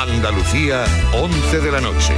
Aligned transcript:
Andalucía, 0.00 0.84
11 1.12 1.58
de 1.58 1.72
la 1.72 1.80
noche. 1.80 2.14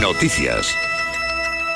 Noticias. 0.00 0.74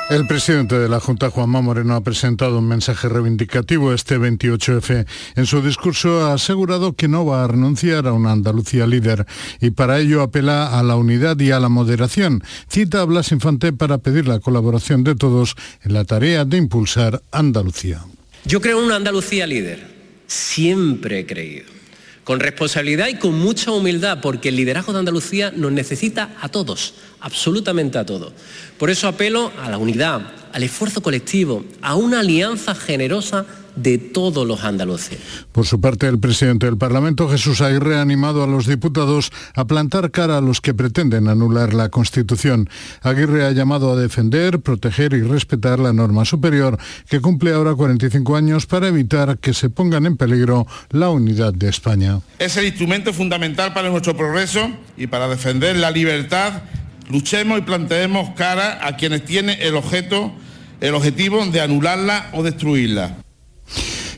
El 0.08 0.26
presidente 0.26 0.78
de 0.78 0.88
la 0.88 0.98
Junta, 0.98 1.28
Juanma 1.28 1.60
Moreno, 1.60 1.94
ha 1.94 2.00
presentado 2.00 2.58
un 2.58 2.68
mensaje 2.68 3.10
reivindicativo 3.10 3.92
este 3.92 4.18
28F. 4.18 5.06
En 5.36 5.44
su 5.44 5.60
discurso 5.60 6.24
ha 6.24 6.32
asegurado 6.32 6.94
que 6.94 7.06
no 7.06 7.26
va 7.26 7.44
a 7.44 7.48
renunciar 7.48 8.06
a 8.06 8.14
una 8.14 8.32
Andalucía 8.32 8.86
líder 8.86 9.26
y 9.60 9.72
para 9.72 9.98
ello 9.98 10.22
apela 10.22 10.78
a 10.78 10.82
la 10.82 10.96
unidad 10.96 11.38
y 11.38 11.50
a 11.50 11.60
la 11.60 11.68
moderación. 11.68 12.42
Cita 12.70 13.02
a 13.02 13.04
Blas 13.04 13.30
Infante 13.30 13.74
para 13.74 13.98
pedir 13.98 14.26
la 14.26 14.40
colaboración 14.40 15.04
de 15.04 15.16
todos 15.16 15.54
en 15.82 15.92
la 15.92 16.06
tarea 16.06 16.46
de 16.46 16.56
impulsar 16.56 17.20
Andalucía. 17.30 18.06
Yo 18.46 18.62
creo 18.62 18.78
en 18.78 18.86
una 18.86 18.96
Andalucía 18.96 19.46
líder. 19.46 19.86
Siempre 20.26 21.18
he 21.18 21.26
creído. 21.26 21.79
Con 22.30 22.38
responsabilidad 22.38 23.08
y 23.08 23.16
con 23.16 23.36
mucha 23.36 23.72
humildad, 23.72 24.20
porque 24.22 24.50
el 24.50 24.54
liderazgo 24.54 24.92
de 24.92 25.00
Andalucía 25.00 25.50
nos 25.50 25.72
necesita 25.72 26.36
a 26.40 26.48
todos, 26.48 26.94
absolutamente 27.18 27.98
a 27.98 28.06
todos. 28.06 28.32
Por 28.78 28.88
eso 28.88 29.08
apelo 29.08 29.50
a 29.60 29.68
la 29.68 29.78
unidad, 29.78 30.30
al 30.52 30.62
esfuerzo 30.62 31.02
colectivo, 31.02 31.64
a 31.82 31.96
una 31.96 32.20
alianza 32.20 32.76
generosa 32.76 33.46
de 33.82 33.98
todos 33.98 34.46
los 34.46 34.64
andaluces. 34.64 35.18
Por 35.52 35.66
su 35.66 35.80
parte, 35.80 36.06
el 36.06 36.18
presidente 36.18 36.66
del 36.66 36.76
Parlamento, 36.76 37.28
Jesús 37.28 37.60
Aguirre, 37.60 37.96
ha 37.96 38.02
animado 38.02 38.42
a 38.42 38.46
los 38.46 38.66
diputados 38.66 39.30
a 39.54 39.64
plantar 39.66 40.10
cara 40.10 40.38
a 40.38 40.40
los 40.40 40.60
que 40.60 40.74
pretenden 40.74 41.28
anular 41.28 41.74
la 41.74 41.88
Constitución. 41.88 42.68
Aguirre 43.02 43.44
ha 43.46 43.52
llamado 43.52 43.92
a 43.92 43.96
defender, 43.96 44.60
proteger 44.60 45.12
y 45.12 45.22
respetar 45.22 45.78
la 45.78 45.92
norma 45.92 46.24
superior 46.24 46.78
que 47.08 47.20
cumple 47.20 47.52
ahora 47.52 47.74
45 47.74 48.36
años 48.36 48.66
para 48.66 48.88
evitar 48.88 49.38
que 49.38 49.54
se 49.54 49.70
pongan 49.70 50.06
en 50.06 50.16
peligro 50.16 50.66
la 50.90 51.10
unidad 51.10 51.52
de 51.54 51.68
España. 51.68 52.20
Es 52.38 52.56
el 52.56 52.66
instrumento 52.66 53.12
fundamental 53.12 53.72
para 53.72 53.90
nuestro 53.90 54.16
progreso 54.16 54.70
y 54.96 55.06
para 55.06 55.28
defender 55.28 55.76
la 55.76 55.90
libertad. 55.90 56.62
Luchemos 57.08 57.58
y 57.58 57.62
planteemos 57.62 58.30
cara 58.36 58.86
a 58.86 58.96
quienes 58.96 59.24
tienen 59.24 59.58
el 59.60 59.74
objeto, 59.74 60.32
el 60.80 60.94
objetivo 60.94 61.44
de 61.46 61.60
anularla 61.60 62.30
o 62.32 62.42
destruirla. 62.42 63.16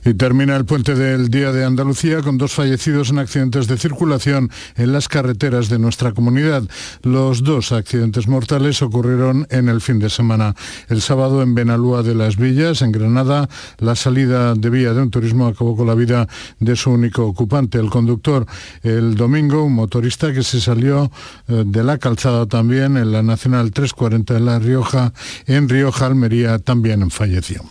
Y 0.04 0.14
termina 0.14 0.56
el 0.56 0.64
puente 0.64 0.94
del 0.94 1.28
Día 1.28 1.52
de 1.52 1.64
Andalucía 1.64 2.22
con 2.22 2.36
dos 2.36 2.52
fallecidos 2.52 3.10
en 3.10 3.18
accidentes 3.18 3.68
de 3.68 3.78
circulación 3.78 4.50
en 4.76 4.92
las 4.92 5.08
carreteras 5.08 5.68
de 5.68 5.78
nuestra 5.78 6.12
comunidad. 6.12 6.64
Los 7.02 7.44
dos 7.44 7.70
accidentes 7.70 8.26
mortales 8.26 8.82
ocurrieron 8.82 9.46
en 9.50 9.68
el 9.68 9.80
fin 9.80 10.00
de 10.00 10.10
semana. 10.10 10.56
El 10.88 11.02
sábado 11.02 11.42
en 11.42 11.54
Benalúa 11.54 12.02
de 12.02 12.16
las 12.16 12.36
Villas, 12.36 12.82
en 12.82 12.90
Granada, 12.90 13.48
la 13.78 13.94
salida 13.94 14.54
de 14.54 14.70
vía 14.70 14.92
de 14.92 15.02
un 15.02 15.10
turismo 15.10 15.46
acabó 15.46 15.76
con 15.76 15.86
la 15.86 15.94
vida 15.94 16.26
de 16.58 16.74
su 16.74 16.90
único 16.90 17.24
ocupante, 17.24 17.78
el 17.78 17.90
conductor. 17.90 18.46
El 18.82 19.14
domingo, 19.14 19.64
un 19.64 19.74
motorista 19.74 20.32
que 20.32 20.42
se 20.42 20.60
salió 20.60 21.12
eh, 21.46 21.62
de 21.64 21.84
la 21.84 21.98
calzada 21.98 22.46
también 22.46 22.96
en 22.96 23.12
la 23.12 23.22
Nacional 23.22 23.70
340 23.70 24.34
de 24.34 24.40
La 24.40 24.58
Rioja, 24.58 25.12
en 25.46 25.68
Rioja, 25.68 26.06
Almería, 26.06 26.58
también 26.58 27.08
falleció 27.10 27.62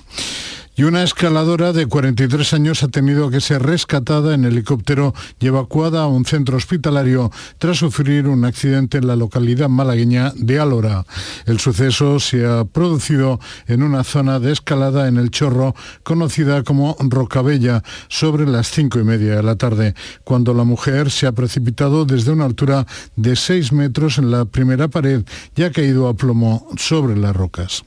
y 0.75 0.83
una 0.83 1.03
escaladora 1.03 1.73
de 1.73 1.85
43 1.85 2.53
años 2.53 2.83
ha 2.83 2.87
tenido 2.87 3.29
que 3.29 3.41
ser 3.41 3.61
rescatada 3.61 4.33
en 4.33 4.45
helicóptero 4.45 5.13
y 5.39 5.47
evacuada 5.47 6.03
a 6.03 6.07
un 6.07 6.23
centro 6.25 6.55
hospitalario 6.55 7.29
tras 7.57 7.77
sufrir 7.77 8.27
un 8.27 8.45
accidente 8.45 8.97
en 8.97 9.07
la 9.07 9.15
localidad 9.15 9.67
malagueña 9.67 10.31
de 10.35 10.59
Alora. 10.59 11.05
El 11.45 11.59
suceso 11.59 12.19
se 12.19 12.45
ha 12.45 12.63
producido 12.63 13.39
en 13.67 13.83
una 13.83 14.03
zona 14.03 14.39
de 14.39 14.53
escalada 14.53 15.07
en 15.07 15.17
el 15.17 15.29
Chorro 15.29 15.75
conocida 16.03 16.63
como 16.63 16.95
Rocabella 16.99 17.83
sobre 18.07 18.47
las 18.47 18.71
cinco 18.71 18.99
y 18.99 19.03
media 19.03 19.35
de 19.35 19.43
la 19.43 19.55
tarde, 19.55 19.93
cuando 20.23 20.53
la 20.53 20.63
mujer 20.63 21.11
se 21.11 21.27
ha 21.27 21.33
precipitado 21.33 22.05
desde 22.05 22.31
una 22.31 22.45
altura 22.45 22.85
de 23.15 23.35
6 23.35 23.73
metros 23.73 24.17
en 24.17 24.31
la 24.31 24.45
primera 24.45 24.87
pared 24.87 25.23
y 25.55 25.63
ha 25.63 25.71
caído 25.71 26.07
a 26.07 26.13
plomo 26.13 26.67
sobre 26.77 27.17
las 27.17 27.35
rocas. 27.35 27.83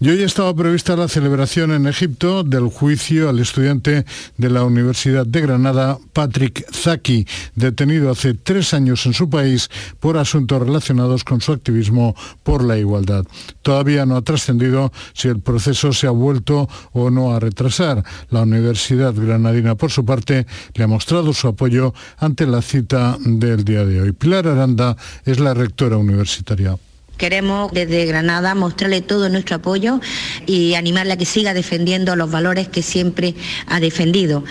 Y 0.00 0.10
hoy 0.10 0.22
estaba 0.22 0.54
prevista 0.54 0.94
la 0.94 1.08
celebración 1.08 1.72
en 1.72 1.86
Egipto 1.86 2.07
del 2.08 2.68
juicio 2.68 3.28
al 3.28 3.38
estudiante 3.38 4.06
de 4.38 4.50
la 4.50 4.64
Universidad 4.64 5.26
de 5.26 5.42
Granada, 5.42 5.98
Patrick 6.14 6.64
Zaki, 6.72 7.26
detenido 7.54 8.10
hace 8.10 8.32
tres 8.32 8.72
años 8.72 9.04
en 9.04 9.12
su 9.12 9.28
país 9.28 9.68
por 10.00 10.16
asuntos 10.16 10.60
relacionados 10.60 11.22
con 11.22 11.42
su 11.42 11.52
activismo 11.52 12.16
por 12.42 12.64
la 12.64 12.78
igualdad. 12.78 13.26
Todavía 13.60 14.06
no 14.06 14.16
ha 14.16 14.22
trascendido 14.22 14.90
si 15.12 15.28
el 15.28 15.40
proceso 15.40 15.92
se 15.92 16.06
ha 16.06 16.10
vuelto 16.10 16.68
o 16.92 17.10
no 17.10 17.34
a 17.34 17.40
retrasar. 17.40 18.02
La 18.30 18.42
Universidad 18.42 19.12
Granadina, 19.14 19.74
por 19.74 19.90
su 19.90 20.04
parte, 20.04 20.46
le 20.74 20.84
ha 20.84 20.86
mostrado 20.86 21.34
su 21.34 21.46
apoyo 21.48 21.92
ante 22.16 22.46
la 22.46 22.62
cita 22.62 23.18
del 23.20 23.64
día 23.64 23.84
de 23.84 24.00
hoy. 24.00 24.12
Pilar 24.12 24.48
Aranda 24.48 24.96
es 25.26 25.40
la 25.40 25.52
rectora 25.52 25.98
universitaria. 25.98 26.78
Queremos 27.18 27.72
desde 27.72 28.06
Granada 28.06 28.54
mostrarle 28.54 29.02
todo 29.02 29.28
nuestro 29.28 29.56
apoyo 29.56 30.00
y 30.46 30.74
animarle 30.74 31.14
a 31.14 31.16
que 31.16 31.26
siga 31.26 31.52
defendiendo 31.52 32.14
los 32.16 32.30
valores 32.30 32.68
que 32.68 32.80
siempre 32.80 33.34
ha 33.66 33.80
defendido. 33.80 34.44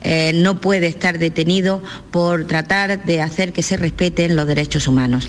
Eh, 0.00 0.32
no 0.34 0.60
puede 0.60 0.86
estar 0.86 1.18
detenido 1.18 1.82
por 2.10 2.46
tratar 2.46 3.04
de 3.04 3.20
hacer 3.20 3.52
que 3.52 3.62
se 3.62 3.76
respeten 3.76 4.36
los 4.36 4.46
derechos 4.46 4.88
humanos. 4.88 5.28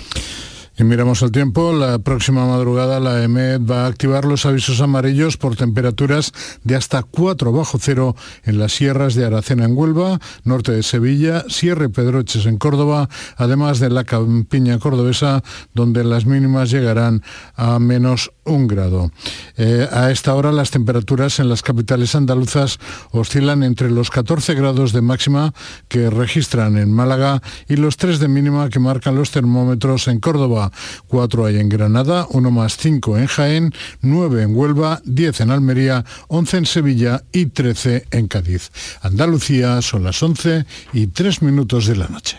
Y 0.78 0.84
miramos 0.84 1.22
el 1.22 1.32
tiempo, 1.32 1.72
la 1.72 1.98
próxima 1.98 2.46
madrugada 2.46 3.00
la 3.00 3.24
EMED 3.24 3.62
va 3.62 3.84
a 3.84 3.86
activar 3.86 4.26
los 4.26 4.44
avisos 4.44 4.82
amarillos 4.82 5.38
por 5.38 5.56
temperaturas 5.56 6.32
de 6.64 6.76
hasta 6.76 7.02
4 7.02 7.50
bajo 7.50 7.78
cero 7.80 8.14
en 8.44 8.58
las 8.58 8.72
sierras 8.72 9.14
de 9.14 9.24
Aracena 9.24 9.64
en 9.64 9.74
Huelva, 9.74 10.20
norte 10.44 10.72
de 10.72 10.82
Sevilla, 10.82 11.44
Sierra 11.48 11.88
Pedroches 11.88 12.44
en 12.44 12.58
Córdoba, 12.58 13.08
además 13.36 13.80
de 13.80 13.88
la 13.88 14.04
campiña 14.04 14.78
cordobesa, 14.78 15.42
donde 15.72 16.04
las 16.04 16.26
mínimas 16.26 16.70
llegarán 16.70 17.22
a 17.54 17.78
menos 17.78 18.32
un 18.46 18.66
grado. 18.66 19.10
Eh, 19.56 19.88
a 19.90 20.10
esta 20.10 20.34
hora 20.34 20.52
las 20.52 20.70
temperaturas 20.70 21.38
en 21.38 21.48
las 21.48 21.62
capitales 21.62 22.14
andaluzas 22.14 22.78
oscilan 23.10 23.62
entre 23.62 23.90
los 23.90 24.10
14 24.10 24.54
grados 24.54 24.92
de 24.92 25.02
máxima 25.02 25.52
que 25.88 26.10
registran 26.10 26.78
en 26.78 26.92
Málaga 26.92 27.42
y 27.68 27.76
los 27.76 27.96
3 27.96 28.18
de 28.18 28.28
mínima 28.28 28.68
que 28.68 28.78
marcan 28.78 29.14
los 29.14 29.30
termómetros 29.30 30.08
en 30.08 30.20
Córdoba. 30.20 30.72
4 31.08 31.46
hay 31.46 31.58
en 31.58 31.68
Granada, 31.68 32.26
1 32.30 32.50
más 32.50 32.76
5 32.76 33.18
en 33.18 33.26
Jaén, 33.26 33.74
9 34.00 34.42
en 34.42 34.56
Huelva, 34.56 35.00
10 35.04 35.40
en 35.40 35.50
Almería, 35.50 36.04
11 36.28 36.56
en 36.58 36.66
Sevilla 36.66 37.22
y 37.32 37.46
13 37.46 38.06
en 38.10 38.28
Cádiz. 38.28 38.70
Andalucía 39.02 39.82
son 39.82 40.04
las 40.04 40.22
11 40.22 40.64
y 40.92 41.08
3 41.08 41.42
minutos 41.42 41.86
de 41.86 41.96
la 41.96 42.08
noche. 42.08 42.38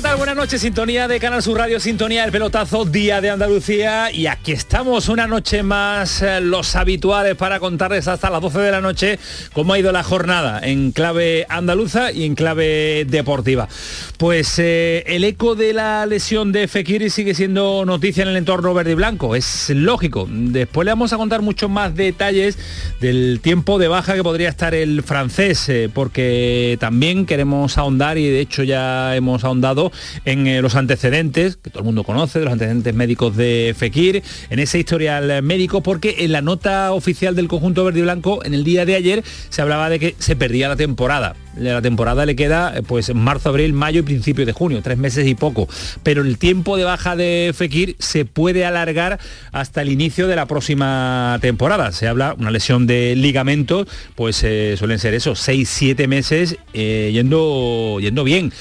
¿Qué 0.00 0.04
¿qué 0.04 0.08
tal? 0.08 0.16
Buenas 0.16 0.36
noches, 0.36 0.62
sintonía 0.62 1.08
de 1.08 1.20
Canal 1.20 1.42
Sur 1.42 1.58
Radio, 1.58 1.78
sintonía 1.78 2.22
del 2.22 2.32
pelotazo, 2.32 2.86
Día 2.86 3.20
de 3.20 3.28
Andalucía 3.28 4.10
y 4.10 4.28
aquí 4.28 4.52
estamos 4.52 5.10
una 5.10 5.26
noche 5.26 5.62
más, 5.62 6.22
eh, 6.22 6.40
los 6.40 6.74
habituales 6.74 7.34
para 7.36 7.60
contarles 7.60 8.08
hasta 8.08 8.30
las 8.30 8.40
12 8.40 8.60
de 8.60 8.70
la 8.70 8.80
noche 8.80 9.18
cómo 9.52 9.74
ha 9.74 9.78
ido 9.78 9.92
la 9.92 10.02
jornada 10.02 10.58
en 10.62 10.92
clave 10.92 11.44
andaluza 11.50 12.12
y 12.12 12.24
en 12.24 12.34
clave 12.34 13.04
deportiva. 13.08 13.68
Pues 14.16 14.58
eh, 14.58 15.04
el 15.06 15.22
eco 15.24 15.54
de 15.54 15.74
la 15.74 16.06
lesión 16.06 16.50
de 16.50 16.66
Fekiri 16.66 17.10
sigue 17.10 17.34
siendo 17.34 17.84
noticia 17.84 18.22
en 18.22 18.30
el 18.30 18.36
entorno 18.36 18.72
verde 18.72 18.92
y 18.92 18.94
blanco, 18.94 19.36
es 19.36 19.68
lógico. 19.68 20.26
Después 20.30 20.86
le 20.86 20.92
vamos 20.92 21.12
a 21.12 21.18
contar 21.18 21.42
muchos 21.42 21.68
más 21.68 21.94
detalles 21.94 22.58
del 23.00 23.40
tiempo 23.42 23.78
de 23.78 23.88
baja 23.88 24.14
que 24.14 24.22
podría 24.22 24.48
estar 24.48 24.74
el 24.74 25.02
francés, 25.02 25.68
eh, 25.68 25.90
porque 25.92 26.78
también 26.80 27.26
queremos 27.26 27.76
ahondar 27.76 28.16
y 28.16 28.30
de 28.30 28.40
hecho 28.40 28.62
ya 28.62 29.14
hemos 29.14 29.44
ahondado 29.44 29.89
en 30.24 30.46
eh, 30.46 30.62
los 30.62 30.74
antecedentes, 30.74 31.56
que 31.56 31.70
todo 31.70 31.80
el 31.80 31.86
mundo 31.86 32.04
conoce, 32.04 32.38
de 32.38 32.44
los 32.44 32.52
antecedentes 32.52 32.94
médicos 32.94 33.36
de 33.36 33.74
Fekir, 33.76 34.22
en 34.50 34.58
ese 34.58 34.78
historial 34.78 35.42
médico, 35.42 35.82
porque 35.82 36.16
en 36.20 36.32
la 36.32 36.42
nota 36.42 36.92
oficial 36.92 37.34
del 37.34 37.48
conjunto 37.48 37.84
verde 37.84 38.00
y 38.00 38.02
blanco, 38.02 38.44
en 38.44 38.54
el 38.54 38.64
día 38.64 38.84
de 38.84 38.94
ayer, 38.94 39.24
se 39.48 39.62
hablaba 39.62 39.88
de 39.88 39.98
que 39.98 40.14
se 40.18 40.36
perdía 40.36 40.68
la 40.68 40.76
temporada. 40.76 41.34
La 41.56 41.82
temporada 41.82 42.26
le 42.26 42.36
queda 42.36 42.76
eh, 42.76 42.82
pues 42.86 43.14
marzo, 43.14 43.48
abril, 43.48 43.72
mayo 43.72 44.00
y 44.00 44.02
principio 44.02 44.46
de 44.46 44.52
junio, 44.52 44.80
tres 44.82 44.98
meses 44.98 45.26
y 45.26 45.34
poco. 45.34 45.68
Pero 46.02 46.22
el 46.22 46.38
tiempo 46.38 46.76
de 46.76 46.84
baja 46.84 47.16
de 47.16 47.52
Fekir 47.54 47.96
se 47.98 48.24
puede 48.24 48.64
alargar 48.64 49.18
hasta 49.52 49.82
el 49.82 49.90
inicio 49.90 50.28
de 50.28 50.36
la 50.36 50.46
próxima 50.46 51.38
temporada. 51.40 51.92
Se 51.92 52.06
habla 52.06 52.34
una 52.38 52.50
lesión 52.50 52.86
de 52.86 53.14
ligamentos, 53.16 53.88
pues 54.14 54.42
eh, 54.44 54.76
suelen 54.78 54.98
ser 54.98 55.14
esos 55.14 55.40
seis, 55.40 55.68
siete 55.68 56.06
meses 56.06 56.56
yendo, 56.72 57.98
yendo 58.00 58.24
bien. 58.24 58.52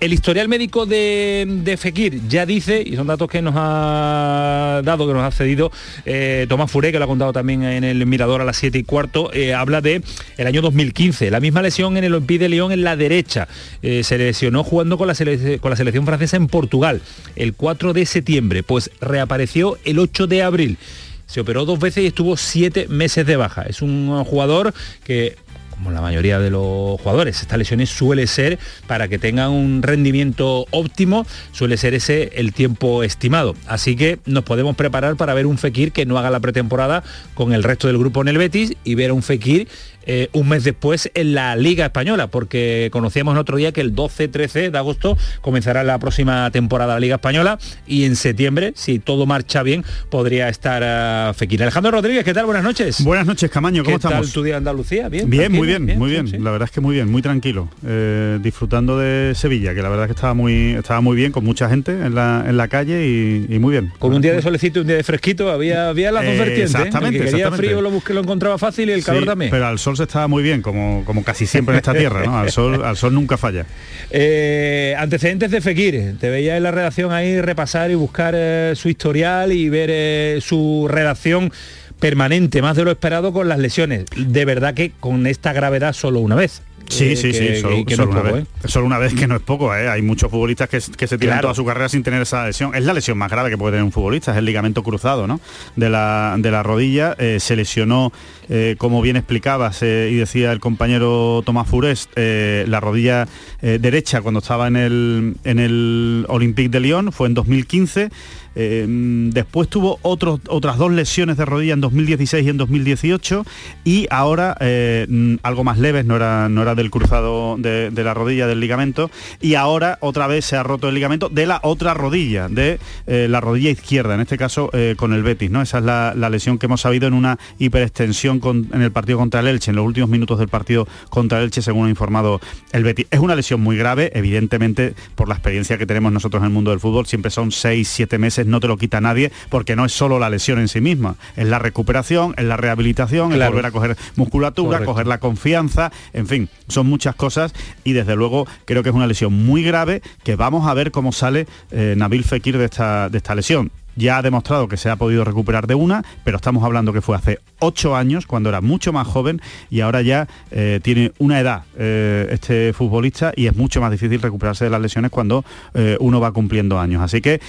El 0.00 0.14
historial 0.14 0.48
médico 0.48 0.86
de, 0.86 1.76
Fekir 1.78 2.26
ya 2.26 2.46
dice, 2.46 2.82
y 2.84 2.96
son 2.96 3.06
datos 3.06 3.28
que 3.28 3.42
nos 3.42 3.52
ha 3.54 4.80
dado, 4.82 5.06
que 5.06 5.12
nos 5.12 5.22
ha 5.22 5.30
cedido 5.30 5.70
eh, 6.06 6.46
Tomás 6.48 6.70
Furé, 6.70 6.90
que 6.90 6.98
lo 6.98 7.04
ha 7.04 7.06
contado 7.06 7.34
también 7.34 7.62
en 7.64 7.84
el 7.84 8.06
Mirador 8.06 8.40
a 8.40 8.46
las 8.46 8.56
7 8.56 8.78
y 8.78 8.84
cuarto, 8.84 9.30
eh, 9.34 9.52
habla 9.52 9.82
de 9.82 10.00
el 10.38 10.46
año 10.46 10.62
2015, 10.62 11.30
la 11.30 11.38
misma 11.38 11.59
lesión 11.62 11.96
en 11.96 12.04
el 12.04 12.14
Olympique 12.14 12.44
de 12.44 12.48
Lyon 12.48 12.72
en 12.72 12.84
la 12.84 12.96
derecha. 12.96 13.48
Eh, 13.82 14.02
se 14.04 14.18
lesionó 14.18 14.64
jugando 14.64 14.98
con 14.98 15.08
la, 15.08 15.14
con 15.60 15.70
la 15.70 15.76
selección 15.76 16.06
francesa 16.06 16.36
en 16.36 16.46
Portugal 16.46 17.00
el 17.36 17.54
4 17.54 17.92
de 17.92 18.06
septiembre, 18.06 18.62
pues 18.62 18.90
reapareció 19.00 19.78
el 19.84 19.98
8 19.98 20.26
de 20.26 20.42
abril 20.42 20.78
se 21.26 21.40
operó 21.40 21.64
dos 21.64 21.78
veces 21.78 22.02
y 22.02 22.08
estuvo 22.08 22.36
siete 22.36 22.88
meses 22.88 23.24
de 23.24 23.36
baja. 23.36 23.62
Es 23.62 23.82
un 23.82 24.24
jugador 24.24 24.74
que 25.04 25.36
como 25.80 25.92
la 25.92 26.02
mayoría 26.02 26.38
de 26.38 26.50
los 26.50 27.00
jugadores. 27.00 27.40
Estas 27.40 27.58
lesiones 27.58 27.88
suele 27.88 28.26
ser 28.26 28.58
para 28.86 29.08
que 29.08 29.18
tengan 29.18 29.50
un 29.50 29.82
rendimiento 29.82 30.66
óptimo, 30.70 31.26
suele 31.52 31.78
ser 31.78 31.94
ese 31.94 32.32
el 32.34 32.52
tiempo 32.52 33.02
estimado. 33.02 33.54
Así 33.66 33.96
que 33.96 34.18
nos 34.26 34.44
podemos 34.44 34.76
preparar 34.76 35.16
para 35.16 35.32
ver 35.32 35.46
un 35.46 35.56
Fekir 35.56 35.92
que 35.92 36.04
no 36.04 36.18
haga 36.18 36.30
la 36.30 36.40
pretemporada 36.40 37.02
con 37.32 37.54
el 37.54 37.62
resto 37.62 37.86
del 37.86 37.96
grupo 37.96 38.20
en 38.20 38.28
el 38.28 38.36
Betis 38.36 38.74
y 38.84 38.94
ver 38.94 39.10
a 39.10 39.14
un 39.14 39.22
Fekir 39.22 39.68
eh, 40.06 40.28
un 40.32 40.48
mes 40.48 40.64
después 40.64 41.10
en 41.14 41.34
la 41.34 41.54
Liga 41.56 41.84
Española, 41.84 42.28
porque 42.28 42.88
conocíamos 42.90 43.34
el 43.34 43.38
otro 43.38 43.58
día 43.58 43.70
que 43.70 43.80
el 43.80 43.94
12-13 43.94 44.70
de 44.70 44.78
agosto 44.78 45.16
comenzará 45.40 45.84
la 45.84 45.98
próxima 45.98 46.50
temporada 46.50 46.94
de 46.94 46.96
la 46.96 47.00
Liga 47.00 47.14
Española 47.16 47.58
y 47.86 48.04
en 48.04 48.16
septiembre, 48.16 48.72
si 48.74 48.98
todo 48.98 49.26
marcha 49.26 49.62
bien, 49.62 49.84
podría 50.08 50.48
estar 50.48 51.30
uh, 51.30 51.34
Fekir. 51.34 51.62
Alejandro 51.62 51.92
Rodríguez, 51.92 52.24
¿qué 52.24 52.32
tal? 52.34 52.46
Buenas 52.46 52.64
noches. 52.64 53.04
Buenas 53.04 53.26
noches, 53.26 53.50
Camaño, 53.50 53.84
¿cómo 53.84 53.98
¿Qué 53.98 54.06
estamos? 54.06 54.26
tal 54.26 54.32
tu 54.32 54.42
día 54.42 54.54
en 54.54 54.58
Andalucía? 54.58 55.08
Bien, 55.08 55.28
bien 55.30 55.52
muy 55.52 55.66
bien, 55.66 55.69
muy 55.78 56.10
bien. 56.10 56.42
La 56.44 56.50
verdad 56.50 56.66
es 56.68 56.72
que 56.72 56.80
muy 56.80 56.94
bien, 56.94 57.10
muy 57.10 57.22
tranquilo. 57.22 57.68
Eh, 57.86 58.38
disfrutando 58.42 58.98
de 58.98 59.34
Sevilla, 59.34 59.74
que 59.74 59.82
la 59.82 59.88
verdad 59.88 60.06
es 60.06 60.08
que 60.08 60.14
estaba 60.14 60.34
muy, 60.34 60.72
estaba 60.72 61.00
muy 61.00 61.16
bien, 61.16 61.32
con 61.32 61.44
mucha 61.44 61.68
gente 61.68 61.92
en 61.92 62.14
la, 62.14 62.44
en 62.48 62.56
la 62.56 62.68
calle 62.68 63.06
y, 63.48 63.58
muy 63.58 63.72
bien. 63.72 63.92
Con 63.98 64.14
un 64.14 64.22
día 64.22 64.32
de 64.32 64.42
solecito 64.42 64.78
y 64.78 64.82
un 64.82 64.88
día 64.88 64.96
de 64.96 65.04
fresquito, 65.04 65.50
había, 65.50 65.88
había 65.88 66.10
las 66.12 66.24
dos 66.24 66.34
Eh, 66.34 66.38
vertientes. 66.38 66.74
¿eh? 66.74 66.78
exactamente, 66.78 67.18
El 67.18 67.24
que 67.24 67.30
quería 67.30 67.46
exactamente. 67.46 67.66
frío 67.68 67.82
lo 67.82 67.90
busqué, 67.90 68.14
lo 68.14 68.20
encontraba 68.20 68.58
fácil 68.58 68.88
y 68.88 68.92
el 68.92 69.04
calor 69.04 69.22
Sí, 69.22 69.26
también. 69.26 69.50
Pero 69.50 69.66
al 69.66 69.78
sol 69.78 69.96
se 69.96 70.04
estaba 70.04 70.26
muy 70.28 70.42
bien, 70.42 70.62
como, 70.62 71.04
como 71.04 71.22
casi 71.24 71.46
siempre 71.46 71.74
en 71.74 71.78
esta 71.78 71.92
tierra, 71.94 72.24
¿no? 72.24 72.38
Al 72.38 72.50
sol, 72.50 72.82
al 72.84 72.96
sol 72.96 73.14
nunca 73.14 73.36
falla. 73.36 73.66
Eh, 74.12 74.94
antecedentes 74.98 75.52
de 75.52 75.60
Fekir, 75.60 76.16
te 76.18 76.30
veía 76.30 76.56
en 76.56 76.64
la 76.64 76.72
redacción 76.72 77.12
ahí 77.12 77.40
repasar 77.40 77.92
y 77.92 77.94
buscar 77.94 78.34
su 78.74 78.88
historial 78.88 79.52
y 79.52 79.68
ver 79.68 80.42
su 80.42 80.86
redacción 80.90 81.52
permanente, 82.00 82.62
más 82.62 82.76
de 82.76 82.84
lo 82.84 82.90
esperado 82.90 83.32
con 83.32 83.48
las 83.48 83.58
lesiones. 83.58 84.06
De 84.16 84.44
verdad 84.44 84.74
que 84.74 84.92
con 84.98 85.26
esta 85.26 85.52
gravedad 85.52 85.92
solo 85.92 86.18
una 86.20 86.34
vez. 86.34 86.62
Sí, 86.88 87.10
Eh, 87.12 87.16
sí, 87.16 87.30
que- 87.30 87.54
sí, 87.54 87.60
solo, 87.60 87.76
que- 87.76 87.84
que 87.84 87.94
solo 87.94 88.06
no 88.06 88.10
es 88.10 88.20
una 88.22 88.30
poco, 88.30 88.34
vez. 88.62 88.72
Solo 88.72 88.86
una 88.86 88.98
vez 88.98 89.14
que 89.14 89.28
no 89.28 89.36
es 89.36 89.42
poco, 89.42 89.72
¿eh? 89.76 89.88
Hay 89.88 90.02
muchos 90.02 90.28
futbolistas 90.28 90.68
que, 90.68 90.80
que 90.96 91.06
se 91.06 91.18
tiran 91.18 91.34
Claro. 91.36 91.42
toda 91.42 91.54
su 91.54 91.64
carrera 91.64 91.88
sin 91.88 92.02
tener 92.02 92.20
esa 92.20 92.46
lesión. 92.46 92.74
Es 92.74 92.82
la 92.84 92.92
lesión 92.92 93.16
más 93.16 93.30
grave 93.30 93.48
que 93.48 93.56
puede 93.56 93.74
tener 93.74 93.84
un 93.84 93.92
futbolista, 93.92 94.32
es 94.32 94.38
el 94.38 94.44
ligamento 94.44 94.82
cruzado, 94.82 95.28
¿no? 95.28 95.40
De 95.76 95.88
la, 95.88 96.34
de 96.36 96.50
la 96.50 96.64
rodilla. 96.64 97.14
Eh, 97.20 97.38
se 97.38 97.54
lesionó, 97.54 98.12
eh, 98.48 98.74
como 98.76 99.02
bien 99.02 99.14
explicabas 99.14 99.80
eh, 99.84 100.08
y 100.10 100.16
decía 100.16 100.50
el 100.50 100.58
compañero 100.58 101.42
Tomás 101.46 101.68
Furest, 101.68 102.10
eh, 102.16 102.64
la 102.66 102.80
rodilla 102.80 103.28
eh, 103.62 103.78
derecha 103.80 104.20
cuando 104.20 104.40
estaba 104.40 104.66
en 104.66 104.74
el, 104.74 105.36
en 105.44 105.60
el 105.60 106.24
Olympique 106.28 106.70
de 106.70 106.80
Lyon, 106.80 107.12
fue 107.12 107.28
en 107.28 107.34
2015. 107.34 108.08
Mm, 108.54 109.30
después 109.30 109.68
tuvo 109.68 110.00
otras 110.02 110.76
dos 110.76 110.92
lesiones 110.92 111.36
de 111.36 111.44
rodilla 111.44 111.74
en 111.74 111.80
2016 111.80 112.46
y 112.46 112.48
en 112.48 112.56
2018 112.56 113.44
y 113.84 114.06
ahora 114.10 114.56
eh, 114.60 115.06
mm, 115.08 115.36
algo 115.42 115.64
más 115.64 115.78
leves, 115.78 116.04
no 116.04 116.16
era, 116.16 116.48
no 116.48 116.62
era 116.62 116.74
del 116.74 116.90
cruzado 116.90 117.56
de, 117.58 117.90
la 117.94 118.14
rodilla 118.14 118.46
del 118.46 118.60
ligamento 118.60 119.10
y 119.40 119.54
ahora 119.54 119.98
otra 120.00 120.26
vez 120.26 120.44
se 120.44 120.56
ha 120.56 120.62
roto 120.62 120.88
el 120.88 120.94
ligamento 120.94 121.28
de 121.28 121.46
la 121.46 121.60
otra 121.62 121.94
rodilla, 121.94 122.48
de 122.48 122.80
eh, 123.06 123.28
la 123.28 123.40
rodilla 123.40 123.70
izquierda, 123.70 124.14
en 124.14 124.20
este 124.20 124.36
caso 124.36 124.70
eh, 124.72 124.94
con 124.96 125.12
el 125.12 125.22
Betis. 125.22 125.50
¿no? 125.50 125.62
Esa 125.62 125.78
es 125.78 125.84
la, 125.84 126.30
lesión 126.30 126.58
que 126.58 126.66
hemos 126.66 126.80
sabido 126.80 127.08
en 127.08 127.14
una 127.14 127.38
hiperextensión 127.58 128.40
en 128.72 128.82
el 128.82 128.92
partido 128.92 129.18
contra 129.18 129.40
el 129.40 129.48
Elche, 129.48 129.70
en 129.70 129.76
los 129.76 129.84
últimos 129.84 130.08
minutos 130.10 130.38
del 130.38 130.48
partido 130.48 130.86
contra 131.08 131.38
el 131.38 131.44
Elche, 131.44 131.60
según 131.60 131.86
ha 131.86 131.90
informado 131.90 132.40
el 132.72 132.84
Betis. 132.84 133.06
Es 133.10 133.18
una 133.18 133.34
lesión 133.34 133.60
muy 133.60 133.76
grave, 133.76 134.12
evidentemente, 134.14 134.94
por 135.16 135.28
la 135.28 135.34
experiencia 135.34 135.76
que 135.76 135.86
tenemos 135.86 136.12
nosotros 136.12 136.40
en 136.40 136.46
el 136.46 136.52
mundo 136.52 136.70
del 136.70 136.80
fútbol, 136.80 137.06
siempre 137.06 137.30
son 137.30 137.50
6, 137.50 137.88
7 137.88 138.18
meses, 138.18 138.39
no 138.46 138.60
te 138.60 138.68
lo 138.68 138.76
quita 138.76 139.00
nadie, 139.00 139.32
porque 139.48 139.76
no 139.76 139.84
es 139.84 139.92
solo 139.92 140.18
la 140.18 140.30
lesión 140.30 140.58
en 140.58 140.68
sí 140.68 140.80
misma, 140.80 141.16
es 141.36 141.46
la 141.46 141.58
recuperación, 141.58 142.34
es 142.36 142.44
la 142.44 142.56
rehabilitación, 142.56 143.30
Claro. 143.30 143.44
es 143.44 143.50
volver 143.50 143.66
a 143.66 143.70
coger 143.70 143.96
musculatura, 144.16 144.78
Correcto. 144.78 144.92
coger 144.92 145.06
la 145.06 145.18
confianza, 145.18 145.90
en 146.12 146.26
fin, 146.26 146.48
son 146.68 146.86
muchas 146.86 147.14
cosas 147.14 147.52
y 147.84 147.92
desde 147.92 148.16
luego 148.16 148.46
creo 148.64 148.82
que 148.82 148.88
es 148.90 148.94
una 148.94 149.06
lesión 149.06 149.32
muy 149.32 149.62
grave 149.62 150.02
que 150.24 150.36
vamos 150.36 150.68
a 150.68 150.74
ver 150.74 150.90
cómo 150.90 151.12
sale 151.12 151.46
eh, 151.70 151.94
Nabil 151.96 152.24
Fekir 152.24 152.58
de 152.58 152.66
esta, 152.66 153.08
de 153.08 153.18
esta 153.18 153.34
lesión. 153.34 153.70
Ya 153.96 154.18
ha 154.18 154.22
demostrado 154.22 154.68
que 154.68 154.76
se 154.76 154.88
ha 154.88 154.94
podido 154.96 155.24
recuperar 155.24 155.66
de 155.66 155.74
una, 155.74 156.04
pero 156.24 156.36
estamos 156.36 156.62
hablando 156.64 156.92
que 156.92 157.02
fue 157.02 157.16
hace 157.16 157.40
ocho 157.58 157.96
años, 157.96 158.24
cuando 158.24 158.48
era 158.48 158.60
mucho 158.60 158.92
más 158.92 159.06
joven, 159.06 159.42
y 159.68 159.80
ahora 159.80 160.00
ya 160.00 160.28
eh, 160.52 160.78
tiene 160.82 161.12
una 161.18 161.40
edad 161.40 161.64
eh, 161.76 162.28
este 162.30 162.72
futbolista 162.72 163.32
y 163.36 163.46
es 163.48 163.56
mucho 163.56 163.80
más 163.80 163.90
difícil 163.90 164.22
recuperarse 164.22 164.64
de 164.64 164.70
las 164.70 164.80
lesiones 164.80 165.10
cuando 165.10 165.44
eh, 165.74 165.96
uno 166.00 166.20
va 166.20 166.32
cumpliendo 166.32 166.78
años. 166.78 167.02
Así 167.02 167.20
que 167.20 167.40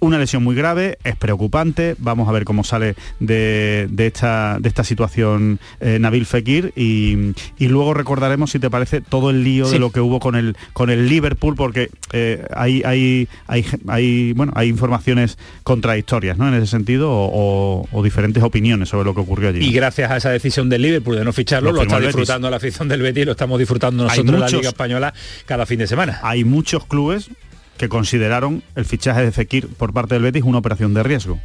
una 0.00 0.18
lesión 0.18 0.42
muy 0.42 0.54
grave, 0.54 0.98
es 1.04 1.16
preocupante, 1.16 1.94
vamos 1.98 2.28
a 2.28 2.32
ver 2.32 2.44
cómo 2.44 2.64
sale 2.64 2.94
de, 3.20 3.86
de 3.90 4.06
esta, 4.06 4.58
de 4.60 4.68
esta 4.68 4.82
situación 4.84 5.60
eh, 5.80 5.98
Nabil 6.00 6.26
Fekir 6.26 6.72
y, 6.76 7.32
y 7.58 7.68
luego 7.68 7.94
recordaremos, 7.94 8.50
si 8.50 8.58
te 8.58 8.70
parece, 8.70 9.00
todo 9.00 9.30
el 9.30 9.44
lío 9.44 9.66
Sí. 9.66 9.72
de 9.74 9.78
lo 9.78 9.90
que 9.92 10.00
hubo 10.00 10.20
con 10.20 10.36
el, 10.36 10.56
con 10.72 10.90
el 10.90 11.08
Liverpool, 11.08 11.54
porque 11.54 11.90
eh, 12.12 12.44
hay, 12.54 12.82
hay, 12.84 13.28
hay, 13.46 13.64
hay, 13.88 14.32
bueno, 14.32 14.52
hay 14.56 14.68
informaciones 14.68 15.38
contradictorias 15.64 16.38
¿no? 16.38 16.48
en 16.48 16.54
ese 16.54 16.66
sentido 16.66 17.10
o, 17.10 17.30
o- 17.82 17.88
o 17.92 18.02
diferentes 18.02 18.42
opiniones 18.42 18.88
sobre 18.88 19.04
lo 19.04 19.14
que 19.14 19.20
ocurrió 19.20 19.50
allí. 19.50 19.64
Y 19.64 19.72
gracias 19.72 20.10
a 20.10 20.16
esa 20.16 20.30
decisión 20.30 20.68
del 20.68 20.82
Liverpool 20.82 21.16
de 21.16 21.24
no 21.24 21.32
ficharlo, 21.32 21.72
Lo 21.72 21.82
está 21.82 22.00
disfrutando 22.00 22.48
la 22.50 22.56
afición 22.56 22.88
del 22.88 23.02
Betis, 23.02 23.26
lo 23.26 23.32
estamos 23.32 23.58
disfrutando 23.58 24.04
nosotros 24.04 24.26
en 24.26 24.32
la 24.40 24.46
muchos- 24.46 24.58
Liga 24.60 24.68
Española 24.70 25.14
cada 25.46 25.66
fin 25.66 25.78
de 25.78 25.86
semana. 25.86 26.20
Hay 26.22 26.44
muchos 26.44 26.84
clubes 26.86 27.30
que 27.80 27.88
consideraron 27.88 28.62
el 28.76 28.84
fichaje 28.84 29.22
de 29.22 29.32
Fekir 29.32 29.66
por 29.66 29.94
parte 29.94 30.14
del 30.14 30.22
Betis 30.22 30.42
una 30.44 30.58
operación 30.58 30.92
de 30.92 31.02
riesgo. 31.02 31.40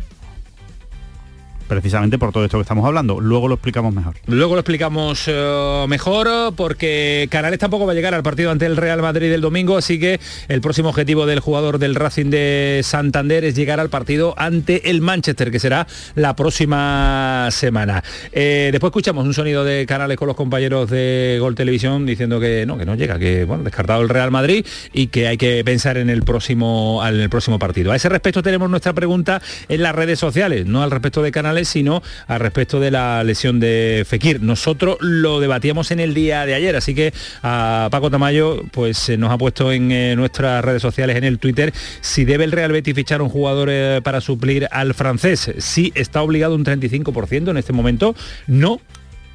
Precisamente 1.68 2.18
por 2.18 2.32
todo 2.32 2.46
esto 2.46 2.58
que 2.58 2.62
estamos 2.62 2.86
hablando. 2.86 3.20
Luego 3.20 3.48
lo 3.48 3.56
explicamos 3.56 3.94
mejor. 3.94 4.16
Luego 4.28 4.54
lo 4.54 4.60
explicamos 4.60 5.24
eh, 5.28 5.86
mejor 5.88 6.54
porque 6.56 7.28
Canales 7.30 7.60
tampoco 7.60 7.86
va 7.86 7.92
a 7.92 7.96
llegar 7.96 8.14
al 8.14 8.24
partido 8.24 8.52
ante 8.52 8.66
el 8.66 8.78
Real 8.78 9.02
Madrid 9.02 9.32
el 9.32 9.42
domingo, 9.42 9.78
así 9.78 10.00
que 10.00 10.20
el 10.48 10.62
próximo 10.62 10.90
objetivo 10.90 11.26
del 11.26 11.40
jugador 11.40 11.80
del 11.80 11.96
Racing 11.96 12.30
de 12.30 12.82
Santander 12.84 13.44
es 13.46 13.56
llegar 13.56 13.80
al 13.80 13.90
partido 13.90 14.34
ante 14.38 14.90
el 14.90 15.02
Manchester, 15.02 15.52
que 15.52 15.60
será 15.60 15.88
la 16.16 16.36
próxima 16.36 17.50
semana. 17.52 18.04
Eh, 18.32 18.70
después 18.72 18.90
escuchamos 18.90 19.26
un 19.26 19.34
sonido 19.34 19.64
de 19.64 19.86
Canales 19.86 20.18
con 20.18 20.28
los 20.28 20.36
compañeros 20.38 20.90
de 20.90 21.38
Gol 21.40 21.56
Televisión 21.56 22.06
diciendo 22.06 22.40
que 22.40 22.66
no, 22.66 22.78
que 22.78 22.86
no 22.86 22.96
llega, 22.96 23.18
que 23.20 23.46
bueno, 23.46 23.64
descartado 23.64 24.02
el 24.02 24.10
Real 24.10 24.32
Madrid 24.32 24.66
y 24.94 25.08
que 25.08 25.28
hay 25.28 25.38
que 25.38 25.64
pensar 25.64 25.98
en 25.98 26.10
el 26.10 26.24
próximo, 26.24 27.02
en 27.06 27.20
el 27.20 27.30
próximo 27.30 27.60
partido. 27.60 27.92
A 27.92 27.96
ese 27.96 28.10
respecto 28.10 28.44
tenemos 28.44 28.70
nuestra 28.70 28.94
pregunta 28.94 29.42
en 29.68 29.82
las 29.82 29.96
redes 29.96 30.20
sociales, 30.20 30.66
no 30.66 30.84
al 30.84 30.92
respecto 30.92 31.22
de 31.22 31.32
Canales, 31.32 31.55
sino 31.64 32.04
al 32.28 32.42
respecto 32.42 32.82
de 32.82 32.92
la 32.92 33.24
lesión 33.24 33.62
de 33.62 34.04
Fekir. 34.06 34.42
Nosotros 34.42 34.98
lo 35.00 35.40
debatíamos 35.40 35.92
en 35.92 36.02
el 36.02 36.14
día 36.14 36.46
de 36.46 36.56
ayer, 36.56 36.76
así 36.76 36.94
que 36.94 37.14
a 37.44 37.88
Paco 37.92 38.12
Tamayo 38.12 38.64
pues 38.72 39.10
nos 39.18 39.32
ha 39.32 39.38
puesto 39.38 39.72
en 39.72 39.92
eh, 39.92 40.16
nuestras 40.18 40.66
redes 40.66 40.82
sociales, 40.82 41.16
en 41.16 41.24
el 41.24 41.40
Twitter, 41.40 41.74
si 42.02 42.26
debe 42.26 42.44
el 42.44 42.52
Real 42.52 42.72
Betis 42.72 42.96
fichar 42.96 43.22
un 43.22 43.30
jugador 43.30 43.70
eh, 43.72 44.02
para 44.04 44.20
suplir 44.20 44.68
al 44.72 44.94
francés. 44.94 45.54
Si 45.60 45.94
está 45.96 46.22
obligado 46.22 46.56
un 46.56 46.66
35% 46.66 47.52
en 47.52 47.58
este 47.58 47.72
momento, 47.72 48.16
no 48.48 48.82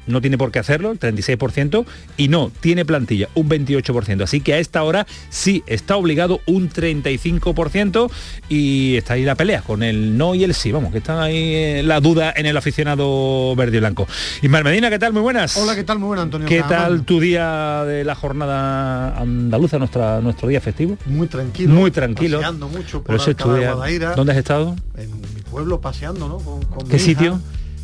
no 0.07 0.21
tiene 0.21 0.37
por 0.37 0.51
qué 0.51 0.59
hacerlo, 0.59 0.91
el 0.91 0.99
36%, 0.99 1.85
y 2.17 2.27
no, 2.27 2.51
tiene 2.59 2.85
plantilla, 2.85 3.29
un 3.35 3.49
28%. 3.49 4.23
Así 4.23 4.41
que 4.41 4.53
a 4.53 4.59
esta 4.59 4.83
hora 4.83 5.05
sí 5.29 5.63
está 5.67 5.95
obligado 5.95 6.41
un 6.45 6.69
35% 6.69 8.11
y 8.49 8.95
está 8.97 9.13
ahí 9.13 9.23
la 9.23 9.35
pelea 9.35 9.61
con 9.61 9.83
el 9.83 10.17
no 10.17 10.35
y 10.35 10.43
el 10.43 10.53
sí. 10.53 10.71
Vamos, 10.71 10.91
que 10.91 10.99
está 10.99 11.21
ahí 11.21 11.53
eh, 11.55 11.83
la 11.83 11.99
duda 11.99 12.33
en 12.35 12.45
el 12.45 12.57
aficionado 12.57 13.55
verde 13.55 13.77
y 13.77 13.79
blanco. 13.79 14.07
Ismael 14.41 14.63
Medina, 14.63 14.89
¿qué 14.89 14.99
tal? 14.99 15.13
Muy 15.13 15.21
buenas. 15.21 15.57
Hola, 15.57 15.75
¿qué 15.75 15.83
tal? 15.83 15.99
Muy 15.99 16.07
buenas, 16.07 16.23
Antonio. 16.23 16.47
¿Qué 16.47 16.63
tal 16.63 17.03
tu 17.03 17.19
día 17.19 17.83
de 17.85 18.03
la 18.03 18.15
jornada 18.15 19.17
andaluza, 19.19 19.77
nuestra, 19.77 20.21
nuestro 20.21 20.47
día 20.47 20.61
festivo? 20.61 20.97
Muy 21.05 21.27
tranquilo. 21.27 21.73
Muy 21.73 21.91
tranquilo. 21.91 22.37
Paseando 22.37 22.67
mucho 22.67 23.03
por 23.03 23.17
Pero 23.17 23.35
tu 23.35 23.53
día... 23.55 23.75
¿Dónde 24.15 24.33
has 24.33 24.37
estado? 24.37 24.75
En 24.97 25.11
mi 25.21 25.41
pueblo 25.49 25.81
paseando, 25.81 26.27
¿no? 26.27 26.37
Con, 26.37 26.87
¿Qué 26.87 26.99
sitio? 26.99 27.39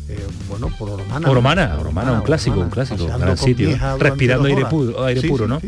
Eh, 0.08 0.26
bueno, 0.48 0.70
por 0.78 0.88
Oromana. 0.88 1.30
Oromana, 1.30 1.76
Oromana, 1.78 2.12
un 2.12 2.22
clásico, 2.22 2.60
un 2.60 2.70
clásico, 2.70 3.06
gran 3.06 3.36
sitio. 3.36 3.76
Respirando 3.98 4.48
aire 4.48 4.64
puro, 4.66 5.04
aire 5.04 5.28
puro 5.28 5.46
¿no? 5.46 5.60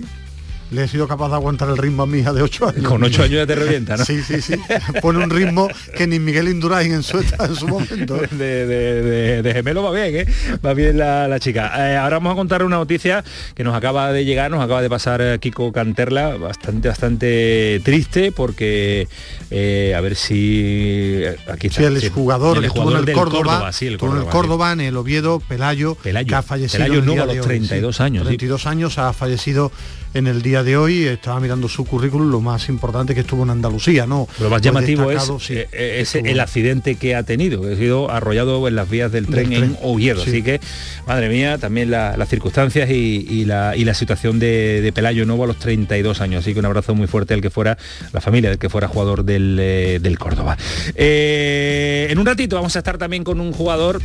Le 0.71 0.85
he 0.85 0.89
sido 0.89 1.09
capaz 1.09 1.29
de 1.29 1.35
aguantar 1.35 1.69
el 1.69 1.77
ritmo 1.77 2.05
a 2.05 2.07
mi 2.07 2.19
hija 2.19 2.33
de 2.33 2.43
8 2.43 2.69
años. 2.69 2.85
Con 2.85 3.03
8 3.03 3.23
años 3.23 3.35
ya 3.35 3.47
te 3.47 3.55
revienta, 3.55 3.97
¿no? 3.97 4.05
Sí, 4.05 4.23
sí, 4.23 4.41
sí. 4.41 4.55
Pone 5.03 5.23
un 5.23 5.31
ritmo 5.31 5.69
que 5.97 6.07
ni 6.07 6.19
Miguel 6.19 6.49
Indurain 6.49 6.93
en 6.93 7.03
su, 7.03 7.19
en 7.19 7.55
su 7.55 7.67
momento. 7.67 8.21
De, 8.31 8.67
de, 8.67 9.43
de, 9.43 9.53
gemelo 9.53 9.83
va 9.83 9.91
bien, 9.91 10.15
¿eh? 10.15 10.27
Va 10.65 10.73
bien 10.73 10.99
la, 10.99 11.39
chica. 11.41 11.73
Eh, 11.77 11.97
ahora 11.97 12.19
vamos 12.19 12.33
a 12.33 12.37
contar 12.37 12.63
una 12.63 12.77
noticia 12.77 13.25
que 13.55 13.65
nos 13.65 13.75
acaba 13.75 14.13
de 14.13 14.25
llegar, 14.25 14.51
nos 14.51 14.63
acaba 14.63 14.83
de 14.83 14.89
pasar 14.89 15.21
eh, 15.21 15.39
Kiko 15.41 15.73
Canterla, 15.73 16.37
bastante, 16.37 16.89
bastante 16.89 17.81
triste, 17.85 18.33
porque 18.33 19.09
eh, 19.51 19.95
a 19.97 20.01
ver 20.01 20.17
si 20.17 21.23
aquí 21.49 21.67
está. 21.67 21.81
Sí, 21.81 21.87
el 21.87 22.11
jugador, 22.11 22.59
el 22.59 22.65
estuvo 22.67 22.91
en 22.91 23.09
el 23.09 23.13
Córdoba, 23.13 23.73
sí, 23.73 23.87
el 23.87 23.99
Córdoba, 23.99 24.21
en 24.21 24.27
el 24.27 24.33
Córdoba, 24.33 24.73
en 24.73 24.81
el 24.81 24.97
Oviedo, 24.97 25.41
Pelayo, 25.41 25.97
Pelayo 25.97 26.29
que 26.29 26.35
ha 26.35 26.43
fallecido. 26.43 26.85
Pelayo 26.85 27.03
no, 27.03 27.23
a 27.23 27.27
los 27.27 27.41
32 27.41 28.01
años. 28.01 28.27
32 28.27 28.67
años 28.67 28.99
ha 28.99 29.13
fallecido 29.13 29.73
en 30.15 30.27
el 30.27 30.43
día 30.43 30.63
de 30.63 30.77
hoy. 30.77 31.07
Estaba 31.07 31.41
mirando 31.41 31.69
su 31.69 31.85
currículum, 31.85 32.31
lo 32.31 32.41
más 32.41 32.69
importante 32.69 33.15
que 33.15 33.21
estuvo 33.21 33.43
en 33.43 33.51
Andalucía, 33.51 34.07
¿no? 34.07 34.29
Lo 34.39 34.51
más 34.51 34.63
llamativo 34.63 35.11
es, 35.11 35.51
eh, 35.51 35.69
eh, 35.73 36.05
el 36.25 36.41
accidente 36.41 36.97
que 36.97 37.15
ha 37.15 37.23
tenido, 37.23 37.63
que 37.63 37.73
ha 37.73 37.77
sido 37.77 38.11
arrollado 38.11 38.67
en 38.69 38.77
las 38.77 38.89
vías 38.89 39.13
del 39.13 39.27
tren, 39.27 39.53
en 39.53 39.77
Oviedo. 39.83 40.23
Así 40.23 40.43
que, 40.43 40.61
madre 41.07 41.29
mía, 41.29 41.59
también 41.59 41.91
las 41.91 42.29
circunstancias 42.29 42.91
y, 42.91 43.45
la, 43.45 43.95
situación 43.95 44.39
de, 44.39 44.93
Pelayo 44.95 45.27
Novo 45.27 45.45
a 45.45 45.47
los 45.49 45.59
32 45.59 46.21
años. 46.21 46.45
Así 46.45 46.53
que 46.53 46.61
un 46.61 46.67
abrazo 46.67 46.95
muy 46.95 47.07
fuerte 47.07 47.35
al 47.35 47.41
que 47.41 47.51
fuera, 47.51 47.77
la 48.13 48.21
familia 48.21 48.51
del 48.51 48.59
que 48.59 48.69
fuera 48.69 48.89
jugador 48.89 49.25
del, 49.25 49.59
eh, 49.61 50.17
Córdoba. 50.19 50.59
en 50.97 52.19
un 52.19 52.27
ratito 52.27 52.57
vamos 52.57 52.77
a 52.77 52.81
estar 52.81 52.99
también 52.99 53.25
con 53.25 53.41
un 53.41 53.53
jugador 53.53 54.03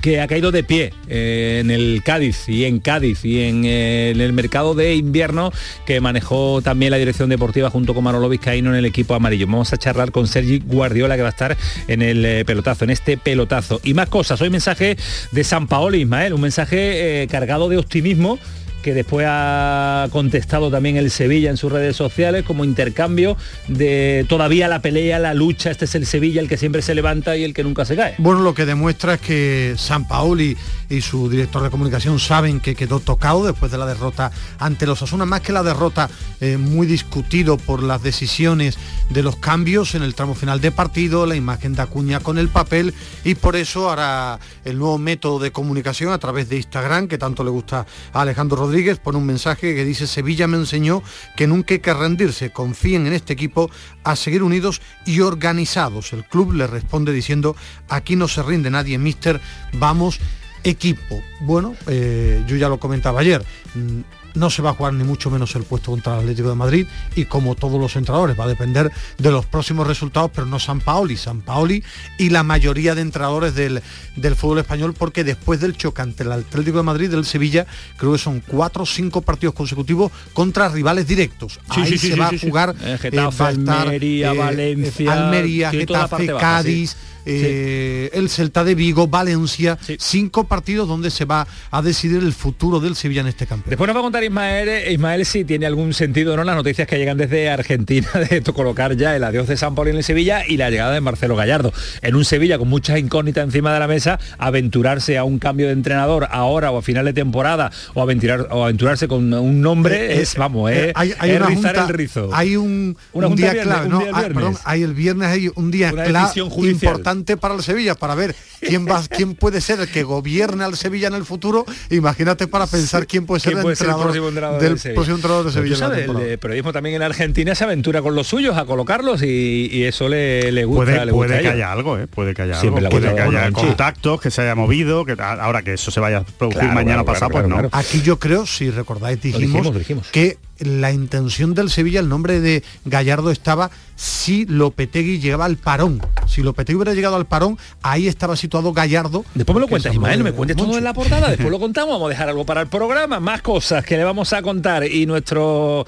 que 0.00 0.20
ha 0.20 0.26
caído 0.26 0.50
de 0.50 0.62
pie 0.62 0.92
eh, 1.08 1.58
en 1.60 1.70
el 1.70 2.02
Cádiz 2.04 2.48
y 2.48 2.64
en 2.64 2.80
Cádiz 2.80 3.24
y 3.24 3.42
en, 3.42 3.64
eh, 3.64 4.10
el 4.10 4.32
mercado 4.32 4.74
de 4.74 4.94
invierno 4.94 5.52
que 5.86 6.00
manejó 6.00 6.62
también 6.62 6.90
la 6.90 6.96
dirección 6.96 7.28
deportiva 7.28 7.70
junto 7.70 7.94
con 7.94 8.04
Manolo 8.04 8.28
Vizcaíno 8.28 8.70
en 8.70 8.76
el 8.76 8.86
equipo 8.86 9.14
amarillo. 9.14 9.46
Vamos 9.46 9.72
a 9.72 9.76
charlar 9.76 10.10
con 10.12 10.26
Sergi 10.26 10.58
Guardiola 10.58 11.16
que 11.16 11.22
va 11.22 11.28
a 11.28 11.32
estar 11.32 11.56
en 11.88 12.02
el 12.02 12.24
eh, 12.24 12.44
pelotazo, 12.44 12.84
en 12.84 12.90
este 12.90 13.16
pelotazo. 13.16 13.80
Y 13.84 13.94
más 13.94 14.08
cosas, 14.08 14.40
hoy 14.40 14.50
mensaje 14.50 14.96
de 15.32 15.44
San 15.44 15.66
Paolo 15.66 15.96
Ismael, 15.96 16.32
un 16.32 16.40
mensaje 16.40 17.26
cargado 17.30 17.68
de 17.68 17.76
optimismo 17.76 18.38
que 18.82 18.94
después 18.94 19.26
ha 19.28 20.08
contestado 20.10 20.70
también 20.70 20.96
el 20.96 21.10
Sevilla 21.10 21.50
en 21.50 21.56
sus 21.56 21.70
redes 21.70 21.96
sociales 21.96 22.44
como 22.44 22.64
intercambio 22.64 23.36
de 23.68 24.24
todavía 24.28 24.68
la 24.68 24.80
pelea, 24.80 25.18
la 25.18 25.34
lucha, 25.34 25.70
este 25.70 25.84
es 25.84 25.94
el 25.94 26.06
Sevilla 26.06 26.40
el 26.40 26.48
que 26.48 26.56
siempre 26.56 26.82
se 26.82 26.94
levanta 26.94 27.36
y 27.36 27.44
el 27.44 27.54
que 27.54 27.62
nunca 27.62 27.84
se 27.84 27.96
cae. 27.96 28.14
Bueno, 28.18 28.40
lo 28.40 28.54
que 28.54 28.66
demuestra 28.66 29.14
es 29.14 29.20
que 29.20 29.74
San 29.76 30.06
Paoli 30.08 30.56
y 30.88 31.00
su 31.02 31.28
director 31.28 31.62
de 31.62 31.70
comunicación 31.70 32.18
saben 32.18 32.60
que 32.60 32.74
quedó 32.74 33.00
tocado 33.00 33.44
después 33.44 33.70
de 33.70 33.78
la 33.78 33.86
derrota 33.86 34.32
ante 34.58 34.86
los 34.86 35.02
Asuna, 35.02 35.24
más 35.24 35.40
que 35.40 35.52
la 35.52 35.62
derrota 35.62 36.08
eh, 36.40 36.56
muy 36.56 36.86
discutido 36.86 37.56
por 37.58 37.82
las 37.82 38.02
decisiones 38.02 38.78
de 39.10 39.22
los 39.22 39.36
cambios 39.36 39.94
en 39.94 40.02
el 40.02 40.14
tramo 40.14 40.34
final 40.34 40.60
de 40.60 40.72
partido, 40.72 41.26
la 41.26 41.36
imagen 41.36 41.74
de 41.74 41.82
Acuña 41.82 42.20
con 42.20 42.38
el 42.38 42.48
papel 42.48 42.94
y 43.24 43.34
por 43.34 43.56
eso 43.56 43.88
ahora 43.88 44.38
el 44.64 44.78
nuevo 44.78 44.98
método 44.98 45.38
de 45.38 45.52
comunicación 45.52 46.12
a 46.12 46.18
través 46.18 46.48
de 46.48 46.56
Instagram 46.56 47.08
que 47.08 47.18
tanto 47.18 47.44
le 47.44 47.50
gusta 47.50 47.86
a 48.12 48.22
Alejandro 48.22 48.56
Rodríguez 48.56 48.69
Rodríguez 48.70 49.00
pone 49.00 49.18
un 49.18 49.26
mensaje 49.26 49.74
que 49.74 49.84
dice 49.84 50.06
Sevilla 50.06 50.46
me 50.46 50.56
enseñó 50.56 51.02
que 51.34 51.48
nunca 51.48 51.74
hay 51.74 51.80
que 51.80 51.92
rendirse, 51.92 52.52
confíen 52.52 53.04
en 53.08 53.12
este 53.12 53.32
equipo 53.32 53.68
a 54.04 54.14
seguir 54.14 54.44
unidos 54.44 54.80
y 55.04 55.18
organizados. 55.22 56.12
El 56.12 56.24
club 56.24 56.52
le 56.52 56.68
responde 56.68 57.12
diciendo 57.12 57.56
aquí 57.88 58.14
no 58.14 58.28
se 58.28 58.44
rinde 58.44 58.70
nadie, 58.70 58.96
mister, 58.96 59.40
vamos 59.72 60.20
equipo. 60.62 61.20
Bueno, 61.40 61.74
eh, 61.88 62.44
yo 62.46 62.54
ya 62.54 62.68
lo 62.68 62.78
comentaba 62.78 63.22
ayer, 63.22 63.44
mm, 63.74 64.00
no 64.34 64.50
se 64.50 64.62
va 64.62 64.70
a 64.70 64.74
jugar 64.74 64.94
ni 64.94 65.04
mucho 65.04 65.30
menos 65.30 65.54
el 65.56 65.64
puesto 65.64 65.90
contra 65.90 66.14
el 66.14 66.20
Atlético 66.20 66.48
de 66.48 66.54
Madrid 66.54 66.86
y 67.16 67.24
como 67.24 67.54
todos 67.54 67.80
los 67.80 67.96
entrenadores 67.96 68.38
va 68.38 68.44
a 68.44 68.48
depender 68.48 68.90
de 69.18 69.30
los 69.30 69.46
próximos 69.46 69.86
resultados, 69.86 70.30
pero 70.34 70.46
no 70.46 70.58
San 70.58 70.80
Paoli, 70.80 71.16
San 71.16 71.40
Paoli 71.40 71.82
y 72.18 72.30
la 72.30 72.42
mayoría 72.42 72.94
de 72.94 73.02
entrenadores 73.02 73.54
del, 73.54 73.82
del 74.16 74.36
fútbol 74.36 74.58
español 74.58 74.94
porque 74.96 75.24
después 75.24 75.60
del 75.60 75.76
choque 75.76 76.02
ante 76.02 76.22
el 76.22 76.32
Atlético 76.32 76.78
de 76.78 76.84
Madrid 76.84 77.10
del 77.10 77.24
Sevilla 77.24 77.66
creo 77.96 78.12
que 78.12 78.18
son 78.18 78.40
cuatro 78.46 78.84
o 78.84 78.86
cinco 78.86 79.22
partidos 79.22 79.54
consecutivos 79.54 80.12
contra 80.32 80.68
rivales 80.68 81.06
directos. 81.06 81.60
Ahí 81.68 81.98
se 81.98 82.16
va 82.16 82.28
a 82.28 82.38
jugar 82.38 82.74
eh, 82.82 82.98
Getafe, 83.00 83.44
Almería, 83.44 84.32
eh, 84.32 84.38
Valencia, 84.38 85.12
Almería, 85.12 85.70
Getafe, 85.70 86.26
Cádiz. 86.38 86.96
Eh, 87.26 88.10
el 88.12 88.28
Celta 88.28 88.64
de 88.64 88.74
Vigo, 88.74 89.06
Valencia, 89.08 89.78
cinco 89.98 90.44
partidos 90.44 90.88
donde 90.88 91.10
se 91.10 91.24
va 91.24 91.46
a 91.70 91.82
decidir 91.82 92.22
el 92.22 92.32
futuro 92.32 92.80
del 92.80 92.96
Sevilla 92.96 93.20
en 93.20 93.28
este 93.28 93.46
campeonato. 93.46 93.70
Después 93.70 93.88
nos 93.88 93.96
va 93.96 94.00
a 94.00 94.02
contar 94.02 94.24
Ismael, 94.24 94.68
eh, 94.68 94.92
Ismael 94.92 95.26
si 95.26 95.44
tiene 95.44 95.66
algún 95.66 95.92
sentido 95.92 96.36
no 96.36 96.44
las 96.44 96.56
noticias 96.56 96.88
que 96.88 96.98
llegan 96.98 97.18
desde 97.18 97.50
Argentina 97.50 98.08
de 98.30 98.42
colocar 98.52 98.96
ya 98.96 99.14
el 99.14 99.24
adiós 99.24 99.46
de 99.48 99.56
San 99.56 99.74
Paulo 99.74 99.90
en 99.90 99.98
el 99.98 100.04
Sevilla 100.04 100.44
y 100.46 100.56
la 100.56 100.70
llegada 100.70 100.92
de 100.92 101.00
Marcelo 101.00 101.36
Gallardo. 101.36 101.72
En 102.02 102.14
un 102.14 102.24
Sevilla 102.24 102.58
con 102.58 102.68
muchas 102.68 102.98
incógnitas 102.98 103.44
encima 103.44 103.72
de 103.72 103.80
la 103.80 103.86
mesa, 103.86 104.18
aventurarse 104.38 105.18
a 105.18 105.24
un 105.24 105.38
cambio 105.38 105.66
de 105.66 105.72
entrenador 105.72 106.28
ahora 106.30 106.70
o 106.70 106.78
a 106.78 106.82
final 106.82 107.04
de 107.04 107.12
temporada 107.12 107.70
o, 107.94 108.02
aventurar, 108.02 108.48
o 108.50 108.64
aventurarse 108.64 109.08
con 109.08 109.32
un 109.32 109.60
nombre 109.60 110.16
eh, 110.16 110.22
es, 110.22 110.34
vamos, 110.36 110.70
hay, 110.70 111.14
hay 111.18 111.30
el 111.30 111.88
rizo. 111.88 112.30
Hay 112.32 112.56
un, 112.56 112.96
día 113.34 113.52
clave, 113.62 113.88
no, 113.88 114.02
ah, 114.12 114.22
perdón, 114.22 114.56
hay 114.64 114.82
el 114.82 114.94
viernes 114.94 115.28
hay 115.28 115.50
un 115.54 115.70
día 115.70 115.90
clave 115.90 116.40
importante 116.68 117.09
para 117.40 117.54
el 117.54 117.62
Sevilla, 117.62 117.94
para 117.94 118.14
ver 118.14 118.34
quién 118.60 118.86
va, 118.86 119.02
quién 119.08 119.34
puede 119.34 119.60
ser 119.60 119.80
el 119.80 119.88
que 119.88 120.02
gobierne 120.02 120.64
al 120.64 120.76
Sevilla 120.76 121.08
en 121.08 121.14
el 121.14 121.24
futuro. 121.24 121.64
Imagínate 121.90 122.46
para 122.46 122.66
pensar 122.66 123.06
quién 123.06 123.26
puede 123.26 123.40
ser, 123.40 123.52
el, 123.54 123.66
entrenador 123.66 124.12
del, 124.12 124.78
próximo 124.94 125.16
entrenador 125.16 125.46
de 125.46 125.52
Sevilla. 125.52 125.76
Sabes, 125.76 126.08
el 126.08 126.38
periodismo 126.38 126.72
también 126.72 126.96
en 126.96 127.02
Argentina 127.02 127.54
se 127.54 127.64
aventura 127.64 128.02
con 128.02 128.14
los 128.14 128.26
suyos 128.26 128.56
a 128.56 128.64
colocarlos 128.64 129.22
y, 129.22 129.84
eso 129.84 130.08
le, 130.08 130.52
le 130.52 130.64
gusta. 130.64 130.84
Puede, 130.84 131.12
puede 131.12 131.40
que 131.40 131.48
haya 131.48 131.72
algo, 131.72 131.98
¿eh? 131.98 132.06
puede 132.06 132.34
que 132.34 132.42
haya 132.42 132.60
algo. 132.60 132.78
Puede 132.90 133.14
que 133.14 133.20
haya 133.20 133.50
contactos, 133.50 134.20
que 134.20 134.30
se 134.30 134.42
haya 134.42 134.54
movido, 134.54 135.04
que 135.04 135.16
ahora 135.18 135.62
que 135.62 135.74
eso 135.74 135.90
se 135.90 136.00
vaya 136.00 136.18
a 136.18 136.24
producir 136.24 136.68
mañana 136.70 137.04
pasado, 137.04 137.30
pues 137.30 137.48
no. 137.48 137.68
Aquí 137.72 138.02
yo 138.02 138.18
creo, 138.18 138.46
si 138.46 138.70
recordáis, 138.70 139.20
dijimos, 139.20 139.72
que 140.12 140.38
la 140.60 140.92
intención 140.92 141.54
del 141.54 141.70
Sevilla, 141.70 142.00
el 142.00 142.08
nombre 142.08 142.40
de 142.40 142.62
Gallardo 142.84 143.30
estaba 143.30 143.70
si 144.00 144.46
Lopetegui 144.46 145.18
llegaba 145.18 145.44
al 145.44 145.56
parón. 145.56 146.00
Si 146.26 146.42
Lopetegui 146.42 146.76
hubiera 146.76 146.94
llegado 146.94 147.16
al 147.16 147.26
parón, 147.26 147.58
ahí 147.82 148.08
estaba 148.08 148.34
situado 148.34 148.72
Gallardo. 148.72 149.26
Después 149.34 149.54
me 149.54 149.60
lo 149.60 149.68
cuentas, 149.68 149.92
Ismael, 149.92 150.24
me 150.24 150.32
cuentes 150.32 150.56
todo 150.56 150.78
en 150.78 150.84
la 150.84 150.94
portada, 150.94 151.28
después 151.28 151.50
lo 151.50 151.58
contamos, 151.60 151.96
vamos 151.96 152.06
a 152.06 152.08
dejar 152.08 152.30
algo 152.30 152.46
para 152.46 152.62
el 152.62 152.68
programa, 152.68 153.20
más 153.20 153.42
cosas 153.42 153.84
que 153.84 153.98
le 153.98 154.04
vamos 154.04 154.32
a 154.32 154.40
contar 154.40 154.84
y 154.86 155.04
nuestro, 155.04 155.84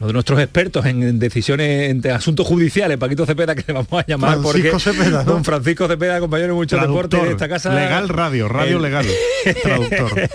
uno 0.00 0.06
de 0.08 0.12
nuestros 0.12 0.40
expertos 0.40 0.84
en 0.86 1.20
decisiones, 1.20 1.90
en 1.90 2.10
asuntos 2.10 2.48
judiciales, 2.48 2.98
Paquito 2.98 3.26
Cepeda, 3.26 3.54
que 3.54 3.62
le 3.64 3.74
vamos 3.74 3.92
a 3.92 4.04
llamar 4.06 4.40
Francisco 4.40 4.80
Cepeda, 4.80 5.22
don 5.22 5.44
Francisco 5.44 5.86
Cepeda, 5.86 6.18
compañero 6.18 6.54
de 6.54 6.54
mucho 6.54 6.76
deporte 6.78 7.16
de 7.16 7.30
esta 7.30 7.48
casa. 7.48 7.72
Legal 7.72 8.08
Radio, 8.08 8.48
radio 8.48 8.80
legal, 8.80 9.06
traductor. 9.62 10.28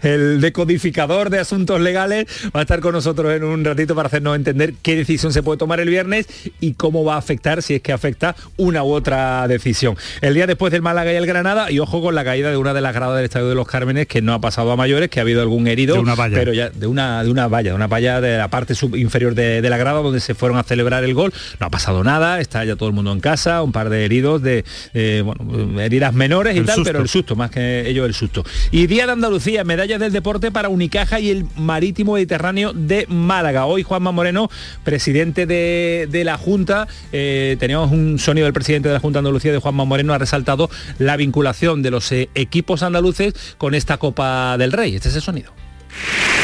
el 0.00 0.40
decodificador 0.40 1.28
de 1.28 1.40
asuntos 1.40 1.78
legales 1.78 2.26
va 2.56 2.60
a 2.60 2.62
estar 2.62 2.80
con 2.80 2.94
nosotros 2.98 3.32
en 3.34 3.44
un 3.44 3.64
ratito 3.64 3.94
para 3.94 4.08
hacernos 4.08 4.34
entender 4.36 4.74
qué 4.82 4.96
decisión 4.96 5.32
se 5.32 5.42
puede 5.42 5.58
tomar 5.58 5.78
el 5.80 5.88
viernes 5.88 6.26
y 6.60 6.74
cómo 6.74 7.04
va 7.04 7.14
a 7.14 7.18
afectar, 7.18 7.62
si 7.62 7.74
es 7.74 7.80
que 7.82 7.92
afecta 7.92 8.34
una 8.56 8.82
u 8.82 8.92
otra 8.92 9.46
decisión. 9.48 9.96
El 10.20 10.34
día 10.34 10.46
después 10.46 10.72
del 10.72 10.82
Málaga 10.82 11.12
y 11.12 11.16
el 11.16 11.26
Granada, 11.26 11.70
y 11.70 11.78
ojo 11.78 12.02
con 12.02 12.14
la 12.14 12.24
caída 12.24 12.50
de 12.50 12.56
una 12.56 12.74
de 12.74 12.80
las 12.80 12.94
gradas 12.94 13.16
del 13.16 13.24
Estadio 13.24 13.48
de 13.48 13.54
los 13.54 13.66
Cármenes, 13.66 14.06
que 14.06 14.20
no 14.22 14.34
ha 14.34 14.40
pasado 14.40 14.72
a 14.72 14.76
mayores, 14.76 15.08
que 15.10 15.20
ha 15.20 15.22
habido 15.22 15.40
algún 15.42 15.68
herido, 15.68 15.94
De 15.94 16.00
una 16.00 16.14
valla. 16.14 16.36
pero 16.36 16.52
ya 16.52 16.70
de 16.70 16.86
una, 16.86 17.22
de 17.22 17.30
una 17.30 17.48
valla, 17.48 17.70
de 17.70 17.76
una 17.76 17.86
valla 17.86 18.20
de 18.20 18.36
la 18.38 18.48
parte 18.48 18.74
sub- 18.74 18.96
inferior 18.96 19.34
de, 19.34 19.62
de 19.62 19.70
la 19.70 19.76
grada 19.78 20.00
donde 20.00 20.20
se 20.20 20.34
fueron 20.34 20.58
a 20.58 20.62
celebrar 20.64 21.04
el 21.04 21.14
gol. 21.14 21.32
No 21.60 21.66
ha 21.66 21.70
pasado 21.70 22.02
nada, 22.04 22.40
está 22.40 22.64
ya 22.64 22.76
todo 22.76 22.88
el 22.88 22.94
mundo 22.94 23.12
en 23.12 23.20
casa, 23.20 23.62
un 23.62 23.72
par 23.72 23.88
de 23.90 24.04
heridos 24.04 24.42
de 24.42 24.64
eh, 24.94 25.22
bueno, 25.24 25.80
heridas 25.80 26.12
menores 26.14 26.56
y 26.56 26.58
El 26.58 26.66
tal, 26.66 26.74
susto. 26.76 26.88
pero 26.90 27.02
el 27.02 27.08
susto, 27.08 27.36
más 27.36 27.50
que 27.50 27.88
ello 27.88 28.04
el 28.04 28.14
susto. 28.14 28.44
Y 28.70 28.86
Día 28.86 29.06
de 29.06 29.12
Andalucía, 29.12 29.62
medallas 29.64 30.00
del 30.00 30.12
deporte 30.12 30.50
para 30.50 30.68
Unicaja 30.68 31.20
y 31.20 31.30
el 31.30 31.44
Marítimo 31.56 32.14
Mediterráneo 32.14 32.72
de 32.88 33.06
Málaga. 33.08 33.66
Hoy 33.66 33.82
Juanma 33.84 34.10
Moreno, 34.10 34.50
presidente 34.82 35.46
de, 35.46 36.08
de 36.10 36.24
la 36.24 36.36
Junta, 36.36 36.88
eh, 37.12 37.56
teníamos 37.60 37.92
un 37.92 38.18
sonido 38.18 38.46
del 38.46 38.54
presidente 38.54 38.88
de 38.88 38.94
la 38.94 39.00
Junta 39.00 39.20
Andalucía, 39.20 39.52
de 39.52 39.58
Juanma 39.58 39.84
Moreno, 39.84 40.14
ha 40.14 40.18
resaltado 40.18 40.70
la 40.98 41.16
vinculación 41.16 41.82
de 41.82 41.90
los 41.90 42.10
eh, 42.10 42.28
equipos 42.34 42.82
andaluces 42.82 43.34
con 43.58 43.74
esta 43.74 43.98
Copa 43.98 44.58
del 44.58 44.72
Rey. 44.72 44.96
Este 44.96 45.10
es 45.10 45.14
el 45.14 45.22
sonido. 45.22 45.52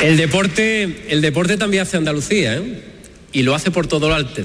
El 0.02 0.16
deporte, 0.16 1.06
el 1.08 1.20
deporte 1.20 1.56
también 1.56 1.82
hace 1.82 1.96
Andalucía, 1.96 2.56
¿eh? 2.56 2.84
Y 3.32 3.42
lo 3.42 3.54
hace 3.54 3.70
por 3.70 3.86
todo 3.86 4.08
lo 4.08 4.14
alto. 4.14 4.42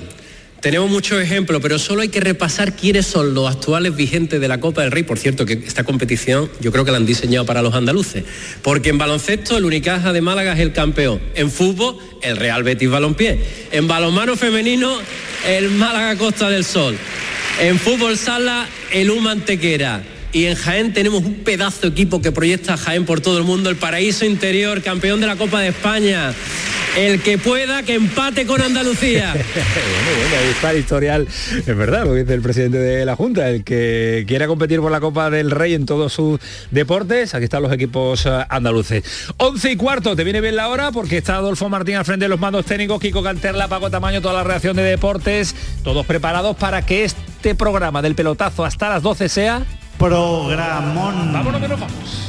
Tenemos 0.62 0.90
muchos 0.90 1.22
ejemplos, 1.22 1.62
pero 1.62 1.80
solo 1.80 2.02
hay 2.02 2.10
que 2.10 2.20
repasar 2.20 2.76
quiénes 2.76 3.06
son 3.06 3.34
los 3.34 3.50
actuales 3.50 3.96
vigentes 3.96 4.42
de 4.42 4.48
la 4.50 4.60
Copa 4.60 4.82
del 4.82 4.92
Rey. 4.92 5.04
Por 5.04 5.18
cierto, 5.18 5.46
que 5.46 5.54
esta 5.54 5.86
competición 5.86 6.52
yo 6.60 6.74
creo 6.74 6.84
que 6.84 6.92
la 6.92 6.98
han 6.98 7.06
diseñado 7.06 7.46
para 7.46 7.62
los 7.62 7.74
andaluces. 7.74 8.26
Porque 8.62 8.90
en 8.90 8.98
baloncesto 8.98 9.58
el 9.58 9.64
Unicaja 9.64 10.12
de 10.12 10.20
Málaga 10.20 10.52
es 10.54 10.60
el 10.60 10.74
campeón. 10.74 11.22
En 11.36 11.50
fútbol, 11.50 11.98
el 12.22 12.36
Real 12.36 12.64
Betis 12.64 12.90
Balompié. 12.90 13.40
En 13.72 13.88
balonmano 13.88 14.36
femenino, 14.36 14.98
el 15.48 15.70
Málaga 15.70 16.18
Costa 16.18 16.50
del 16.50 16.66
Sol. 16.66 16.98
En 17.62 17.80
fútbol 17.80 18.18
sala, 18.18 18.68
el 18.92 19.12
U 19.12 19.22
Mantequera. 19.22 20.04
Y 20.34 20.46
en 20.46 20.56
Jaén 20.56 20.94
tenemos 20.94 21.24
un 21.24 21.36
pedazo 21.36 21.84
de 21.84 21.88
equipo 21.88 22.22
que 22.22 22.34
proyecta 22.34 22.76
Jaén 22.76 23.06
por 23.06 23.22
todo 23.22 23.38
el 23.38 23.46
mundo, 23.46 23.70
el 23.70 23.78
Paraíso 23.78 24.26
Interior, 24.26 24.82
campeón 24.82 25.22
de 25.22 25.28
la 25.28 25.38
Copa 25.38 25.62
de 25.62 25.70
España. 25.70 26.34
El 26.98 27.22
que 27.22 27.38
pueda, 27.38 27.84
que 27.84 27.96
empate 27.96 28.46
con 28.46 28.62
Andalucía. 28.62 29.32
bueno, 29.34 29.44
bueno, 29.44 30.36
ahí 30.42 30.50
está 30.50 30.72
el 30.72 30.80
historial. 30.80 31.28
Es 31.28 31.66
verdad 31.78 32.06
lo 32.06 32.14
que 32.14 32.22
dice 32.22 32.34
el 32.34 32.42
presidente 32.42 32.78
de 32.78 33.06
la 33.06 33.16
Junta, 33.16 33.50
el 33.50 33.64
que 33.64 34.26
quiera 34.28 34.48
competir 34.48 34.80
por 34.80 34.92
la 34.92 35.00
Copa 35.00 35.30
del 35.30 35.52
Rey 35.52 35.76
en 35.76 35.86
todos 35.86 36.14
sus 36.14 36.40
deportes. 36.72 37.36
Aquí 37.36 37.46
están 37.46 37.64
los 37.64 37.72
equipos 37.72 38.26
eh, 38.26 38.46
andaluces. 38.50 39.04
11 39.38 39.72
y 39.72 39.76
cuarto, 39.76 40.16
te 40.16 40.24
viene 40.24 40.42
bien 40.42 40.56
la 40.56 40.68
hora 40.70 40.92
porque 40.92 41.18
está 41.18 41.36
Adolfo 41.36 41.70
Martín 41.70 41.96
al 41.96 42.06
frente 42.06 42.26
de 42.26 42.30
los 42.30 42.40
mandos 42.40 42.66
técnicos, 42.66 43.00
Kiko 43.00 43.24
Canterla, 43.24 43.68
Paco 43.68 43.90
Tamaño, 43.90 44.22
toda 44.22 44.34
la 44.34 44.44
reacción 44.44 44.76
de 44.76 44.84
deportes, 44.84 45.56
todos 45.84 46.06
preparados 46.06 46.58
para 46.58 46.86
que 46.86 47.06
este 47.06 47.56
programa 47.56 48.02
del 48.02 48.16
pelotazo 48.16 48.66
hasta 48.66 48.90
las 48.90 49.04
12 49.04 49.30
sea... 49.30 49.64
Programón. 49.98 51.34
Vámonos 51.34 51.62
que 51.62 51.68
nos 51.68 51.80
vamos. 51.80 52.29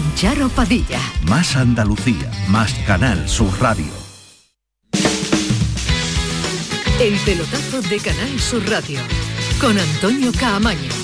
Charo 0.15 0.49
Padilla. 0.49 0.99
Más 1.23 1.55
Andalucía, 1.55 2.31
más 2.47 2.73
Canal 2.85 3.27
Sur 3.27 3.51
Radio. 3.59 3.91
El 6.99 7.15
pelotazo 7.25 7.81
de 7.81 7.99
Canal 7.99 8.39
Sur 8.39 8.67
Radio, 8.69 8.99
con 9.59 9.77
Antonio 9.77 10.31
Caamaño. 10.39 11.00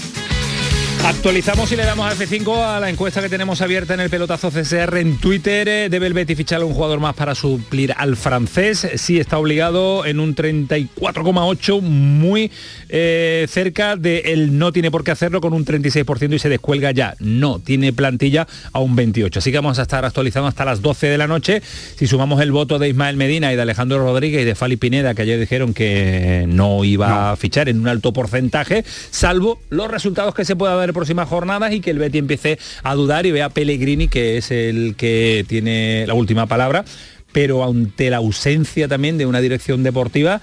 Actualizamos 1.05 1.71
y 1.71 1.75
le 1.77 1.85
damos 1.85 2.05
a 2.05 2.15
F5 2.15 2.57
a 2.57 2.79
la 2.79 2.89
encuesta 2.89 3.21
que 3.21 3.29
tenemos 3.29 3.61
abierta 3.61 3.93
en 3.93 4.01
el 4.01 4.09
pelotazo 4.09 4.51
CSR 4.51 4.97
en 4.97 5.17
Twitter. 5.17 5.67
Eh, 5.69 5.89
¿Debe 5.89 6.07
el 6.07 6.13
Betis 6.13 6.35
fichar 6.35 6.61
a 6.61 6.65
un 6.65 6.73
jugador 6.73 6.99
más 6.99 7.15
para 7.15 7.33
suplir 7.33 7.93
al 7.95 8.17
francés? 8.17 8.87
Sí, 8.95 9.17
está 9.17 9.37
obligado 9.37 10.05
en 10.05 10.19
un 10.19 10.35
34,8, 10.35 11.81
muy 11.81 12.51
eh, 12.89 13.45
cerca 13.49 13.95
de 13.95 14.19
él 14.25 14.57
no 14.57 14.73
tiene 14.73 14.91
por 14.91 15.03
qué 15.03 15.11
hacerlo 15.11 15.39
con 15.39 15.53
un 15.53 15.65
36% 15.65 16.33
y 16.33 16.39
se 16.39 16.49
descuelga 16.49 16.91
ya. 16.91 17.15
No, 17.19 17.59
tiene 17.59 17.93
plantilla 17.93 18.47
a 18.73 18.79
un 18.79 18.95
28. 18.95 19.39
Así 19.39 19.51
que 19.51 19.57
vamos 19.59 19.79
a 19.79 19.83
estar 19.83 20.03
actualizando 20.03 20.47
hasta 20.47 20.65
las 20.65 20.81
12 20.81 21.07
de 21.07 21.17
la 21.17 21.27
noche. 21.27 21.61
Si 21.95 22.07
sumamos 22.07 22.41
el 22.41 22.51
voto 22.51 22.79
de 22.79 22.89
Ismael 22.89 23.15
Medina 23.15 23.53
y 23.53 23.55
de 23.55 23.61
Alejandro 23.61 23.99
Rodríguez 23.99 24.41
y 24.41 24.45
de 24.45 24.55
Fali 24.55 24.75
Pineda, 24.75 25.13
que 25.13 25.21
ayer 25.21 25.39
dijeron 25.39 25.73
que 25.73 26.45
no 26.47 26.83
iba 26.83 27.31
a 27.31 27.35
fichar 27.37 27.69
en 27.69 27.79
un 27.79 27.87
alto 27.87 28.11
porcentaje, 28.11 28.83
salvo 29.11 29.59
los 29.69 29.89
resultados 29.89 30.35
que 30.35 30.43
se 30.43 30.55
pueda 30.55 30.75
dar 30.75 30.93
próximas 30.97 31.29
jornadas 31.29 31.71
y 31.73 31.79
que 31.79 31.91
el 31.91 31.99
Betty 31.99 32.17
empiece 32.17 32.59
a 32.83 32.93
dudar 32.95 33.25
y 33.25 33.31
vea 33.31 33.45
a 33.45 33.49
Pellegrini, 33.49 34.09
que 34.09 34.37
es 34.37 34.51
el 34.51 34.95
que 34.97 35.45
tiene 35.47 36.05
la 36.05 36.13
última 36.13 36.45
palabra, 36.45 36.83
pero 37.31 37.63
ante 37.63 38.09
la 38.09 38.17
ausencia 38.17 38.87
también 38.87 39.17
de 39.17 39.25
una 39.25 39.39
dirección 39.39 39.83
deportiva, 39.83 40.41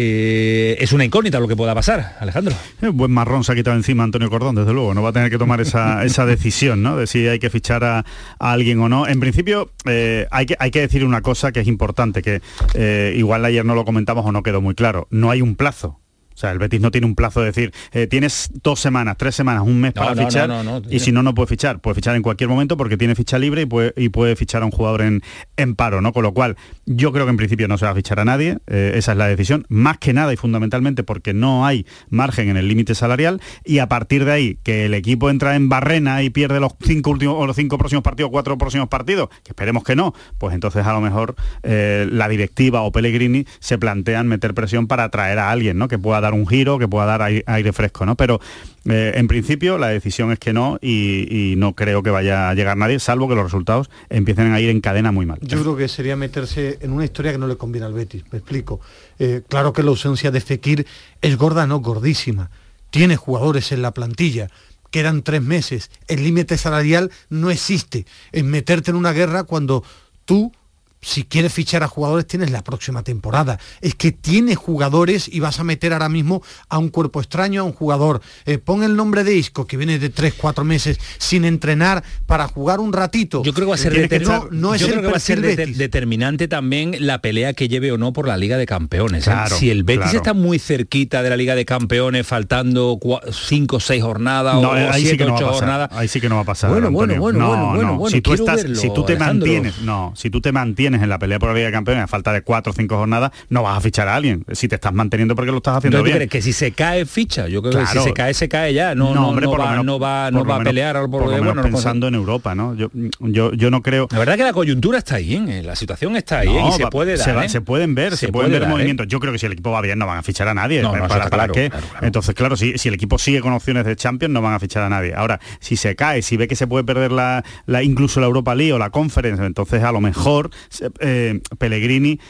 eh, 0.00 0.76
es 0.78 0.92
una 0.92 1.04
incógnita 1.04 1.40
lo 1.40 1.48
que 1.48 1.56
pueda 1.56 1.74
pasar, 1.74 2.16
Alejandro. 2.20 2.54
Un 2.80 2.96
buen 2.96 3.10
marrón 3.10 3.42
se 3.42 3.50
ha 3.50 3.56
quitado 3.56 3.76
encima 3.76 4.04
Antonio 4.04 4.30
Cordón, 4.30 4.54
desde 4.54 4.72
luego. 4.72 4.94
No 4.94 5.02
va 5.02 5.08
a 5.08 5.12
tener 5.12 5.28
que 5.28 5.38
tomar 5.38 5.60
esa, 5.60 6.04
esa 6.06 6.24
decisión, 6.24 6.84
¿no? 6.84 6.96
De 6.96 7.08
si 7.08 7.26
hay 7.26 7.40
que 7.40 7.50
fichar 7.50 7.82
a, 7.82 8.04
a 8.38 8.52
alguien 8.52 8.78
o 8.78 8.88
no. 8.88 9.08
En 9.08 9.18
principio, 9.18 9.72
eh, 9.86 10.28
hay, 10.30 10.46
que, 10.46 10.56
hay 10.60 10.70
que 10.70 10.80
decir 10.80 11.04
una 11.04 11.20
cosa 11.20 11.50
que 11.50 11.58
es 11.60 11.66
importante, 11.66 12.22
que 12.22 12.40
eh, 12.74 13.12
igual 13.16 13.44
ayer 13.44 13.64
no 13.64 13.74
lo 13.74 13.84
comentamos 13.84 14.24
o 14.24 14.30
no 14.30 14.44
quedó 14.44 14.60
muy 14.60 14.76
claro. 14.76 15.08
No 15.10 15.32
hay 15.32 15.42
un 15.42 15.56
plazo. 15.56 15.98
O 16.38 16.40
sea, 16.40 16.52
el 16.52 16.60
Betis 16.60 16.80
no 16.80 16.92
tiene 16.92 17.04
un 17.04 17.16
plazo 17.16 17.40
de 17.40 17.46
decir, 17.46 17.72
eh, 17.90 18.06
tienes 18.06 18.48
dos 18.62 18.78
semanas, 18.78 19.16
tres 19.18 19.34
semanas, 19.34 19.64
un 19.66 19.80
mes 19.80 19.92
No, 19.96 20.02
para 20.02 20.14
no, 20.14 20.22
fichar 20.22 20.48
no, 20.48 20.62
no, 20.62 20.78
no, 20.78 20.86
y 20.88 21.00
si 21.00 21.10
no, 21.10 21.24
no 21.24 21.34
puede 21.34 21.48
fichar. 21.48 21.80
Puede 21.80 21.96
fichar 21.96 22.14
en 22.14 22.22
cualquier 22.22 22.48
momento 22.48 22.76
porque 22.76 22.96
tiene 22.96 23.16
ficha 23.16 23.40
libre 23.40 23.62
y 23.62 23.66
puede, 23.66 23.92
y 23.96 24.08
puede 24.10 24.36
fichar 24.36 24.62
a 24.62 24.66
un 24.66 24.70
jugador 24.70 25.02
en, 25.02 25.20
en 25.56 25.74
paro, 25.74 26.00
¿no? 26.00 26.12
Con 26.12 26.22
lo 26.22 26.32
cual, 26.32 26.56
yo 26.86 27.12
creo 27.12 27.24
que 27.24 27.30
en 27.30 27.38
principio 27.38 27.66
no 27.66 27.76
se 27.76 27.86
va 27.86 27.90
a 27.90 27.94
fichar 27.96 28.20
a 28.20 28.24
nadie, 28.24 28.58
eh, 28.68 28.92
esa 28.94 29.12
es 29.12 29.18
la 29.18 29.26
decisión, 29.26 29.66
más 29.68 29.98
que 29.98 30.12
nada 30.12 30.32
y 30.32 30.36
fundamentalmente 30.36 31.02
porque 31.02 31.34
no 31.34 31.66
hay 31.66 31.86
margen 32.08 32.48
en 32.50 32.56
el 32.56 32.68
límite 32.68 32.94
salarial 32.94 33.40
y 33.64 33.80
a 33.80 33.88
partir 33.88 34.24
de 34.24 34.30
ahí 34.30 34.58
que 34.62 34.86
el 34.86 34.94
equipo 34.94 35.30
entra 35.30 35.56
en 35.56 35.68
barrena 35.68 36.22
y 36.22 36.30
pierde 36.30 36.60
los 36.60 36.76
cinco 36.80 37.10
últimos 37.10 37.34
o 37.36 37.48
los 37.48 37.56
cinco 37.56 37.78
próximos 37.78 38.04
partidos, 38.04 38.30
cuatro 38.30 38.56
próximos 38.58 38.88
partidos, 38.88 39.28
que 39.42 39.50
esperemos 39.50 39.82
que 39.82 39.96
no, 39.96 40.14
pues 40.38 40.54
entonces 40.54 40.86
a 40.86 40.92
lo 40.92 41.00
mejor 41.00 41.34
eh, 41.64 42.06
la 42.08 42.28
directiva 42.28 42.82
o 42.82 42.92
Pellegrini 42.92 43.44
se 43.58 43.76
plantean 43.76 44.28
meter 44.28 44.54
presión 44.54 44.86
para 44.86 45.02
atraer 45.02 45.40
a 45.40 45.50
alguien, 45.50 45.78
¿no? 45.78 45.88
Que 45.88 45.98
pueda 45.98 46.20
dar 46.20 46.27
un 46.34 46.46
giro, 46.46 46.78
que 46.78 46.88
pueda 46.88 47.06
dar 47.06 47.22
aire, 47.22 47.72
fresco, 47.72 48.06
¿no? 48.06 48.16
Pero 48.16 48.40
eh, 48.84 49.12
en 49.14 49.28
principio 49.28 49.78
la 49.78 49.88
decisión 49.88 50.32
es 50.32 50.38
que 50.38 50.52
no 50.52 50.78
y, 50.80 51.54
no 51.56 51.74
creo 51.74 52.02
que 52.02 52.10
vaya 52.10 52.50
a 52.50 52.54
llegar 52.54 52.76
nadie, 52.76 52.98
salvo 52.98 53.28
que 53.28 53.34
los 53.34 53.44
resultados 53.44 53.90
empiecen 54.08 54.52
a 54.52 54.60
ir 54.60 54.70
en 54.70 54.80
cadena 54.80 55.12
muy 55.12 55.26
mal. 55.26 55.38
Yo 55.42 55.60
creo 55.60 55.76
que 55.76 55.88
sería 55.88 56.16
meterse 56.16 56.78
en 56.80 56.92
una 56.92 57.04
historia 57.04 57.32
que 57.32 57.38
no 57.38 57.46
le 57.46 57.56
conviene 57.56 57.86
al 57.86 57.92
Betis, 57.92 58.24
me 58.30 58.38
explico. 58.38 58.80
Eh, 59.18 59.42
claro 59.48 59.72
que 59.72 59.82
la 59.82 59.90
ausencia 59.90 60.30
de 60.30 60.40
Fekir 60.40 60.86
es 61.20 61.36
gorda, 61.36 61.66
no 61.66 61.80
gordísima. 61.80 62.50
Tiene 62.90 63.16
jugadores 63.16 63.72
en 63.72 63.82
la 63.82 63.92
plantilla, 63.92 64.48
quedan 64.90 65.22
tres 65.22 65.42
meses, 65.42 65.90
el 66.06 66.22
límite 66.22 66.56
salarial 66.56 67.10
no 67.28 67.50
existe. 67.50 68.06
En 68.32 68.48
meterte 68.48 68.90
en 68.90 68.96
una 68.96 69.12
guerra 69.12 69.44
cuando 69.44 69.84
tú 70.24 70.52
si 71.00 71.24
quieres 71.24 71.52
fichar 71.52 71.82
a 71.82 71.88
jugadores 71.88 72.26
tienes 72.26 72.50
la 72.50 72.62
próxima 72.62 73.02
temporada. 73.02 73.58
Es 73.80 73.94
que 73.94 74.12
tiene 74.12 74.54
jugadores 74.54 75.28
y 75.32 75.40
vas 75.40 75.60
a 75.60 75.64
meter 75.64 75.92
ahora 75.92 76.08
mismo 76.08 76.42
a 76.68 76.78
un 76.78 76.88
cuerpo 76.88 77.20
extraño, 77.20 77.60
a 77.60 77.64
un 77.64 77.72
jugador. 77.72 78.20
Eh, 78.46 78.58
pon 78.58 78.82
el 78.82 78.96
nombre 78.96 79.24
de 79.24 79.34
Isco, 79.36 79.66
que 79.66 79.76
viene 79.76 79.98
de 79.98 80.08
3, 80.10 80.34
4 80.36 80.64
meses 80.64 80.98
sin 81.18 81.44
entrenar 81.44 82.02
para 82.26 82.48
jugar 82.48 82.80
un 82.80 82.92
ratito. 82.92 83.42
Yo 83.44 83.52
creo 83.54 83.66
que 83.66 83.70
va 83.70 83.74
a 83.76 83.78
ser, 83.78 83.92
Tiene 83.92 84.08
que 84.08 84.20
deter- 84.20 84.26
no, 84.26 84.48
no 84.50 84.74
es 84.74 84.82
creo 84.84 85.00
que 85.02 85.06
va 85.08 85.16
a 85.16 85.20
ser 85.20 85.40
Betis. 85.40 85.78
determinante 85.78 86.48
también 86.48 86.96
la 87.00 87.20
pelea 87.20 87.52
que 87.52 87.68
lleve 87.68 87.92
o 87.92 87.98
no 87.98 88.12
por 88.12 88.26
la 88.26 88.36
Liga 88.36 88.56
de 88.56 88.66
Campeones. 88.66 89.26
¿eh? 89.26 89.30
Claro, 89.30 89.56
si 89.56 89.70
el 89.70 89.84
Betis 89.84 90.02
claro. 90.04 90.16
está 90.18 90.34
muy 90.34 90.58
cerquita 90.58 91.22
de 91.22 91.30
la 91.30 91.36
Liga 91.36 91.54
de 91.54 91.64
Campeones, 91.64 92.26
faltando 92.26 92.98
5 93.30 93.76
o 93.76 93.80
6 93.80 94.02
jornadas 94.02 94.54
No, 94.60 94.70
o 94.70 94.72
ahí 94.72 95.02
sí 95.02 95.08
7 95.08 95.16
que 95.18 95.24
no 95.24 95.30
va 95.32 95.36
8 95.36 95.44
a 95.44 95.48
pasar. 95.50 95.60
jornadas. 95.60 95.88
Ahí 95.92 96.08
sí 96.08 96.20
que 96.20 96.28
no 96.28 96.34
va 96.36 96.40
a 96.42 96.44
pasar. 96.44 96.70
Bueno, 96.70 96.90
bueno, 96.90 97.14
bueno, 97.20 97.38
no, 97.38 97.46
bueno, 97.48 97.66
bueno, 97.68 97.82
no. 97.92 97.98
bueno, 97.98 98.14
si 98.14 98.20
tú 98.20 98.34
estás, 98.34 98.56
verlo, 98.62 98.76
si 98.80 98.88
tú 98.92 99.04
te 99.04 99.12
Alejandro. 99.12 99.46
mantienes, 99.46 99.78
no, 99.82 100.12
si 100.16 100.30
tú 100.30 100.40
te 100.40 100.52
mantienes 100.52 100.87
en 100.94 101.08
la 101.08 101.18
pelea 101.18 101.38
por 101.38 101.48
la 101.50 101.54
Liga 101.54 101.66
de 101.66 101.72
Campeones 101.72 102.04
a 102.04 102.06
falta 102.06 102.32
de 102.32 102.42
cuatro 102.42 102.72
o 102.72 102.74
cinco 102.74 102.96
jornadas, 102.96 103.30
no 103.48 103.62
vas 103.62 103.76
a 103.78 103.80
fichar 103.80 104.08
a 104.08 104.14
alguien. 104.16 104.44
Si 104.52 104.68
te 104.68 104.74
estás 104.76 104.92
manteniendo 104.92 105.34
porque 105.36 105.50
lo 105.50 105.58
estás 105.58 105.76
haciendo 105.78 105.98
Entonces, 105.98 106.12
¿tú 106.14 106.18
bien. 106.18 106.28
crees 106.28 106.30
que 106.30 106.42
si 106.42 106.52
se 106.52 106.72
cae 106.72 107.04
ficha? 107.06 107.48
Yo 107.48 107.62
creo 107.62 107.78
que 107.80 107.86
si 107.86 107.98
se 108.00 108.12
cae, 108.12 108.34
se 108.34 108.48
cae 108.48 108.72
ya. 108.74 108.94
No, 108.94 109.14
no, 109.14 109.28
hombre, 109.28 109.44
no 109.46 109.50
por 109.52 109.60
va, 109.60 109.70
menos- 109.70 109.84
no 109.84 109.98
va, 109.98 110.30
no 110.30 110.44
va 110.44 110.56
a 110.56 110.60
pelear 110.60 110.96
por, 111.02 111.10
por 111.10 111.20
lo 111.22 111.26
bueno, 111.28 111.44
menos 111.44 111.56
no 111.56 111.62
pensando 111.62 112.08
en 112.08 112.14
Europa, 112.14 112.54
¿no? 112.54 112.74
Yo, 112.74 112.90
yo, 113.20 113.52
yo 113.52 113.70
no 113.70 113.82
creo. 113.82 114.08
La 114.10 114.18
verdad 114.18 114.36
que 114.36 114.42
la 114.44 114.52
coyuntura 114.52 114.98
está 114.98 115.16
ahí, 115.16 115.34
¿eh? 115.34 115.62
la 115.62 115.76
situación 115.76 116.16
está 116.16 116.40
ahí 116.40 116.48
¿eh? 116.48 116.62
Y 116.68 116.72
se 116.72 116.84
va- 116.84 116.90
puede 116.90 117.16
dar. 117.16 117.24
se, 117.24 117.32
va- 117.32 117.44
¿eh? 117.44 117.48
se 117.48 117.60
pueden 117.60 117.94
ver, 117.94 118.16
se, 118.16 118.28
pueden 118.28 118.32
puede 118.32 118.50
ver 118.50 118.60
dar, 118.62 118.68
¿eh? 118.70 118.72
movimientos. 118.72 119.06
Yo 119.08 119.20
creo 119.20 119.32
que 119.32 119.38
si 119.38 119.46
el 119.46 119.52
equipo 119.52 119.70
va 119.70 119.80
bien 119.80 119.98
no 119.98 120.06
van 120.06 120.18
a 120.18 120.22
fichar 120.22 120.48
a 120.48 120.54
nadie. 120.54 120.82
¿Para- 120.82 121.28
para 121.28 121.48
qué? 121.48 121.70
Entonces, 122.02 122.34
claro, 122.34 122.56
si, 122.56 122.78
si 122.78 122.88
el 122.88 122.94
equipo 122.94 123.18
sigue 123.18 123.40
con 123.40 123.52
opciones 123.52 123.84
de 123.84 123.96
Champions 123.96 124.32
no 124.32 124.42
van 124.42 124.54
a 124.54 124.58
fichar 124.60 124.82
a 124.82 124.88
nadie. 124.88 125.14
Ahora, 125.14 125.40
si 125.60 125.76
se 125.76 125.94
cae, 125.96 126.22
si 126.22 126.36
ve 126.36 126.48
que 126.48 126.56
se 126.56 126.66
puede 126.66 126.84
perder 126.84 127.12
la, 127.12 127.44
la- 127.66 127.82
incluso 127.82 128.20
la 128.20 128.26
Europa 128.26 128.54
League 128.54 128.72
o 128.72 128.78
la 128.78 128.90
Conference, 128.90 129.44
entonces 129.44 129.82
a 129.82 129.92
lo 129.92 130.00
mejor 130.00 130.50
eh, 131.00 131.40
Pellegrini 131.58 132.20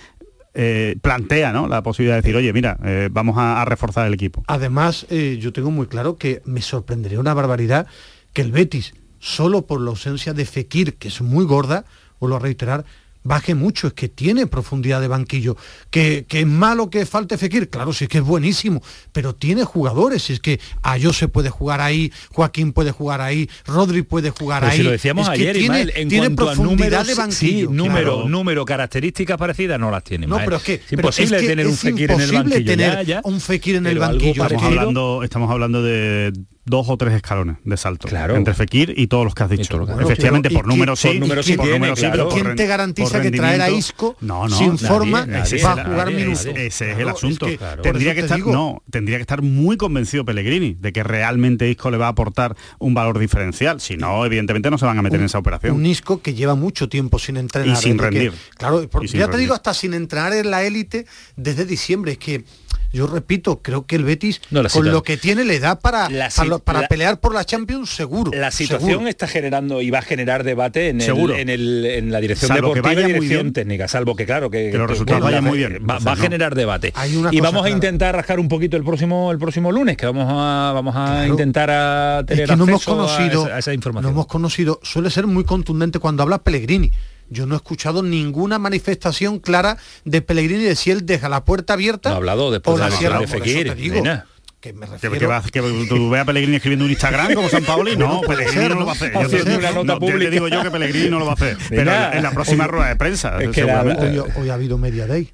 eh, 0.54 0.96
plantea 1.00 1.52
¿no? 1.52 1.68
la 1.68 1.82
posibilidad 1.82 2.16
de 2.16 2.22
decir, 2.22 2.36
oye, 2.36 2.52
mira, 2.52 2.78
eh, 2.84 3.08
vamos 3.10 3.36
a, 3.38 3.64
reforzar 3.64 4.06
el 4.06 4.14
equipo. 4.14 4.42
Además, 4.46 5.06
yo 5.08 5.52
tengo 5.52 5.70
muy 5.70 5.86
claro 5.86 6.16
que 6.16 6.42
me 6.44 6.62
sorprendería 6.62 7.20
una 7.20 7.34
barbaridad 7.34 7.86
que 8.32 8.42
el 8.42 8.52
Betis, 8.52 8.94
solo 9.18 9.66
por 9.66 9.80
la 9.80 9.90
ausencia 9.90 10.32
de 10.34 10.44
Fekir, 10.44 10.94
que 10.94 11.08
es 11.08 11.20
muy 11.20 11.44
gorda, 11.44 11.84
vuelvo 12.18 12.36
a 12.36 12.40
reiterar, 12.40 12.84
baje 13.28 13.54
mucho, 13.54 13.86
es 13.86 13.92
que 13.92 14.08
tiene 14.08 14.46
profundidad 14.46 15.00
de 15.00 15.06
banquillo. 15.08 15.56
Que, 15.90 16.24
que 16.28 16.40
es 16.40 16.46
malo 16.46 16.90
que 16.90 17.06
falte 17.06 17.38
Fekir, 17.38 17.68
claro, 17.70 17.92
sí 17.92 18.04
es 18.04 18.10
que 18.10 18.18
es 18.18 18.24
buenísimo, 18.24 18.82
pero 19.12 19.34
tiene 19.34 19.64
jugadores, 19.64 20.30
es 20.30 20.40
que 20.40 20.58
Ayo 20.82 21.12
se 21.12 21.28
puede 21.28 21.50
jugar 21.50 21.80
ahí, 21.80 22.10
Joaquín 22.32 22.72
puede 22.72 22.90
jugar 22.90 23.20
ahí, 23.20 23.48
Rodri 23.66 24.02
puede 24.02 24.30
jugar 24.30 24.60
Pero 24.62 24.72
ahí. 24.72 24.78
si 24.78 24.82
lo 24.84 24.90
decíamos 24.90 25.28
Es 25.28 25.34
que 25.34 25.40
ayer, 25.42 25.56
tiene, 25.58 25.80
en 25.94 26.08
tiene 26.08 26.26
cuanto 26.26 26.50
a 26.50 26.54
profundidad 26.54 27.04
números, 27.04 27.06
de 27.06 27.12
sí, 27.14 27.18
banquillo. 27.20 27.70
número, 27.70 28.14
claro. 28.14 28.28
número, 28.28 28.64
características 28.64 29.36
parecidas 29.36 29.78
no 29.78 29.90
las 29.90 30.02
tiene. 30.02 30.26
No, 30.26 30.38
pero 30.38 30.56
es 30.56 30.62
que 30.62 30.74
es 30.74 30.80
pero 30.88 31.02
imposible 31.02 31.36
es 31.36 31.42
que 31.42 31.48
tener 31.48 31.66
un 31.66 31.76
Fekir 31.76 32.10
en 32.10 32.20
el 32.20 32.28
imposible 32.28 32.54
banquillo. 32.54 32.70
tener 32.72 32.92
ya, 32.92 33.02
ya. 33.02 33.20
un 33.24 33.40
Fekir 33.40 33.76
en 33.76 33.86
el 33.86 33.94
Pero 33.98 34.00
banquillo. 34.08 34.30
Estamos 34.30 34.52
parecido- 34.52 34.68
hablando, 34.80 35.22
estamos 35.22 35.50
hablando 35.50 35.82
de 35.82 36.32
dos 36.68 36.88
o 36.88 36.96
tres 36.96 37.14
escalones 37.14 37.56
de 37.64 37.76
salto 37.76 38.08
Claro. 38.08 38.36
entre 38.36 38.54
Fekir 38.54 38.94
y 38.96 39.06
todos 39.08 39.24
los 39.24 39.34
que 39.34 39.42
has 39.42 39.50
dicho. 39.50 39.68
todo 39.68 39.78
lo 39.80 39.86
que 39.86 39.92
has 39.92 40.00
Efectivamente, 40.00 40.48
dicho. 40.48 40.58
por 40.60 40.66
¿Y 40.66 40.68
quién- 40.68 40.78
números 40.78 41.00
sí, 41.00 41.08
por 41.08 41.16
números 41.20 41.46
sí 41.46 41.52
por 41.54 41.64
tiene, 41.64 41.78
números 41.78 41.98
sí, 41.98 42.06
claro. 42.06 42.28
¿Quién 42.28 42.56
te 42.56 42.66
garantiza 42.66 43.20
que 43.22 43.30
traer 43.30 43.60
a 43.62 43.70
Isco 43.70 44.16
no, 44.20 44.48
no, 44.48 44.56
sin 44.56 44.72
nadie, 44.74 44.88
forma 44.88 45.26
nadie, 45.26 45.32
va 45.40 45.42
ese 45.44 45.54
a 45.66 45.72
es 45.72 45.78
el- 45.78 45.84
jugar 45.84 46.08
ese- 46.08 46.16
minutos? 46.16 46.46
Ese 46.46 46.92
es 46.92 46.98
el 46.98 47.08
asunto. 47.08 47.46
es 47.46 47.52
que, 47.52 47.58
claro, 47.58 47.82
por 47.82 47.92
tendría 47.92 48.14
que 48.14 48.20
te 48.20 48.26
estar, 48.26 48.36
digo. 48.36 48.52
no, 48.52 48.82
tendría 48.90 49.16
que 49.18 49.22
estar 49.22 49.42
muy 49.42 49.76
convencido 49.76 50.24
Pellegrini 50.24 50.74
de 50.78 50.92
que 50.92 51.02
realmente 51.02 51.68
Isco 51.70 51.90
le 51.90 51.96
va 51.98 52.06
a 52.06 52.10
aportar 52.10 52.56
un 52.78 52.94
valor 52.94 53.18
diferencial. 53.18 53.80
Si 53.80 53.96
no, 53.96 54.24
evidentemente 54.24 54.70
no 54.70 54.78
se 54.78 54.86
van 54.86 54.98
a 54.98 55.02
meter 55.02 55.20
en 55.20 55.26
esa 55.26 55.38
operación. 55.38 55.74
Un 55.76 55.86
Isco 55.86 56.20
que 56.22 56.34
lleva 56.34 56.54
mucho 56.54 56.88
tiempo 56.88 57.18
sin 57.18 57.36
entrenar. 57.36 57.76
Y 57.76 57.76
sin 57.80 57.96
que- 57.96 58.02
rendir. 58.04 58.32
claro, 58.56 58.88
por- 58.88 59.04
Y 59.04 59.08
sin 59.08 59.20
ya 59.20 59.28
te 59.28 59.36
digo, 59.38 59.54
hasta 59.54 59.74
sin 59.74 59.94
entrenar 59.94 60.32
en 60.32 60.50
la 60.50 60.62
élite 60.62 61.06
desde 61.36 61.64
diciembre. 61.64 62.12
Es 62.12 62.18
que 62.18 62.44
yo 62.92 63.06
repito, 63.06 63.60
creo 63.62 63.86
que 63.86 63.96
el 63.96 64.04
Betis, 64.04 64.40
No, 64.50 64.62
con 64.68 64.90
lo 64.90 65.02
que 65.02 65.16
tiene, 65.16 65.44
le 65.44 65.60
da 65.60 65.78
para, 65.78 66.08
La 66.10 66.28
para, 66.28 66.48
sit- 66.48 66.60
para 66.62 66.80
la- 66.82 66.88
pelear 66.88 67.20
por 67.20 67.34
la 67.34 67.44
Champions 67.44 67.90
seguro. 67.90 68.30
La 68.34 68.50
situación 68.50 68.90
seguro. 68.90 69.08
está 69.08 69.26
generando 69.26 69.82
y 69.82 69.90
va 69.90 69.98
a 69.98 70.02
generar 70.02 70.44
debate 70.44 70.88
en, 70.88 71.00
el- 71.00 71.30
en, 71.32 71.48
el- 71.48 71.84
en 71.86 72.12
la 72.12 72.20
dirección 72.20 72.48
Salvo 72.48 72.74
deportiva 72.74 73.00
y 73.02 73.04
dirección 73.12 73.42
bien. 73.42 73.52
técnica, 73.52 73.88
salvo 73.88 74.16
que 74.16 74.24
claro 74.26 74.50
que, 74.50 74.70
Que 74.70 74.78
los 74.78 74.88
resultados 74.88 75.22
vayan 75.22 75.44
muy 75.44 75.58
bien. 75.58 75.78
Va, 75.88 75.96
a 75.96 76.00
no. 76.00 76.16
generar 76.16 76.54
debate. 76.54 76.92
Y 77.30 77.40
vamos 77.40 77.64
a 77.66 77.70
intentar 77.70 78.14
rascar 78.14 78.40
un 78.40 78.48
poquito 78.48 78.76
el 78.76 78.84
próximo 78.84 79.30
el 79.32 79.38
próximo 79.38 79.70
lunes, 79.72 79.96
que 79.96 80.06
vamos 80.06 80.26
a 80.28 80.72
vamos 80.72 80.94
a 80.96 81.04
Claro. 81.06 81.26
intentar 81.26 81.70
a 81.70 82.24
tener 82.26 82.44
es 82.44 82.50
que 82.50 82.56
no 82.56 82.64
hemos 82.64 82.86
a 82.86 82.90
conocido, 82.90 83.46
esa- 83.46 83.56
a 83.56 83.58
esa 83.58 83.70
no 83.70 83.74
información. 83.74 84.12
hemos 84.12 84.26
conocido, 84.26 84.80
suele 84.82 85.10
ser 85.10 85.26
muy 85.26 85.44
contundente 85.44 85.98
cuando 85.98 86.22
habla 86.22 86.38
Pellegrini. 86.42 86.90
Yo 87.30 87.46
no 87.46 87.54
he 87.54 87.56
escuchado 87.56 88.02
ninguna 88.02 88.58
manifestación 88.58 89.38
clara 89.38 89.76
de 90.04 90.22
Pellegrini 90.22 90.64
de 90.64 90.76
si 90.76 90.90
él 90.90 91.04
deja 91.06 91.28
la 91.28 91.44
puerta 91.44 91.74
abierta 91.74 92.08
No 92.10 92.14
ha 92.14 92.18
hablado 92.18 92.50
después 92.50 92.74
o 92.80 92.84
de 92.84 92.90
la 92.90 92.96
cierra. 92.96 93.18
de 93.20 93.26
Por 93.26 93.36
eso 93.36 93.44
Fekir, 93.44 93.68
te 93.68 93.74
digo, 93.74 93.94
nena. 93.96 94.26
que 94.60 94.72
me 94.72 94.86
refiero... 94.86 95.18
que 95.18 95.26
va- 95.26 95.42
que 95.42 95.60
tú 95.88 96.10
veas 96.10 96.22
a 96.22 96.26
Pellegrini 96.26 96.56
escribiendo 96.56 96.84
un 96.84 96.90
Instagram 96.90 97.34
como 97.34 97.48
San 97.48 97.64
Paoli, 97.64 97.96
no, 97.96 98.20
Pellegrini 98.22 98.52
ser, 98.62 98.70
no 98.70 98.80
lo 98.80 98.86
va 98.86 98.92
a 98.92 98.94
hacer. 98.94 99.12
Yo 99.12 99.28
te- 99.28 99.84
no, 99.84 99.98
yo 100.18 100.30
digo 100.30 100.48
yo 100.48 100.62
que 100.62 100.70
Pellegrini 100.70 101.10
no 101.10 101.18
lo 101.18 101.26
va 101.26 101.32
a 101.32 101.34
hacer. 101.34 101.56
Pero 101.68 101.92
en, 101.92 102.16
en 102.18 102.22
la 102.22 102.30
próxima 102.32 102.64
Hoy- 102.64 102.70
rueda 102.70 102.88
de 102.88 102.96
prensa, 102.96 103.38
es 103.42 103.50
que 103.50 103.62
la-. 103.64 103.82
Hoy, 103.82 104.22
hoy 104.36 104.48
ha 104.50 104.54
habido 104.54 104.78
media 104.78 105.06
day. 105.06 105.32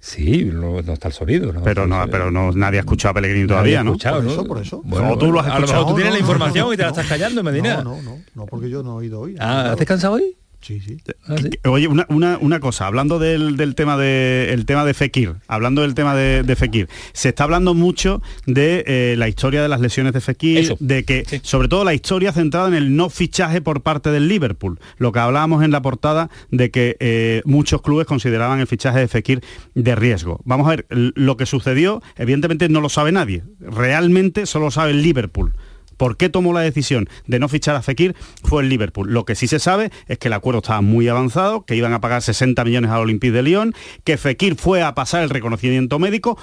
Sí, 0.00 0.50
no, 0.52 0.82
no 0.82 0.92
está 0.92 1.08
el 1.08 1.14
sonido. 1.14 1.50
No, 1.50 1.62
Pero 1.62 1.86
no, 1.86 2.06
pero 2.10 2.30
no, 2.30 2.52
nadie 2.52 2.78
ha 2.78 2.80
escuchado 2.80 3.12
a 3.12 3.14
Pellegrini 3.14 3.44
Nadie 3.46 3.48
todavía, 3.54 3.80
ha 3.80 3.84
¿no? 3.84 3.92
escuchado, 3.92 4.20
Por 4.22 4.30
eso, 4.32 4.44
por 4.44 4.58
eso. 4.60 4.82
Bueno, 4.84 5.16
tú 5.16 5.32
lo 5.32 5.40
has 5.40 5.46
a 5.46 5.48
lo 5.48 5.54
mejor 5.54 5.64
escuchado. 5.64 5.86
tú 5.88 5.94
tienes 5.94 6.12
la 6.12 6.18
información 6.20 6.66
no, 6.66 6.72
y 6.74 6.76
te 6.76 6.82
la 6.82 6.88
estás 6.90 7.06
callando, 7.06 7.42
Medina. 7.42 7.76
No, 7.76 7.96
no, 7.96 8.02
no, 8.02 8.18
no, 8.34 8.44
porque 8.46 8.68
yo 8.68 8.82
no 8.82 8.92
he 8.92 9.04
oído 9.04 9.20
hoy. 9.20 9.36
Ah, 9.40 9.70
¿has 9.70 9.78
descansado 9.78 10.14
hoy? 10.14 10.36
Sí, 10.64 10.80
sí. 10.80 10.96
Ah, 11.26 11.36
sí. 11.36 11.50
Oye, 11.68 11.86
una, 11.88 12.06
una, 12.08 12.38
una 12.40 12.58
cosa, 12.58 12.86
hablando 12.86 13.18
del, 13.18 13.56
del 13.58 13.74
tema 13.74 13.98
de 13.98 14.48
el 14.52 14.64
tema 14.64 14.84
de 14.86 14.94
Fekir, 14.94 15.34
hablando 15.46 15.82
del 15.82 15.94
tema 15.94 16.14
de, 16.14 16.42
de 16.42 16.56
Fekir, 16.56 16.88
se 17.12 17.28
está 17.28 17.44
hablando 17.44 17.74
mucho 17.74 18.22
de 18.46 18.82
eh, 18.86 19.14
la 19.18 19.28
historia 19.28 19.62
de 19.62 19.68
las 19.68 19.80
lesiones 19.80 20.12
de 20.14 20.20
Fekir, 20.22 20.58
Eso. 20.58 20.76
de 20.80 21.04
que, 21.04 21.24
Sí. 21.26 21.40
sobre 21.42 21.68
todo 21.68 21.84
la 21.84 21.92
historia 21.92 22.32
centrada 22.32 22.68
en 22.68 22.74
el 22.74 22.96
no 22.96 23.10
fichaje 23.10 23.60
por 23.60 23.82
parte 23.82 24.10
del 24.10 24.26
Liverpool. 24.26 24.80
Lo 24.96 25.12
que 25.12 25.18
hablábamos 25.18 25.62
en 25.62 25.70
la 25.70 25.82
portada 25.82 26.30
de 26.50 26.70
que 26.70 26.96
eh, 27.00 27.42
muchos 27.44 27.82
clubes 27.82 28.06
consideraban 28.06 28.60
el 28.60 28.66
fichaje 28.66 29.00
de 29.00 29.08
Fekir 29.08 29.42
de 29.74 29.94
riesgo. 29.94 30.40
Vamos 30.44 30.66
a 30.66 30.70
ver, 30.70 30.86
lo 30.88 31.36
que 31.36 31.44
sucedió, 31.44 32.02
evidentemente 32.16 32.68
no 32.70 32.80
lo 32.80 32.88
sabe 32.88 33.12
nadie. 33.12 33.42
Realmente 33.60 34.46
solo 34.46 34.64
lo 34.66 34.70
sabe 34.70 34.92
el 34.92 35.02
Liverpool. 35.02 35.52
¿Por 35.96 36.16
qué 36.16 36.28
tomó 36.28 36.52
la 36.52 36.60
decisión 36.60 37.08
de 37.26 37.38
no 37.38 37.48
fichar 37.48 37.76
a 37.76 37.82
Fekir? 37.82 38.14
Fue 38.42 38.62
el 38.62 38.68
Liverpool. 38.68 39.12
Lo 39.12 39.24
que 39.24 39.34
sí 39.34 39.46
se 39.46 39.58
sabe 39.58 39.90
es 40.06 40.18
que 40.18 40.28
el 40.28 40.34
acuerdo 40.34 40.58
estaba 40.58 40.80
muy 40.80 41.08
avanzado, 41.08 41.64
que 41.64 41.76
iban 41.76 41.92
a 41.92 42.00
pagar 42.00 42.22
60 42.22 42.64
millones 42.64 42.90
al 42.90 43.00
Olympique 43.00 43.32
de 43.32 43.42
Lyon, 43.42 43.74
que 44.04 44.16
Fekir 44.16 44.56
fue 44.56 44.82
a 44.82 44.94
pasar 44.94 45.22
el 45.22 45.30
reconocimiento 45.30 45.98
médico, 45.98 46.38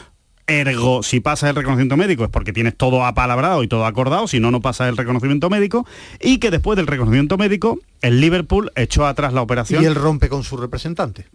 Ergo, 0.47 1.03
si 1.03 1.19
pasas 1.19 1.49
el 1.51 1.55
reconocimiento 1.55 1.97
médico 1.97 2.23
es 2.23 2.29
porque 2.29 2.51
tienes 2.51 2.75
todo 2.75 3.05
apalabrado 3.05 3.63
y 3.63 3.67
todo 3.67 3.85
acordado, 3.85 4.27
si 4.27 4.39
no, 4.39 4.51
no 4.51 4.59
pasas 4.59 4.89
el 4.89 4.97
reconocimiento 4.97 5.49
médico, 5.49 5.85
y 6.19 6.39
que 6.39 6.51
después 6.51 6.75
del 6.75 6.87
reconocimiento 6.87 7.37
médico, 7.37 7.79
el 8.01 8.19
Liverpool 8.19 8.71
echó 8.75 9.05
atrás 9.05 9.33
la 9.33 9.41
operación 9.41 9.83
Y 9.83 9.85
él 9.85 9.95
rompe 9.95 10.29
con 10.29 10.43
su 10.43 10.57
representante. 10.57 11.27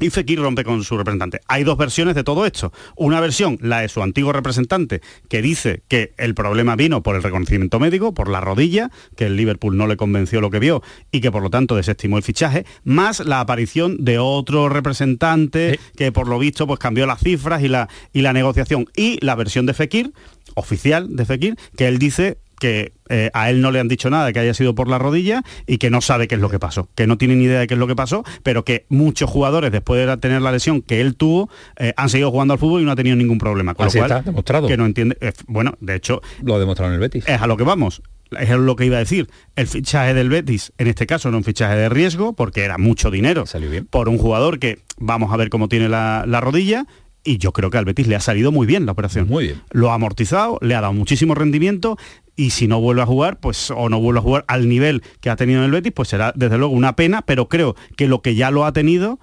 Y 0.00 0.10
Fekir 0.10 0.40
rompe 0.40 0.64
con 0.64 0.82
su 0.84 0.96
representante. 0.96 1.40
Hay 1.48 1.64
dos 1.64 1.76
versiones 1.76 2.14
de 2.14 2.24
todo 2.24 2.46
esto. 2.46 2.72
Una 2.96 3.20
versión, 3.20 3.58
la 3.60 3.80
de 3.80 3.88
su 3.88 4.02
antiguo 4.02 4.32
representante, 4.32 5.00
que 5.28 5.42
dice 5.42 5.82
que 5.88 6.14
el 6.16 6.34
problema 6.34 6.76
vino 6.76 7.02
por 7.02 7.16
el 7.16 7.22
reconocimiento 7.22 7.78
médico, 7.80 8.14
por 8.14 8.28
la 8.28 8.40
rodilla, 8.40 8.90
que 9.16 9.26
el 9.26 9.36
Liverpool 9.36 9.76
no 9.76 9.86
le 9.86 9.96
convenció 9.96 10.40
lo 10.40 10.50
que 10.50 10.58
vio 10.58 10.82
y 11.10 11.20
que 11.20 11.30
por 11.30 11.42
lo 11.42 11.50
tanto 11.50 11.76
desestimó 11.76 12.16
el 12.16 12.22
fichaje, 12.22 12.66
más 12.84 13.20
la 13.20 13.40
aparición 13.40 14.04
de 14.04 14.18
otro 14.18 14.68
representante 14.68 15.78
que 15.96 16.12
por 16.12 16.28
lo 16.28 16.38
visto 16.38 16.66
pues 16.66 16.78
cambió 16.78 17.06
las 17.06 17.20
cifras 17.20 17.62
y 17.62 17.68
la, 17.68 17.88
y 18.12 18.22
la 18.22 18.32
negociación. 18.32 18.86
Y 18.96 19.18
la 19.24 19.34
versión 19.34 19.66
de 19.66 19.74
Fekir, 19.74 20.12
oficial 20.54 21.14
de 21.16 21.24
Fekir, 21.24 21.56
que 21.76 21.88
él 21.88 21.98
dice 21.98 22.38
que 22.58 22.92
eh, 23.08 23.30
a 23.34 23.50
él 23.50 23.60
no 23.60 23.70
le 23.70 23.80
han 23.80 23.88
dicho 23.88 24.08
nada 24.10 24.32
que 24.32 24.38
haya 24.38 24.54
sido 24.54 24.74
por 24.74 24.88
la 24.88 24.98
rodilla 24.98 25.42
y 25.66 25.78
que 25.78 25.90
no 25.90 26.00
sabe 26.00 26.26
qué 26.28 26.34
es 26.36 26.40
lo 26.40 26.48
que 26.48 26.58
pasó, 26.58 26.88
que 26.94 27.06
no 27.06 27.18
tiene 27.18 27.36
ni 27.36 27.44
idea 27.44 27.60
de 27.60 27.66
qué 27.66 27.74
es 27.74 27.80
lo 27.80 27.86
que 27.86 27.96
pasó, 27.96 28.24
pero 28.42 28.64
que 28.64 28.86
muchos 28.88 29.28
jugadores 29.28 29.72
después 29.72 30.06
de 30.06 30.16
tener 30.16 30.40
la 30.42 30.52
lesión 30.52 30.80
que 30.82 31.00
él 31.00 31.16
tuvo 31.16 31.50
eh, 31.78 31.92
han 31.96 32.08
seguido 32.08 32.30
jugando 32.30 32.54
al 32.54 32.58
fútbol 32.60 32.82
y 32.82 32.84
no 32.84 32.92
ha 32.92 32.96
tenido 32.96 33.16
ningún 33.16 33.38
problema. 33.38 33.74
Con 33.74 33.86
Así 33.86 33.98
lo 33.98 34.06
cual, 34.06 34.18
está, 34.18 34.30
demostrado. 34.30 34.66
que 34.68 34.76
no 34.76 34.86
entiende. 34.86 35.16
eh, 35.20 35.32
bueno, 35.46 35.74
de 35.80 35.94
hecho, 35.96 36.22
Lo 36.42 36.54
ha 36.54 36.58
demostrado 36.58 36.90
en 36.90 36.94
el 36.94 37.00
Betis. 37.00 37.24
es 37.28 37.40
a 37.40 37.46
lo 37.46 37.56
que 37.56 37.64
vamos. 37.64 38.02
Es 38.40 38.50
lo 38.50 38.74
que 38.74 38.86
iba 38.86 38.96
a 38.96 39.00
decir. 39.00 39.28
El 39.54 39.66
fichaje 39.68 40.12
del 40.14 40.28
Betis, 40.28 40.72
en 40.78 40.88
este 40.88 41.06
caso, 41.06 41.28
era 41.28 41.36
un 41.36 41.44
fichaje 41.44 41.76
de 41.76 41.88
riesgo, 41.88 42.32
porque 42.32 42.62
era 42.64 42.78
mucho 42.78 43.10
dinero 43.10 43.46
Salió 43.46 43.70
bien. 43.70 43.86
por 43.86 44.08
un 44.08 44.18
jugador 44.18 44.58
que 44.58 44.80
vamos 44.96 45.32
a 45.32 45.36
ver 45.36 45.50
cómo 45.50 45.68
tiene 45.68 45.88
la, 45.88 46.24
la 46.26 46.40
rodilla. 46.40 46.84
y 47.22 47.38
yo 47.38 47.52
creo 47.52 47.70
que 47.70 47.78
al 47.78 47.84
Betis 47.84 48.06
le 48.08 48.16
ha 48.16 48.20
salido 48.20 48.50
muy 48.50 48.66
bien 48.66 48.86
la 48.86 48.92
operación. 48.92 49.28
Muy 49.28 49.44
bien. 49.44 49.62
Lo 49.70 49.90
ha 49.90 49.94
amortizado, 49.94 50.58
le 50.62 50.74
ha 50.74 50.80
dado 50.80 50.92
muchísimo 50.94 51.34
rendimiento 51.34 51.96
y 52.36 52.50
si 52.50 52.66
no 52.66 52.80
vuelve 52.80 53.02
a 53.02 53.06
jugar, 53.06 53.38
pues 53.38 53.70
o 53.70 53.88
no 53.88 54.00
vuelve 54.00 54.20
a 54.20 54.22
jugar 54.22 54.44
al 54.48 54.68
nivel 54.68 55.02
que 55.20 55.30
ha 55.30 55.36
tenido 55.36 55.60
en 55.60 55.66
el 55.66 55.70
Betis, 55.70 55.92
pues 55.92 56.08
será 56.08 56.32
desde 56.34 56.58
luego 56.58 56.74
una 56.74 56.96
pena, 56.96 57.22
pero 57.22 57.48
creo 57.48 57.76
que 57.96 58.08
lo 58.08 58.22
que 58.22 58.34
ya 58.34 58.50
lo 58.50 58.64
ha 58.64 58.72
tenido 58.72 59.18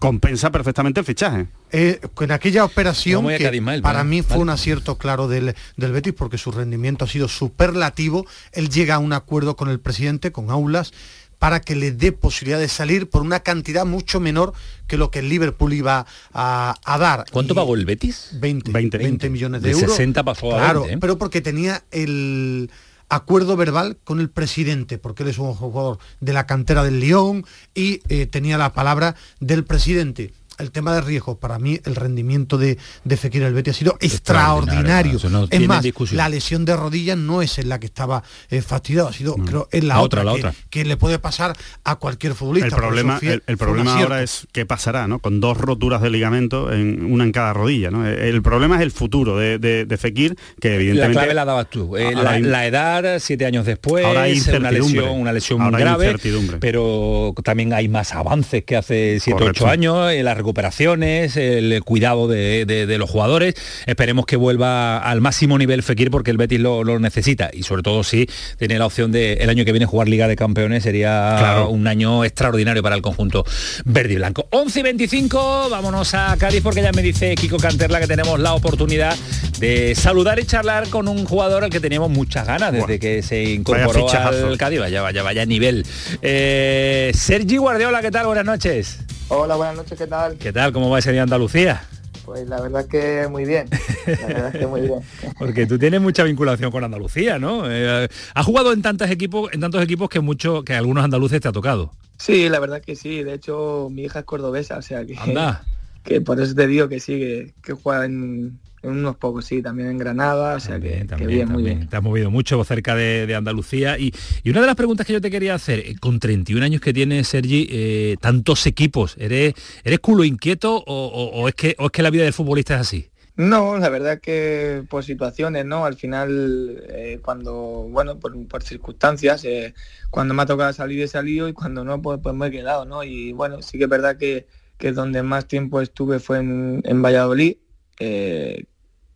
compensa 0.00 0.50
perfectamente 0.50 1.00
el 1.00 1.06
fichaje. 1.06 1.48
Eh, 1.72 2.00
en 2.20 2.30
aquella 2.30 2.64
operación 2.64 3.26
que 3.26 3.62
para 3.82 3.98
vale, 3.98 4.08
mí 4.08 4.22
fue 4.22 4.30
vale. 4.30 4.42
un 4.42 4.50
acierto 4.50 4.98
claro 4.98 5.26
del, 5.28 5.54
del 5.76 5.92
Betis 5.92 6.14
porque 6.14 6.38
su 6.38 6.52
rendimiento 6.52 7.04
ha 7.04 7.08
sido 7.08 7.28
superlativo. 7.28 8.24
Él 8.52 8.68
llega 8.68 8.96
a 8.96 8.98
un 8.98 9.12
acuerdo 9.12 9.56
con 9.56 9.68
el 9.68 9.80
presidente, 9.80 10.30
con 10.30 10.50
Aulas, 10.50 10.92
para 11.38 11.60
que 11.60 11.76
le 11.76 11.92
dé 11.92 12.12
posibilidad 12.12 12.58
de 12.58 12.68
salir 12.68 13.08
por 13.08 13.22
una 13.22 13.40
cantidad 13.40 13.86
mucho 13.86 14.20
menor 14.20 14.52
que 14.86 14.96
lo 14.96 15.10
que 15.10 15.20
el 15.20 15.28
Liverpool 15.28 15.72
iba 15.72 16.06
a, 16.32 16.74
a 16.84 16.98
dar. 16.98 17.24
¿Cuánto 17.30 17.52
Y 17.52 17.56
pagó 17.56 17.74
el 17.74 17.84
Betis? 17.84 18.30
20, 18.34 18.72
20, 18.72 19.30
millones 19.30 19.62
de, 19.62 19.68
De 19.68 19.74
euros. 19.74 19.92
60 19.92 20.24
pasó 20.24 20.54
a 20.54 20.58
Claro, 20.58 20.80
20, 20.80 20.94
¿eh? 20.94 20.98
pero 21.00 21.18
porque 21.18 21.40
tenía 21.40 21.84
el 21.90 22.70
acuerdo 23.08 23.56
verbal 23.56 23.96
con 24.04 24.20
el 24.20 24.28
presidente, 24.28 24.98
porque 24.98 25.22
él 25.22 25.30
es 25.30 25.38
un 25.38 25.54
jugador 25.54 25.98
de 26.20 26.32
la 26.32 26.46
cantera 26.46 26.84
del 26.84 27.00
Lyon 27.00 27.44
y 27.74 28.02
eh, 28.08 28.26
tenía 28.26 28.58
la 28.58 28.72
palabra 28.72 29.14
del 29.40 29.64
presidente. 29.64 30.32
El 30.58 30.70
tema 30.70 30.94
de 30.94 31.00
riesgos, 31.00 31.38
para 31.38 31.58
mí 31.58 31.78
el 31.84 31.94
rendimiento 31.94 32.58
de, 32.58 32.78
de 33.04 33.16
Fekir 33.16 33.42
el 33.42 33.54
Betis 33.54 33.76
ha 33.76 33.78
sido 33.78 33.96
extraordinario. 34.00 35.18
no 35.30 35.46
es 35.50 35.66
más, 35.68 35.82
discusión. 35.82 36.16
la 36.16 36.28
lesión 36.28 36.64
de 36.64 36.76
rodillas 36.76 37.16
no 37.16 37.42
es 37.42 37.58
en 37.58 37.68
la 37.68 37.78
que 37.80 37.86
estaba 37.86 38.22
eh, 38.50 38.62
fastidiado, 38.62 39.08
ha 39.08 39.12
sido, 39.12 39.34
creo, 39.36 39.68
en 39.72 39.88
la, 39.88 39.94
La 39.94 40.00
otra, 40.00 40.20
otra, 40.22 40.24
la 40.24 40.32
que, 40.34 40.38
otra. 40.48 40.54
que 40.70 40.84
le 40.84 40.96
puede 40.96 41.18
pasar 41.18 41.56
a 41.84 41.96
cualquier 41.96 42.34
futbolista. 42.34 42.66
El 42.68 42.74
problema, 42.74 43.18
el, 43.22 43.42
el 43.46 43.56
problema 43.56 43.98
ahora 44.00 44.22
es 44.22 44.46
qué 44.52 44.66
pasará, 44.66 45.06
¿no? 45.08 45.18
Con 45.18 45.40
dos 45.40 45.56
roturas 45.58 46.02
de 46.02 46.10
ligamento, 46.10 46.72
en, 46.72 47.04
una 47.04 47.24
en 47.24 47.32
cada 47.32 47.52
rodilla, 47.52 47.90
¿no? 47.90 48.06
El 48.06 48.42
problema 48.42 48.76
es 48.76 48.82
el 48.82 48.90
futuro 48.90 49.36
de, 49.36 49.58
de- 49.58 49.84
de 49.84 49.96
Fekir, 49.96 50.36
que 50.60 50.70
La 50.70 50.74
evidentemente... 50.76 51.12
clave 51.18 51.34
la 51.34 51.44
dabas 51.44 51.70
tú. 51.70 51.96
Eh, 51.96 52.14
la, 52.14 52.30
hay- 52.32 52.42
la 52.42 52.66
edad, 52.66 53.18
siete 53.20 53.46
años 53.46 53.64
después, 53.66 54.04
Ahora 54.04 54.22
hay 54.22 54.40
una 54.56 54.70
lesión, 54.70 55.08
una 55.10 55.32
lesión 55.32 55.60
Ahora 55.60 55.70
muy 55.70 55.78
hay 55.82 55.84
grave, 55.88 56.04
incertidumbre. 56.06 56.58
pero 56.58 57.34
también 57.44 57.72
hay 57.72 57.88
más 57.88 58.12
avances 58.14 58.64
que 58.64 58.76
hace 58.76 59.18
7 59.20 59.38
Correcto. 59.38 59.64
8 59.64 59.70
años, 59.70 60.12
las 60.22 60.36
recuperaciones, 60.48 61.36
el 61.36 61.82
cuidado 61.84 62.26
de, 62.26 62.64
de- 62.64 62.86
de 62.86 62.98
los 62.98 63.10
jugadores. 63.10 63.54
Esperemos 63.86 64.24
que 64.24 64.36
vuelva 64.36 64.96
al 64.98 65.20
máximo 65.20 65.58
nivel 65.58 65.82
Fekir 65.82 66.10
porque 66.10 66.30
el 66.30 66.38
Betis 66.38 66.58
lo, 66.58 66.84
lo 66.84 66.98
necesita 66.98 67.50
y 67.52 67.64
sobre 67.64 67.82
todo 67.82 68.02
si 68.02 68.26
tiene 68.58 68.78
la 68.78 68.86
opción 68.86 69.12
de 69.12 69.34
el 69.34 69.50
año 69.50 69.66
que 69.66 69.72
viene 69.72 69.84
jugar 69.84 70.08
Liga 70.08 70.26
de 70.26 70.36
Campeones 70.36 70.84
sería 70.84 71.36
Claro. 71.38 71.68
un 71.68 71.86
año 71.86 72.24
extraordinario 72.24 72.82
para 72.82 72.96
el 72.96 73.02
conjunto 73.02 73.44
verde 73.84 74.14
y 74.14 74.16
blanco. 74.16 74.48
11 74.50 74.80
y 74.80 74.82
25, 74.84 75.68
vámonos 75.70 76.14
a 76.14 76.34
Cádiz 76.38 76.62
porque 76.62 76.80
ya 76.80 76.92
me 76.92 77.02
dice 77.02 77.34
Kiko 77.34 77.58
Canterla 77.58 78.00
que 78.00 78.06
tenemos 78.06 78.40
la 78.40 78.54
oportunidad 78.54 79.14
de 79.60 79.94
saludar 79.94 80.38
y 80.38 80.44
charlar 80.46 80.88
con 80.88 81.08
un 81.08 81.26
jugador 81.26 81.64
al 81.64 81.70
que 81.70 81.80
teníamos 81.80 82.08
muchas 82.10 82.46
ganas 82.46 82.72
desde 82.72 82.98
que 82.98 83.22
se 83.22 83.42
incorporó 83.50 84.08
al 84.10 84.56
Cádiz. 84.56 84.80
Vaya, 84.80 85.02
vaya, 85.02 85.22
vaya 85.22 85.44
nivel. 85.44 85.84
Eh, 86.22 87.12
Sergi 87.14 87.58
Guardiola, 87.58 88.00
¿qué 88.00 88.10
tal? 88.10 88.26
Buenas 88.26 88.46
noches. 88.46 88.98
Hola, 89.30 89.56
buenas 89.56 89.76
noches, 89.76 89.98
¿qué 89.98 90.06
tal? 90.06 90.38
¿Qué 90.38 90.54
tal? 90.54 90.72
¿Cómo 90.72 90.88
va 90.88 91.00
ese 91.00 91.12
día 91.12 91.22
Andalucía? 91.22 91.82
Pues 92.24 92.48
la 92.48 92.62
verdad 92.62 92.86
que 92.86 93.28
muy 93.28 93.44
bien, 93.44 93.68
la 94.06 94.26
verdad 94.26 94.52
que 94.52 94.66
muy 94.66 94.80
bien. 94.80 95.00
Porque 95.38 95.66
tú 95.66 95.78
tienes 95.78 96.00
mucha 96.00 96.24
vinculación 96.24 96.70
con 96.70 96.82
Andalucía, 96.82 97.38
¿no? 97.38 97.70
Eh, 97.70 98.08
has 98.34 98.46
jugado 98.46 98.72
en 98.72 98.80
tantos 98.80 99.10
equipos, 99.10 99.52
en 99.52 99.60
tantos 99.60 99.82
equipos 99.82 100.08
que 100.08 100.20
mucho, 100.20 100.64
que 100.64 100.74
algunos 100.74 101.04
andaluces 101.04 101.42
te 101.42 101.48
ha 101.48 101.52
tocado. 101.52 101.92
Sí, 102.16 102.48
la 102.48 102.58
verdad 102.58 102.80
que 102.80 102.96
sí, 102.96 103.22
de 103.22 103.34
hecho 103.34 103.88
mi 103.90 104.04
hija 104.04 104.20
es 104.20 104.24
cordobesa, 104.24 104.78
o 104.78 104.82
sea 104.82 105.04
que, 105.04 105.14
Anda. 105.18 105.62
que 106.04 106.22
por 106.22 106.40
eso 106.40 106.54
te 106.54 106.66
digo 106.66 106.88
que 106.88 106.98
sí, 106.98 107.18
que, 107.18 107.54
que 107.62 107.74
juega 107.74 108.06
en 108.06 108.58
unos 108.82 109.16
pocos, 109.16 109.44
sí, 109.44 109.62
también 109.62 109.88
en 109.90 109.98
Granada, 109.98 110.56
o 110.56 110.60
sea 110.60 110.78
que, 110.80 111.00
que 111.00 111.04
También, 111.04 111.30
bien, 111.30 111.48
muy 111.48 111.62
bien. 111.62 111.88
Te 111.88 111.96
has 111.96 112.02
movido 112.02 112.30
mucho 112.30 112.62
cerca 112.64 112.94
de, 112.94 113.26
de 113.26 113.34
Andalucía. 113.34 113.98
Y, 113.98 114.12
y 114.42 114.50
una 114.50 114.60
de 114.60 114.66
las 114.66 114.76
preguntas 114.76 115.06
que 115.06 115.12
yo 115.12 115.20
te 115.20 115.30
quería 115.30 115.54
hacer, 115.54 115.80
eh, 115.80 115.96
con 116.00 116.18
31 116.20 116.64
años 116.64 116.80
que 116.80 116.92
tienes, 116.92 117.28
Sergi, 117.28 117.66
eh, 117.70 118.16
tantos 118.20 118.66
equipos, 118.66 119.16
¿eres, 119.18 119.54
eres 119.84 119.98
culo 120.00 120.24
inquieto 120.24 120.76
o, 120.76 120.82
o- 120.86 121.42
o 121.42 121.48
es 121.48 121.54
que, 121.54 121.74
o 121.78 121.86
es 121.86 121.90
que 121.92 122.02
la 122.02 122.10
vida 122.10 122.24
del 122.24 122.32
futbolista 122.32 122.74
es 122.74 122.80
así? 122.80 123.10
No, 123.36 123.78
la 123.78 123.88
verdad 123.88 124.20
que 124.20 124.82
por 124.90 125.04
situaciones, 125.04 125.64
¿no? 125.64 125.84
Al 125.84 125.94
final, 125.94 126.82
eh, 126.88 127.20
cuando, 127.22 127.86
bueno, 127.88 128.18
por, 128.18 128.48
por 128.48 128.64
circunstancias, 128.64 129.44
eh, 129.44 129.74
cuando 130.10 130.34
me 130.34 130.42
ha 130.42 130.46
tocado 130.46 130.72
salir 130.72 131.00
he 131.02 131.06
salido 131.08 131.48
y 131.48 131.52
cuando 131.52 131.84
no, 131.84 132.02
pues, 132.02 132.18
pues 132.20 132.34
me 132.34 132.48
he 132.48 132.50
quedado, 132.50 132.84
¿no? 132.84 133.04
Y 133.04 133.32
bueno, 133.32 133.62
sí 133.62 133.78
que 133.78 133.84
es 133.84 133.90
verdad 133.90 134.16
que, 134.18 134.48
que 134.76 134.90
donde 134.92 135.22
más 135.22 135.46
tiempo 135.46 135.80
estuve 135.80 136.18
fue 136.18 136.38
en, 136.38 136.82
en 136.84 137.00
Valladolid. 137.00 137.58
Eh, 137.98 138.64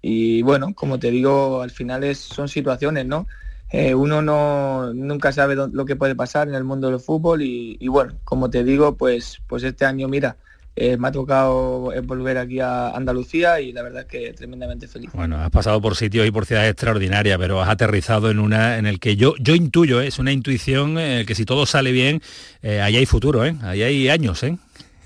y 0.00 0.42
bueno, 0.42 0.74
como 0.74 0.98
te 0.98 1.10
digo, 1.10 1.62
al 1.62 1.70
final 1.70 2.04
es, 2.04 2.18
son 2.18 2.48
situaciones, 2.48 3.06
¿no? 3.06 3.26
Eh, 3.70 3.94
uno 3.94 4.20
no 4.20 4.92
nunca 4.92 5.32
sabe 5.32 5.54
lo 5.54 5.84
que 5.86 5.96
puede 5.96 6.14
pasar 6.14 6.48
en 6.48 6.54
el 6.54 6.64
mundo 6.64 6.90
del 6.90 7.00
fútbol 7.00 7.40
y, 7.40 7.78
y 7.80 7.88
bueno, 7.88 8.14
como 8.24 8.50
te 8.50 8.64
digo, 8.64 8.96
pues, 8.96 9.38
pues 9.46 9.62
este 9.62 9.86
año, 9.86 10.08
mira, 10.08 10.36
eh, 10.74 10.96
me 10.96 11.08
ha 11.08 11.12
tocado 11.12 11.92
volver 12.02 12.38
aquí 12.38 12.60
a 12.60 12.90
Andalucía 12.90 13.60
y 13.60 13.72
la 13.72 13.82
verdad 13.82 14.06
que 14.06 14.32
tremendamente 14.32 14.88
feliz. 14.88 15.10
Bueno, 15.14 15.36
has 15.36 15.50
pasado 15.50 15.80
por 15.80 15.96
sitios 15.96 16.26
y 16.26 16.30
por 16.30 16.44
ciudades 16.44 16.70
extraordinarias, 16.70 17.38
pero 17.38 17.62
has 17.62 17.68
aterrizado 17.68 18.30
en 18.30 18.38
una 18.38 18.78
en 18.78 18.86
el 18.86 18.98
que 18.98 19.16
yo 19.16 19.34
yo 19.38 19.54
intuyo, 19.54 20.00
¿eh? 20.00 20.08
es 20.08 20.18
una 20.18 20.32
intuición 20.32 20.96
que 20.96 21.34
si 21.34 21.44
todo 21.44 21.64
sale 21.64 21.92
bien, 21.92 22.20
ahí 22.62 22.96
hay 22.96 23.06
futuro, 23.06 23.44
¿eh? 23.44 23.54
ahí 23.62 23.82
hay 23.82 24.08
años, 24.08 24.42
¿eh? 24.42 24.58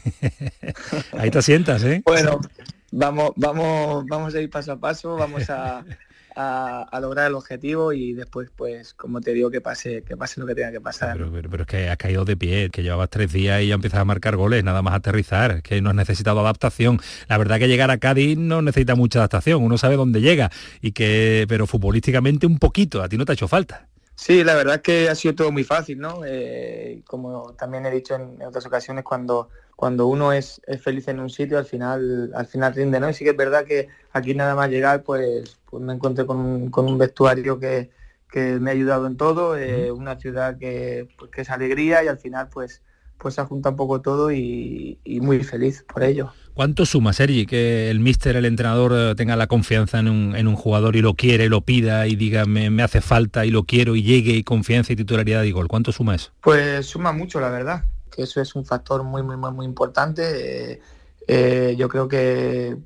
ahí 1.18 1.30
te 1.30 1.42
sientas, 1.42 1.82
¿eh? 1.84 2.02
Bueno, 2.04 2.40
vamos, 2.92 3.32
vamos, 3.36 4.06
vamos 4.06 4.34
a 4.34 4.40
ir 4.40 4.50
paso 4.50 4.72
a 4.72 4.76
paso, 4.80 5.16
vamos 5.16 5.48
a, 5.50 5.84
a- 6.34 6.82
a 6.90 7.00
lograr 7.00 7.28
el 7.28 7.34
objetivo 7.34 7.92
y 7.92 8.12
después, 8.12 8.50
pues, 8.54 8.92
como 8.94 9.20
te 9.20 9.32
digo, 9.32 9.50
que 9.50 9.60
pase, 9.60 10.02
que 10.02 10.16
pase 10.16 10.40
lo 10.40 10.46
que 10.46 10.54
tenga 10.54 10.70
que 10.70 10.80
pasar. 10.80 11.16
Pero, 11.16 11.30
pero- 11.32 11.50
pero 11.50 11.62
es 11.62 11.66
que 11.66 11.88
has 11.88 11.96
caído 11.96 12.24
de 12.24 12.36
pie, 12.36 12.70
que 12.70 12.82
llevabas 12.82 13.08
tres 13.10 13.32
días 13.32 13.62
y 13.62 13.68
ya 13.68 13.74
empiezas 13.74 14.00
a 14.00 14.04
marcar 14.04 14.36
goles, 14.36 14.62
nada 14.62 14.82
más 14.82 14.94
aterrizar, 14.94 15.62
que 15.62 15.80
no 15.80 15.90
has 15.90 15.96
necesitado 15.96 16.40
adaptación. 16.40 17.00
La 17.28 17.38
verdad 17.38 17.58
que 17.58 17.68
llegar 17.68 17.90
a 17.90 17.98
Cádiz 17.98 18.36
no 18.38 18.60
necesita 18.62 18.94
mucha 18.94 19.18
adaptación, 19.20 19.62
uno 19.62 19.78
sabe 19.78 19.96
dónde 19.96 20.20
llega, 20.20 20.50
y 20.80 20.92
que, 20.92 21.46
pero 21.48 21.66
futbolísticamente 21.66 22.46
un 22.46 22.58
poquito, 22.58 23.02
a 23.02 23.08
ti 23.08 23.16
no 23.16 23.24
te 23.24 23.32
ha 23.32 23.34
hecho 23.34 23.48
falta. 23.48 23.88
Sí, 24.14 24.44
la 24.44 24.54
verdad 24.54 24.76
es 24.76 24.80
que 24.80 25.08
ha 25.10 25.14
sido 25.14 25.34
todo 25.34 25.52
muy 25.52 25.62
fácil, 25.62 25.98
¿no? 25.98 26.22
Eh, 26.26 27.02
como 27.06 27.52
también 27.52 27.84
he 27.84 27.90
dicho 27.90 28.14
en 28.14 28.40
otras 28.42 28.64
ocasiones, 28.64 29.04
cuando, 29.04 29.50
cuando 29.76 30.06
uno 30.06 30.32
es, 30.32 30.60
es 30.66 30.82
feliz 30.82 31.06
en 31.08 31.20
un 31.20 31.28
sitio, 31.30 31.58
al 31.58 31.66
final, 31.66 32.32
al 32.34 32.46
final 32.46 32.74
rinde, 32.74 32.98
¿no? 32.98 33.10
Y 33.10 33.14
sí 33.14 33.24
que 33.24 33.30
es 33.30 33.36
verdad 33.36 33.64
que 33.64 33.88
aquí 34.12 34.34
nada 34.34 34.54
más 34.54 34.70
llegar, 34.70 35.02
pues, 35.02 35.58
pues 35.70 35.82
me 35.82 35.92
encontré 35.92 36.24
con 36.24 36.38
un, 36.38 36.70
con 36.70 36.86
un 36.86 36.96
vestuario 36.96 37.60
que, 37.60 37.90
que 38.30 38.58
me 38.58 38.70
ha 38.70 38.72
ayudado 38.72 39.06
en 39.06 39.16
todo, 39.18 39.56
eh, 39.56 39.92
una 39.92 40.16
ciudad 40.16 40.58
que, 40.58 41.08
pues, 41.18 41.30
que 41.30 41.42
es 41.42 41.50
alegría 41.50 42.02
y 42.02 42.08
al 42.08 42.18
final, 42.18 42.48
pues, 42.48 42.80
pues 43.18 43.34
se 43.34 43.42
junta 43.44 43.70
un 43.70 43.76
poco 43.76 44.00
todo 44.00 44.32
y, 44.32 44.98
y 45.04 45.20
muy 45.20 45.42
feliz 45.44 45.84
por 45.92 46.02
ello. 46.02 46.32
¿Cuánto 46.54 46.86
suma, 46.86 47.12
Sergi, 47.12 47.44
que 47.44 47.90
el 47.90 48.00
míster, 48.00 48.34
el 48.36 48.46
entrenador, 48.46 48.92
eh, 48.94 49.14
tenga 49.14 49.36
la 49.36 49.46
confianza 49.46 49.98
en 49.98 50.08
un, 50.08 50.36
en 50.36 50.48
un 50.48 50.56
jugador 50.56 50.96
y 50.96 51.02
lo 51.02 51.12
quiere, 51.12 51.50
lo 51.50 51.60
pida 51.60 52.06
y 52.06 52.16
diga 52.16 52.46
me, 52.46 52.70
me 52.70 52.82
hace 52.82 53.02
falta 53.02 53.44
y 53.44 53.50
lo 53.50 53.64
quiero 53.64 53.94
y 53.94 54.02
llegue 54.02 54.32
y 54.32 54.42
confianza 54.42 54.94
y 54.94 54.96
titularidad 54.96 55.42
y 55.42 55.50
gol? 55.50 55.68
¿Cuánto 55.68 55.92
suma 55.92 56.14
eso? 56.14 56.30
Pues 56.40 56.86
suma 56.86 57.12
mucho, 57.12 57.40
la 57.40 57.50
verdad, 57.50 57.84
que 58.16 58.22
eso 58.22 58.40
es 58.40 58.54
un 58.54 58.64
factor 58.64 59.04
muy, 59.04 59.22
muy, 59.22 59.36
muy, 59.36 59.52
muy 59.52 59.66
importante. 59.66 60.72
Eh, 60.72 60.80
eh, 61.28 61.76
yo 61.76 61.88
creo 61.88 62.08
que 62.08 62.76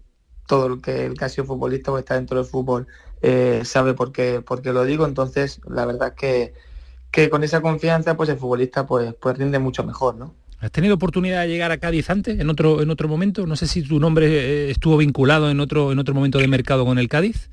todo 0.46 0.66
el 0.66 0.82
que, 0.82 1.06
el 1.06 1.16
que 1.16 1.24
ha 1.24 1.28
sido 1.28 1.44
futbolista 1.44 1.92
o 1.92 1.98
está 1.98 2.16
dentro 2.16 2.38
del 2.38 2.46
fútbol 2.46 2.88
eh, 3.22 3.62
sabe 3.64 3.94
por 3.94 4.10
qué, 4.10 4.42
por 4.42 4.60
qué 4.60 4.72
lo 4.72 4.84
digo. 4.84 5.06
Entonces, 5.06 5.60
la 5.68 5.86
verdad 5.86 6.08
es 6.08 6.14
que, 6.14 6.54
que 7.12 7.30
con 7.30 7.44
esa 7.44 7.62
confianza, 7.62 8.16
pues 8.16 8.28
el 8.28 8.38
futbolista 8.38 8.86
pues, 8.86 9.14
pues 9.14 9.38
rinde 9.38 9.60
mucho 9.60 9.84
mejor, 9.84 10.16
¿no? 10.16 10.34
¿Has 10.58 10.72
tenido 10.72 10.96
oportunidad 10.96 11.42
de 11.42 11.48
llegar 11.48 11.72
a 11.72 11.78
Cádiz 11.78 12.10
antes, 12.10 12.38
en 12.38 12.50
otro, 12.50 12.82
en 12.82 12.90
otro 12.90 13.08
momento? 13.08 13.46
No 13.46 13.56
sé 13.56 13.66
si 13.66 13.82
tu 13.82 13.98
nombre 13.98 14.70
estuvo 14.70 14.98
vinculado 14.98 15.48
en 15.48 15.58
otro, 15.58 15.90
en 15.90 15.98
otro 15.98 16.12
momento 16.12 16.38
de 16.38 16.48
mercado 16.48 16.84
con 16.84 16.98
el 16.98 17.08
Cádiz. 17.08 17.48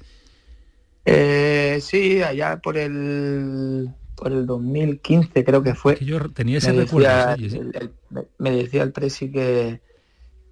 Eh, 1.06 1.80
sí, 1.82 2.22
allá 2.22 2.58
por 2.58 2.78
el 2.78 3.90
por 4.18 4.32
el 4.34 4.46
2015 4.46 5.46
creo 5.46 5.64
que 5.64 5.76
fue. 5.76 5.98
yo 6.02 6.30
tenía 6.32 6.58
ese 6.58 6.74
me 6.74 6.82
recuerdo, 6.84 7.08
decía, 7.08 7.36
sí, 7.50 7.58
el- 7.58 7.76
el- 7.76 7.94
me- 8.10 8.28
me 8.40 8.52
decía 8.52 8.84
el 8.84 8.92
presi 8.92 9.32
que, 9.32 9.82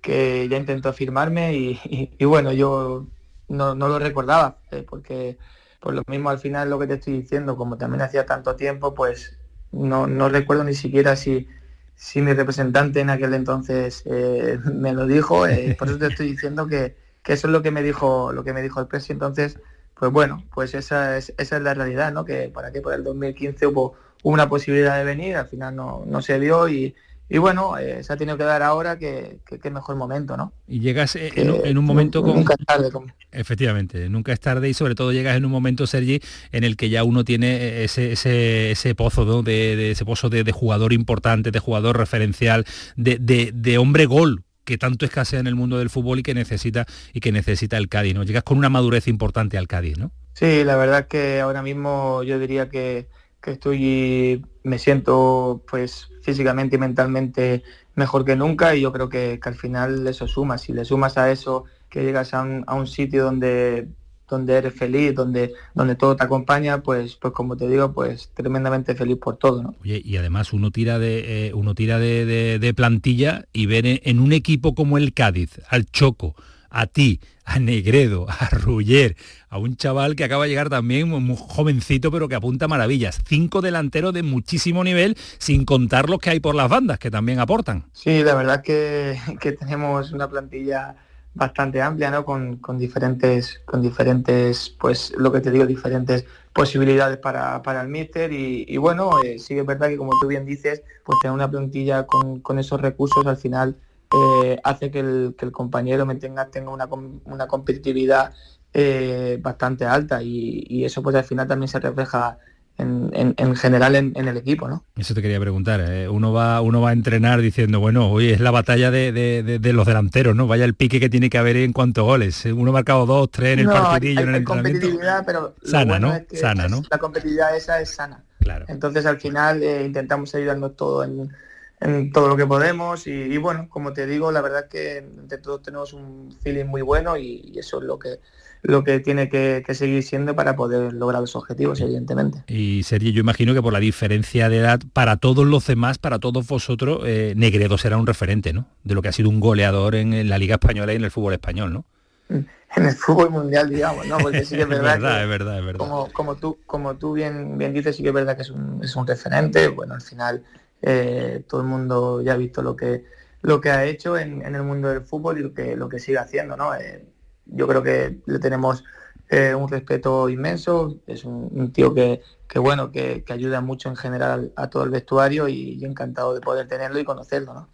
que 0.01 0.47
ya 0.47 0.57
intentó 0.57 0.93
firmarme 0.93 1.55
y, 1.55 1.79
y- 1.85 2.15
y 2.17 2.25
bueno, 2.25 2.53
yo 2.53 3.07
no, 3.49 3.75
no 3.75 3.87
lo 3.87 3.99
recordaba, 3.99 4.59
eh, 4.71 4.85
porque 4.87 5.37
por 5.81 5.93
lo 5.93 6.03
mismo 6.07 6.29
al 6.29 6.39
final 6.39 6.69
lo 6.69 6.79
que 6.79 6.87
te 6.87 6.93
estoy 6.95 7.21
diciendo, 7.21 7.57
como 7.57 7.77
también 7.77 8.01
hacía 8.01 8.25
tanto 8.25 8.55
tiempo, 8.55 8.93
pues 8.93 9.37
no, 9.71 10.07
no 10.07 10.29
recuerdo 10.29 10.63
ni 10.63 10.73
siquiera 10.73 11.15
si, 11.15 11.47
si 11.95 12.21
mi 12.21 12.33
representante 12.33 12.99
en 13.01 13.09
aquel 13.09 13.33
entonces 13.33 14.03
eh, 14.05 14.59
me 14.73 14.93
lo 14.93 15.07
dijo, 15.07 15.47
eh, 15.47 15.75
por 15.77 15.87
eso 15.89 15.97
te 15.97 16.07
estoy 16.07 16.27
diciendo 16.31 16.67
que, 16.67 16.95
que 17.23 17.33
eso 17.33 17.47
es 17.47 17.53
lo 17.53 17.61
que 17.63 17.71
me 17.71 17.83
dijo, 17.83 18.31
lo 18.31 18.43
que 18.43 18.53
me 18.53 18.61
dijo 18.61 18.79
el 18.79 18.87
presi, 18.87 19.11
entonces 19.13 19.59
pues 19.97 20.11
bueno, 20.11 20.43
pues 20.53 20.73
esa 20.73 21.17
es, 21.17 21.33
esa 21.37 21.57
es 21.57 21.63
la 21.63 21.73
realidad, 21.73 22.11
¿no? 22.13 22.25
Que 22.25 22.49
por 22.49 22.65
aquí 22.65 22.79
por 22.79 22.93
el 22.93 23.03
2015 23.03 23.67
hubo 23.67 23.95
una 24.23 24.49
posibilidad 24.49 24.97
de 24.97 25.03
venir, 25.03 25.35
al 25.35 25.47
final 25.47 25.75
no, 25.75 26.03
no 26.07 26.21
se 26.21 26.39
dio 26.39 26.67
y, 26.67 26.95
y 27.27 27.39
bueno, 27.39 27.77
eh, 27.77 28.03
se 28.03 28.13
ha 28.13 28.17
tenido 28.17 28.37
que 28.37 28.43
dar 28.43 28.61
ahora 28.61 28.99
que, 28.99 29.39
que, 29.61 29.69
mejor 29.71 29.95
momento, 29.95 30.37
¿no? 30.37 30.53
Y 30.67 30.79
llegas 30.79 31.15
en, 31.15 31.77
un 31.77 31.85
momento 31.85 32.21
con... 32.21 32.35
Nunca 32.35 32.53
es 32.57 32.65
tarde. 32.65 32.89
Efectivamente, 33.31 34.09
nunca 34.09 34.31
es 34.31 34.39
tarde 34.39 34.69
y 34.69 34.75
sobre 34.75 34.93
todo 34.93 35.11
llegas 35.11 35.35
en 35.35 35.43
un 35.43 35.51
momento, 35.51 35.87
Sergi, 35.87 36.21
en 36.51 36.63
el 36.63 36.77
que 36.77 36.89
ya 36.89 37.03
uno 37.03 37.23
tiene 37.23 37.83
ese, 37.83 38.11
ese, 38.11 38.71
ese 38.71 38.93
pozo, 38.93 39.25
¿no? 39.25 39.41
de, 39.41 39.91
ese 39.91 40.05
pozo 40.05 40.29
de, 40.29 40.51
jugador 40.51 40.93
importante, 40.93 41.49
de 41.49 41.59
jugador 41.59 41.97
referencial, 41.97 42.65
de, 42.95 43.17
de, 43.19 43.77
hombre 43.79 44.05
gol, 44.05 44.43
que 44.65 44.77
tanto 44.77 45.05
escasea 45.05 45.39
en 45.39 45.47
el 45.47 45.55
mundo 45.55 45.77
del 45.77 45.89
fútbol 45.89 46.19
y 46.19 46.23
que 46.23 46.33
necesita 46.33 46.85
y 47.13 47.21
que 47.21 47.31
necesita 47.31 47.77
el 47.77 47.87
Cádiz, 47.87 48.15
¿no? 48.15 48.23
Llegas 48.23 48.43
con 48.43 48.57
una 48.57 48.69
madurez 48.69 49.07
importante 49.07 49.57
al 49.57 49.67
Cádiz, 49.67 49.97
¿no? 49.97 50.11
Sí, 50.33 50.65
la 50.65 50.75
verdad 50.75 51.07
que 51.07 51.39
ahora 51.39 51.61
mismo 51.61 52.23
yo 52.23 52.39
diría 52.39 52.69
que, 52.69 53.07
que 53.41 53.51
estoy, 53.51 54.45
me 54.63 54.79
siento 54.79 55.63
pues 55.69 56.09
físicamente 56.21 56.75
y 56.75 56.79
mentalmente 56.79 57.63
mejor 57.93 58.25
que 58.25 58.35
nunca 58.35 58.75
y 58.75 58.81
yo 58.81 58.91
creo 58.91 59.07
que, 59.09 59.39
al 59.41 59.55
final 59.55 60.05
eso 60.07 60.27
suma. 60.27 60.57
Si 60.57 60.73
le 60.73 60.85
sumas 60.85 61.17
a 61.17 61.31
eso 61.31 61.65
que 61.89 62.03
llegas 62.03 62.33
a 62.33 62.41
un, 62.41 62.87
sitio 62.87 63.23
donde 63.23 63.87
donde 64.29 64.53
eres 64.53 64.73
feliz, 64.73 65.13
donde, 65.13 65.53
donde 65.73 65.95
todo 65.95 66.15
te 66.15 66.23
acompaña, 66.23 66.81
pues, 66.81 67.15
pues 67.15 67.33
como 67.33 67.55
te 67.55 67.67
digo, 67.67 67.93
pues 67.93 68.29
tremendamente 68.33 68.95
feliz 68.95 69.17
por 69.17 69.37
todo, 69.37 69.61
¿no? 69.61 69.75
Oye, 69.81 70.01
y 70.03 70.17
además 70.17 70.53
uno 70.53 70.71
tira 70.71 70.99
de 70.99 71.47
eh, 71.47 71.53
uno 71.53 71.75
tira 71.75 71.99
de, 71.99 72.73
plantilla 72.75 73.45
y 73.53 73.67
ver 73.67 73.85
en 73.85 74.19
un 74.19 74.33
equipo 74.33 74.75
como 74.75 74.97
el 74.97 75.13
Cádiz, 75.13 75.61
al 75.69 75.85
Choco, 75.85 76.35
a 76.69 76.87
ti, 76.87 77.21
a 77.45 77.59
Negredo, 77.59 78.25
a 78.29 78.49
Ruller, 78.49 79.15
a 79.49 79.59
un 79.59 79.77
chaval 79.77 80.15
que 80.15 80.23
acaba 80.23 80.43
de 80.43 80.49
llegar 80.49 80.69
también, 80.69 81.07
muy 81.07 81.37
jovencito, 81.37 82.11
pero 82.11 82.27
que 82.27 82.35
apunta 82.35 82.67
maravillas. 82.67 83.21
Cinco 83.25 83.61
delanteros 83.61 84.13
de 84.13 84.23
muchísimo 84.23 84.83
nivel, 84.83 85.15
sin 85.37 85.63
contar 85.63 86.09
los 86.09 86.19
que 86.19 86.31
hay 86.31 86.39
por 86.39 86.55
las 86.55 86.69
bandas, 86.69 86.99
que 86.99 87.11
también 87.11 87.39
aportan. 87.39 87.85
Sí, 87.93 88.23
la 88.23 88.35
verdad 88.35 88.61
que, 88.61 89.17
que 89.39 89.51
tenemos 89.53 90.11
una 90.11 90.29
plantilla 90.29 90.95
bastante 91.35 91.81
amplia, 91.81 92.09
¿no? 92.09 92.25
Con, 92.25 92.57
con, 92.57 92.77
diferentes, 92.77 93.61
con 93.65 93.81
diferentes, 93.81 94.69
pues 94.79 95.13
lo 95.17 95.31
que 95.31 95.41
te 95.41 95.51
digo, 95.51 95.65
diferentes 95.65 96.25
posibilidades 96.53 97.17
para, 97.17 97.61
para 97.61 97.81
el 97.81 97.89
míster 97.89 98.31
y, 98.31 98.77
bueno, 98.77 99.21
eh, 99.23 99.37
sí 99.37 99.59
es 99.59 99.65
verdad 99.65 99.89
que 99.89 99.97
como 99.97 100.11
tú 100.19 100.27
bien 100.27 100.45
dices, 100.45 100.81
pues 101.03 101.19
tener 101.21 101.35
una 101.35 101.51
plantilla 101.51 102.07
con, 102.07 102.39
con 102.39 102.57
esos 102.57 102.81
recursos 102.81 103.27
al 103.27 103.37
final 103.37 103.75
eh, 104.15 104.57
hace 104.63 104.89
que 104.89 104.99
el, 104.99 105.35
compañero 105.51 106.05
me 106.05 106.15
tenga, 106.15 106.47
tenga 106.47 106.71
una, 106.71 106.87
una 107.25 107.47
competitividad 107.47 108.33
eh, 108.73 109.39
bastante 109.41 109.85
alta 109.85 110.21
y, 110.23 110.85
eso 110.85 111.01
pues 111.03 111.15
al 111.15 111.23
final 111.23 111.47
también 111.47 111.67
se 111.67 111.79
refleja 111.79 112.37
en, 112.77 113.55
general 113.55 113.95
en, 113.95 114.15
el 114.15 114.37
equipo, 114.37 114.67
¿no? 114.67 114.83
Eso 114.97 115.13
te 115.13 115.21
quería 115.21 115.39
preguntar. 115.39 115.81
¿eh? 115.81 116.09
Uno 116.09 116.33
va 116.33 116.61
uno 116.61 116.81
va 116.81 116.89
a 116.89 116.93
entrenar 116.93 117.41
diciendo, 117.41 117.79
bueno, 117.79 118.09
hoy 118.09 118.29
es 118.29 118.39
la 118.39 118.51
batalla 118.51 118.91
de, 118.91 119.59
los 119.73 119.85
delanteros, 119.85 120.35
¿no? 120.35 120.47
Vaya 120.47 120.65
el 120.65 120.73
pique 120.73 120.99
que 120.99 121.09
tiene 121.09 121.29
que 121.29 121.37
haber 121.37 121.57
en 121.57 121.73
cuanto 121.73 122.01
a 122.01 122.03
goles. 122.03 122.45
Uno 122.45 122.71
ha 122.71 122.73
marcado 122.73 123.05
dos, 123.05 123.29
tres 123.31 123.53
en 123.53 123.59
el 123.59 123.67
partidillo, 123.67 124.21
en 124.21 124.29
el 124.29 124.35
entrenamiento. 124.35 124.87
pero 125.25 125.55
sana, 125.63 125.99
¿no? 125.99 126.13
sana, 126.33 126.67
¿no? 126.67 126.81
La 126.89 126.97
competitividad 126.97 127.55
esa 127.55 127.79
es 127.81 127.91
sana. 127.91 128.23
Claro. 128.39 128.65
Entonces 128.67 129.05
al 129.05 129.19
final 129.19 129.63
intentamos 129.63 130.35
ayudarnos 130.35 130.75
todo 130.75 131.03
en 131.03 131.31
en 131.79 132.11
todo 132.11 132.27
lo 132.27 132.37
que 132.37 132.45
podemos 132.45 133.05
y, 133.07 133.37
bueno, 133.37 133.67
como 133.69 133.93
te 133.93 134.05
digo, 134.05 134.31
la 134.31 134.41
verdad 134.41 134.67
que 134.67 134.97
entre 134.97 135.37
todos 135.37 135.61
tenemos 135.61 135.93
un 135.93 136.35
feeling 136.41 136.65
muy 136.65 136.81
bueno 136.81 137.17
y, 137.17 137.53
eso 137.57 137.79
es 137.79 137.85
lo 137.85 137.99
que 137.99 138.19
lo 138.67 138.83
que 138.83 138.99
tiene 138.99 139.29
que, 139.29 139.63
seguir 139.73 140.01
siendo 140.03 140.35
para 140.35 140.55
poder 140.55 140.93
lograr 140.93 141.21
los 141.21 141.35
objetivos, 141.35 141.79
evidentemente. 141.81 142.43
Y 142.47 142.81
Sergio, 142.83 143.11
yo 143.11 143.19
imagino 143.19 143.53
que 143.53 143.61
por 143.61 143.71
la 143.71 143.79
diferencia 143.79 144.49
de 144.49 144.57
edad, 144.57 144.79
para 144.91 145.17
todos 145.17 145.45
los 145.45 145.67
demás, 145.67 145.99
para 145.99 146.17
todos 146.17 146.47
vosotros, 146.47 147.01
eh, 147.05 147.33
Negredo 147.37 147.77
será 147.77 147.97
un 147.97 148.07
referente, 148.07 148.53
¿no? 148.53 148.67
De 148.83 148.95
lo 148.95 149.01
que 149.01 149.09
ha 149.09 149.11
sido 149.11 149.29
un 149.29 149.39
goleador 149.39 149.93
en, 149.93 150.27
la 150.27 150.39
Liga 150.39 150.55
Española 150.55 150.93
y 150.93 150.95
en 150.95 151.03
el 151.03 151.11
fútbol 151.11 151.33
español, 151.33 151.73
¿no? 151.73 151.85
En 152.29 152.85
el 152.85 152.95
fútbol 152.95 153.29
mundial, 153.29 153.69
digamos, 153.69 154.07
¿no? 154.07 154.17
Porque 154.17 154.43
sí 154.43 154.55
que 154.55 154.63
es 154.63 154.67
verdad, 154.69 154.95
es 154.95 155.29
verdad, 155.29 155.59
es 155.59 155.65
verdad, 155.65 155.77
Como, 155.77 156.11
como 156.11 156.35
tú, 156.35 156.57
como 156.65 156.95
tú 156.95 157.13
bien, 157.13 157.59
bien 157.59 157.71
dices, 157.71 157.95
sí 157.95 158.01
que 158.01 158.09
es 158.09 158.15
verdad 158.15 158.35
que 158.35 158.41
es 158.41 158.49
un, 158.49 158.83
es 158.83 158.95
un 158.95 159.05
referente. 159.05 159.67
Bueno, 159.67 159.93
al 159.93 160.01
final 160.01 160.43
eh, 160.81 161.43
todo 161.47 161.61
el 161.61 161.67
mundo 161.67 162.23
ya 162.23 162.33
ha 162.33 162.37
visto 162.37 162.63
lo 162.63 162.75
que, 162.75 163.03
lo 163.43 163.61
que 163.61 163.69
ha 163.69 163.85
hecho 163.85 164.17
en, 164.17 164.41
el 164.43 164.63
mundo 164.63 164.89
del 164.89 165.01
fútbol 165.01 165.37
y 165.37 165.43
lo 165.43 165.53
que, 165.53 165.75
lo 165.75 165.87
que 165.87 165.99
sigue 165.99 166.17
haciendo. 166.17 166.57
¿no? 166.57 166.73
Eh, 166.73 167.05
yo 167.45 167.67
creo 167.67 167.83
que 167.83 168.17
le 168.25 168.39
tenemos 168.39 168.83
eh, 169.29 169.55
un 169.55 169.67
respeto 169.67 170.29
inmenso, 170.29 170.97
es 171.07 171.25
un, 171.25 171.71
tío 171.73 171.95
que, 171.95 172.21
que 172.47 172.59
bueno, 172.59 172.91
que, 172.91 173.23
ayuda 173.29 173.59
mucho 173.59 173.89
en 173.89 173.95
general 173.95 174.51
a 174.55 174.69
todo 174.69 174.83
el 174.83 174.91
vestuario 174.91 175.47
y, 175.47 175.83
encantado 175.83 176.35
de 176.35 176.41
poder 176.41 176.67
tenerlo 176.67 176.99
y 176.99 177.03
conocerlo. 177.03 177.53
¿no? 177.53 177.69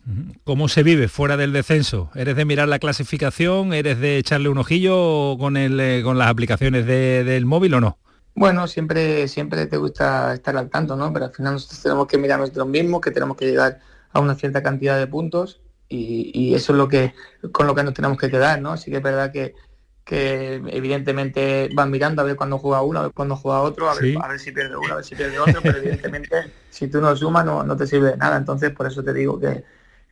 ¿Cómo 0.46 0.70
se 0.70 0.82
vive 0.84 1.10
fuera 1.10 1.36
del 1.36 1.52
descenso? 1.52 2.10
¿Eres 2.16 2.38
de 2.38 2.46
mirar 2.46 2.70
la 2.70 2.80
clasificación? 2.80 3.74
¿Eres 3.74 4.00
de 4.00 4.18
echarle 4.18 4.48
un 4.48 4.60
ojillo 4.60 5.38
con, 5.38 5.58
el, 5.58 6.04
con 6.04 6.18
las 6.18 6.30
aplicaciones 6.30 6.86
del 6.86 7.46
móvil 7.46 7.74
o 7.74 7.82
no? 7.82 7.98
Bueno, 8.34 8.66
siempre, 8.68 9.28
siempre 9.28 9.66
te 9.66 9.76
gusta 9.76 10.34
estar 10.34 10.56
al 10.56 10.70
tanto, 10.70 10.96
¿no? 10.96 11.12
Pero 11.12 11.26
al 11.26 11.34
final 11.34 11.54
nosotros 11.54 11.84
tenemos 11.84 12.08
que 12.08 12.18
mirar 12.18 12.40
nosotros 12.40 12.66
mismos, 12.66 13.02
que 13.02 13.12
tenemos 13.12 13.36
que 13.36 13.46
llegar 13.46 13.80
a 14.14 14.22
una 14.22 14.36
cierta 14.36 14.64
cantidad 14.64 14.98
de 14.98 15.08
puntos 15.08 15.60
y, 15.92 16.56
eso 16.56 16.74
es 16.74 16.78
lo 16.78 16.88
que 16.88 17.14
con 17.52 17.68
lo 17.68 17.76
que 17.76 17.84
nos 17.84 17.94
tenemos 17.94 18.18
que 18.18 18.30
quedar, 18.30 18.62
¿no? 18.62 18.78
Sí 18.78 18.92
que 18.92 18.98
es 18.98 19.04
verdad 19.04 19.32
que, 19.32 19.56
que 20.04 20.56
evidentemente 20.68 21.70
van 21.74 21.92
mirando 21.92 22.22
a 22.22 22.26
ver 22.26 22.36
cuándo 22.36 22.58
juega 22.58 22.82
uno, 22.82 23.00
a 23.00 23.04
ver 23.04 23.12
cuándo 23.12 23.36
juega 23.36 23.62
otro, 23.62 23.90
a 23.90 23.96
ver, 23.96 24.16
a 24.22 24.28
ver 24.28 24.40
si 24.40 24.52
pierde 24.52 24.76
uno, 24.78 24.94
a 24.94 24.96
ver 24.98 25.06
si 25.06 25.16
pierde 25.16 25.40
otro, 25.40 25.62
pero 25.62 25.78
evidentemente 25.78 26.52
si 26.70 26.88
tú 26.88 27.02
no 27.02 27.16
sumas 27.16 27.46
no, 27.46 27.64
no 27.64 27.76
te 27.76 27.88
sirve 27.88 28.12
de 28.12 28.18
nada. 28.18 28.38
Entonces 28.38 28.72
por 28.72 28.88
eso 28.88 29.04
te 29.04 29.14
digo 29.14 29.40
que, 29.40 29.64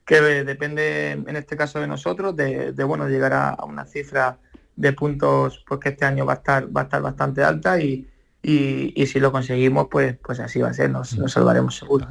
que 0.05 0.21
depende 0.21 1.11
en 1.11 1.35
este 1.35 1.55
caso 1.55 1.79
de 1.79 1.87
nosotros, 1.87 2.35
de, 2.35 2.71
bueno, 2.83 3.07
llegar 3.07 3.33
a 3.33 3.63
una 3.65 3.85
cifra 3.85 4.37
de 4.75 4.93
puntos 4.93 5.63
pues 5.67 5.79
que 5.79 5.89
este 5.89 6.05
año 6.05 6.25
va 6.25 6.33
a 6.33 6.37
estar 6.37 6.75
va 6.75 6.81
a 6.81 6.83
estar 6.85 7.01
bastante 7.01 7.43
alta 7.43 7.79
y, 7.79 8.07
y, 8.41 9.05
si 9.05 9.19
lo 9.19 9.31
conseguimos 9.31 9.87
pues 9.91 10.15
pues 10.23 10.39
así 10.39 10.59
va 10.59 10.69
a 10.69 10.73
ser 10.73 10.89
nos, 10.89 11.17
nos 11.17 11.33
salvaremos 11.33 11.75
seguro 11.75 12.07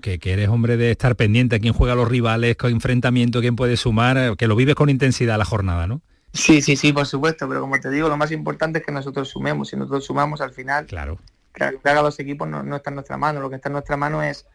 que, 0.00 0.18
eres 0.24 0.48
hombre 0.48 0.76
de 0.76 0.90
estar 0.90 1.14
pendiente 1.14 1.56
a 1.56 1.58
quién 1.58 1.74
juega 1.74 1.94
los 1.94 2.08
rivales 2.08 2.56
con 2.56 2.72
enfrentamiento 2.72 3.40
quién 3.40 3.54
puede 3.54 3.76
sumar 3.76 4.36
que 4.36 4.46
lo 4.46 4.56
vives 4.56 4.74
con 4.74 4.88
intensidad 4.88 5.36
la 5.36 5.44
jornada 5.44 5.86
no 5.86 6.00
sí 6.32 6.62
sí 6.62 6.76
sí 6.76 6.92
por 6.92 7.06
supuesto 7.06 7.48
pero 7.48 7.60
como 7.60 7.78
te 7.78 7.90
digo 7.90 8.08
lo 8.08 8.16
más 8.16 8.32
importante 8.32 8.80
es 8.80 8.86
que 8.86 8.92
nosotros 8.92 9.28
sumemos. 9.28 9.68
Si 9.68 9.76
nosotros 9.76 10.04
sumamos 10.04 10.40
al 10.40 10.52
final 10.52 10.86
claro. 10.86 11.18
que 11.52 11.64
haga 11.64 12.02
los 12.02 12.18
equipos 12.18 12.48
no, 12.48 12.62
no 12.62 12.76
está 12.76 12.90
en 12.90 12.94
nuestra 12.94 13.16
mano. 13.16 13.40
Lo 13.40 13.50
que 13.50 13.56
está 13.56 13.68
en 13.68 13.74
nuestra 13.74 13.96
mano 13.96 14.22
es 14.22 14.46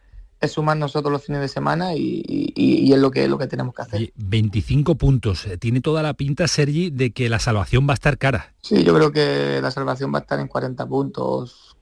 es 0.44 0.52
sumar 0.52 0.76
nosotros 0.76 1.12
los 1.12 1.24
fines 1.24 1.40
de 1.40 1.48
semana 1.48 1.94
y, 1.94 2.92
es 2.92 2.98
lo 2.98 3.10
que, 3.10 3.26
lo 3.28 3.38
que 3.38 3.46
tenemos 3.46 3.74
que 3.74 3.82
hacer. 3.82 4.12
25 4.14 4.94
puntos. 4.94 5.46
Eh, 5.46 5.58
tiene 5.58 5.80
toda 5.80 6.02
la 6.02 6.14
pinta, 6.14 6.46
Sergi, 6.48 6.90
de 6.90 7.12
que 7.12 7.28
la 7.28 7.38
salvación 7.38 7.86
va 7.88 7.92
a 7.92 7.94
estar 7.94 8.18
cara. 8.18 8.54
Sí, 8.62 8.84
yo 8.84 8.94
creo 8.94 9.12
que 9.12 9.60
la 9.60 9.70
salvación 9.70 10.12
va 10.12 10.18
a 10.18 10.22
estar 10.22 10.38
en 10.40 10.48
40 10.48 10.86
puntos, 10.86 11.76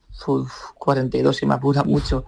42 0.78 1.36
si 1.36 1.46
me 1.46 1.54
apura 1.54 1.84
mucho. 1.84 2.24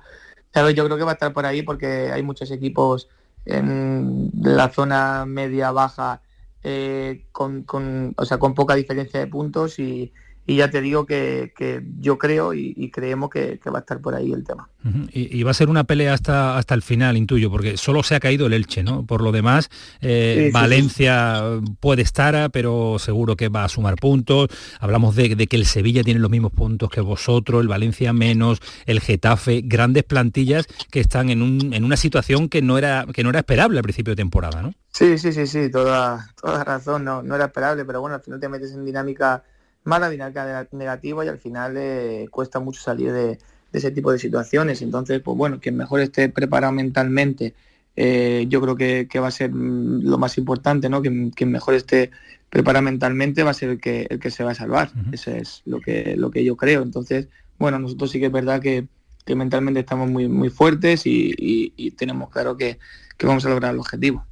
Yo 0.55 0.85
creo 0.85 0.97
que 0.97 1.05
va 1.05 1.13
a 1.13 1.15
estar 1.15 1.33
por 1.33 1.47
ahí 1.47 1.63
porque 1.63 2.11
hay 2.13 2.23
muchos 2.23 2.51
equipos 2.51 3.09
en 3.45 4.31
la 4.41 4.71
zona 4.71 5.25
media-baja 5.27 6.23
eh, 6.63 7.27
con, 7.33 8.15
o 8.17 8.25
sea, 8.25 8.39
con 8.39 8.55
poca 8.55 8.75
diferencia 8.75 9.21
de 9.21 9.27
puntos 9.27 9.79
y, 9.79 10.13
y 10.47 10.57
ya 10.57 10.71
te 10.71 10.81
digo 10.81 11.07
que, 11.07 11.53
yo 11.99 12.19
creo 12.19 12.53
y, 12.53 12.91
creemos 12.91 13.31
que, 13.31 13.59
va 13.73 13.79
a 13.79 13.81
estar 13.81 14.01
por 14.01 14.15
ahí 14.15 14.33
el 14.33 14.45
tema. 14.45 14.69
y, 15.11 15.43
va 15.43 15.53
a 15.53 15.55
ser 15.55 15.71
una 15.71 15.85
pelea 15.85 16.13
hasta, 16.13 16.59
hasta 16.59 16.75
el 16.75 16.83
final, 16.83 17.17
intuyo, 17.17 17.51
porque 17.51 17.77
solo 17.77 18.03
se 18.03 18.15
ha 18.15 18.21
caído 18.21 18.47
el 18.47 18.53
Elche, 18.53 18.83
¿no? 18.83 19.07
Por 19.07 19.23
lo 19.23 19.33
demás, 19.33 19.71
eh, 20.03 20.51
Valencia 20.53 21.43
puede 21.81 22.03
estar, 22.03 22.51
pero 22.51 22.99
seguro 22.99 23.37
que 23.37 23.49
va 23.49 23.65
a 23.65 23.69
sumar 23.69 23.97
puntos. 23.97 24.49
Hablamos 24.81 25.17
de, 25.17 25.35
que 25.47 25.57
el 25.57 25.65
Sevilla 25.65 26.03
tiene 26.03 26.21
los 26.21 26.31
mismos 26.31 26.53
puntos 26.53 26.91
que 26.91 27.01
vosotros, 27.01 27.63
el 27.63 27.69
Valencia 27.69 28.13
menos, 28.13 28.61
el 28.85 29.01
Getafe, 29.01 29.63
grandes 29.65 30.05
plantillas 30.05 30.67
que 30.91 31.01
están 31.01 31.31
en, 31.31 31.41
un, 31.41 31.73
en 31.73 31.85
una 31.85 31.97
situación 31.97 32.49
que 32.51 32.61
no, 32.61 32.77
era, 32.77 33.07
que 33.13 33.23
no 33.23 33.31
era 33.31 33.39
esperable 33.41 33.79
al 33.79 33.83
principio 33.83 34.13
de 34.13 34.17
temporada, 34.17 34.61
¿no? 34.61 34.75
Sí, 34.93 35.19
sí, 35.19 35.33
sí, 35.33 35.47
sí, 35.47 35.71
toda, 35.71 36.29
toda 36.41 36.63
razón, 36.63 37.05
no, 37.05 37.23
no 37.23 37.35
era 37.35 37.47
esperable, 37.47 37.85
pero 37.85 38.01
bueno, 38.01 38.15
al 38.15 38.23
final 38.23 38.39
te 38.39 38.49
metes 38.49 38.73
en 38.73 38.85
dinámica 38.85 39.43
mala 39.85 40.11
dinámica 40.11 40.67
negativa 40.73 41.25
y 41.25 41.29
al 41.29 41.39
final 41.39 41.77
eh, 41.77 42.27
cuesta 42.31 42.59
mucho 42.59 42.81
salir 42.81 43.13
de, 43.13 43.39
ese 43.73 43.91
tipo 43.91 44.13
de 44.13 44.19
situaciones. 44.19 44.83
Entonces, 44.83 45.21
pues 45.21 45.37
bueno, 45.37 45.61
quien 45.61 45.77
mejor 45.77 46.01
esté 46.01 46.29
preparado 46.29 46.73
mentalmente, 46.73 47.55
eh, 47.97 48.47
yo 48.49 48.61
creo 48.61 48.77
que, 48.77 49.21
va 49.21 49.29
a 49.29 49.33
ser 49.33 49.51
mm, 49.53 50.03
lo 50.03 50.19
más 50.19 50.39
importante, 50.39 50.89
¿no? 50.89 51.03
Quien, 51.03 51.33
mejor 51.47 51.75
esté 51.75 52.11
preparado 52.49 52.85
mentalmente 52.85 53.43
va 53.43 53.51
a 53.51 53.55
ser 53.55 53.71
el 53.71 53.81
que, 53.81 54.07
el 54.09 54.21
que 54.21 54.31
se 54.31 54.45
va 54.45 54.53
a 54.53 54.55
salvar. 54.55 54.93
Eso 55.13 55.33
es 55.33 55.63
lo 55.67 55.81
que, 55.81 56.17
lo 56.17 56.31
que 56.31 56.45
yo 56.45 56.57
creo. 56.57 56.83
Entonces, 56.83 57.29
bueno, 57.59 57.79
nosotros 57.79 58.11
sí 58.11 58.21
que 58.21 58.27
es 58.27 58.33
verdad 58.33 58.61
que, 58.61 58.87
mentalmente 59.35 59.81
estamos 59.81 60.09
muy, 60.11 60.29
muy 60.29 60.51
fuertes 60.51 61.03
y, 61.05 61.91
tenemos 61.97 62.31
claro 62.31 62.57
que, 62.57 62.79
que 63.17 63.27
vamos 63.27 63.45
a 63.47 63.49
lograr 63.49 63.73
el 63.75 63.81
objetivo. 63.81 64.25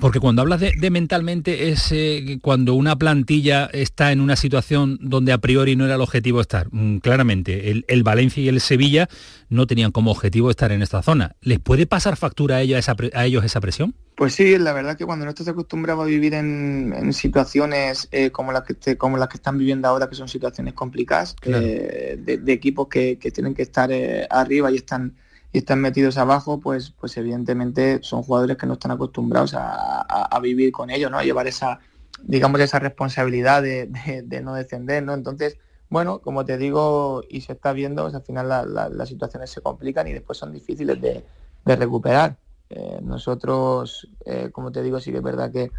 Porque 0.00 0.20
cuando 0.20 0.42
hablas 0.42 0.60
de, 0.60 0.90
mentalmente 0.90 1.70
es 1.70 1.90
eh, 1.92 2.38
cuando 2.40 2.74
una 2.74 2.96
plantilla 2.96 3.66
está 3.72 4.12
en 4.12 4.20
una 4.20 4.36
situación 4.36 4.98
donde 5.00 5.32
a 5.32 5.38
priori 5.38 5.76
no 5.76 5.84
era 5.84 5.96
el 5.96 6.00
objetivo 6.00 6.40
estar. 6.40 6.68
Mm, 6.70 6.98
claramente, 6.98 7.84
el, 7.86 8.02
Valencia 8.02 8.42
y 8.42 8.48
el 8.48 8.60
Sevilla 8.60 9.08
no 9.48 9.66
tenían 9.66 9.90
como 9.90 10.10
objetivo 10.10 10.50
estar 10.50 10.72
en 10.72 10.82
esta 10.82 11.02
zona. 11.02 11.36
¿Les 11.40 11.58
puede 11.58 11.86
pasar 11.86 12.16
factura 12.16 12.56
a 12.56 12.60
ellos 12.62 12.78
esa, 12.78 12.96
a 13.12 13.26
ellos 13.26 13.44
esa 13.44 13.60
presión? 13.60 13.94
Pues 14.14 14.34
sí, 14.34 14.58
la 14.58 14.72
verdad 14.72 14.96
que 14.96 15.04
cuando 15.04 15.24
no 15.24 15.30
estás 15.30 15.48
acostumbrado 15.48 16.02
a 16.02 16.06
vivir 16.06 16.34
en, 16.34 17.12
situaciones 17.12 18.08
eh, 18.10 18.30
como, 18.30 18.52
las 18.52 18.62
que 18.62 18.96
como 18.96 19.16
las 19.16 19.28
que 19.28 19.36
están 19.36 19.58
viviendo 19.58 19.88
ahora, 19.88 20.08
que 20.08 20.14
son 20.14 20.28
situaciones 20.28 20.74
complicadas, 20.74 21.36
eh, 21.42 22.18
de, 22.18 22.52
equipos 22.52 22.88
que, 22.88 23.16
tienen 23.16 23.54
que 23.54 23.62
estar 23.62 23.90
arriba 24.30 24.70
y 24.70 24.76
están 24.76 25.14
y 25.52 25.58
están 25.58 25.80
metidos 25.80 26.18
abajo, 26.18 26.60
pues, 26.60 26.90
pues 26.90 27.16
evidentemente 27.16 28.00
son 28.02 28.22
jugadores 28.22 28.56
que 28.56 28.66
no 28.66 28.74
están 28.74 28.90
acostumbrados 28.90 29.54
a, 29.54 30.38
vivir 30.42 30.72
con 30.72 30.90
ello, 30.90 31.10
¿no? 31.10 31.18
A 31.18 31.24
llevar 31.24 31.46
esa, 31.46 31.80
digamos, 32.22 32.60
esa 32.60 32.78
responsabilidad 32.78 33.62
de, 33.62 34.40
no 34.42 34.54
descender, 34.54 35.02
¿no? 35.02 35.14
Entonces, 35.14 35.58
bueno, 35.88 36.20
como 36.20 36.44
te 36.44 36.58
digo, 36.58 37.22
y 37.28 37.40
se 37.40 37.52
está 37.54 37.72
viendo, 37.72 38.06
al 38.06 38.22
final 38.22 38.48
las 38.48 39.08
situaciones 39.08 39.50
se 39.50 39.62
complican 39.62 40.06
y 40.06 40.12
después 40.12 40.38
son 40.38 40.52
difíciles 40.52 41.00
de, 41.00 41.24
recuperar. 41.64 42.36
Eh, 42.70 43.00
nosotros, 43.02 44.08
eh, 44.26 44.50
como 44.52 44.70
te 44.70 44.82
digo, 44.82 45.00
sí 45.00 45.10
que 45.10 45.18
es 45.18 45.22
verdad 45.22 45.50
que 45.50 45.70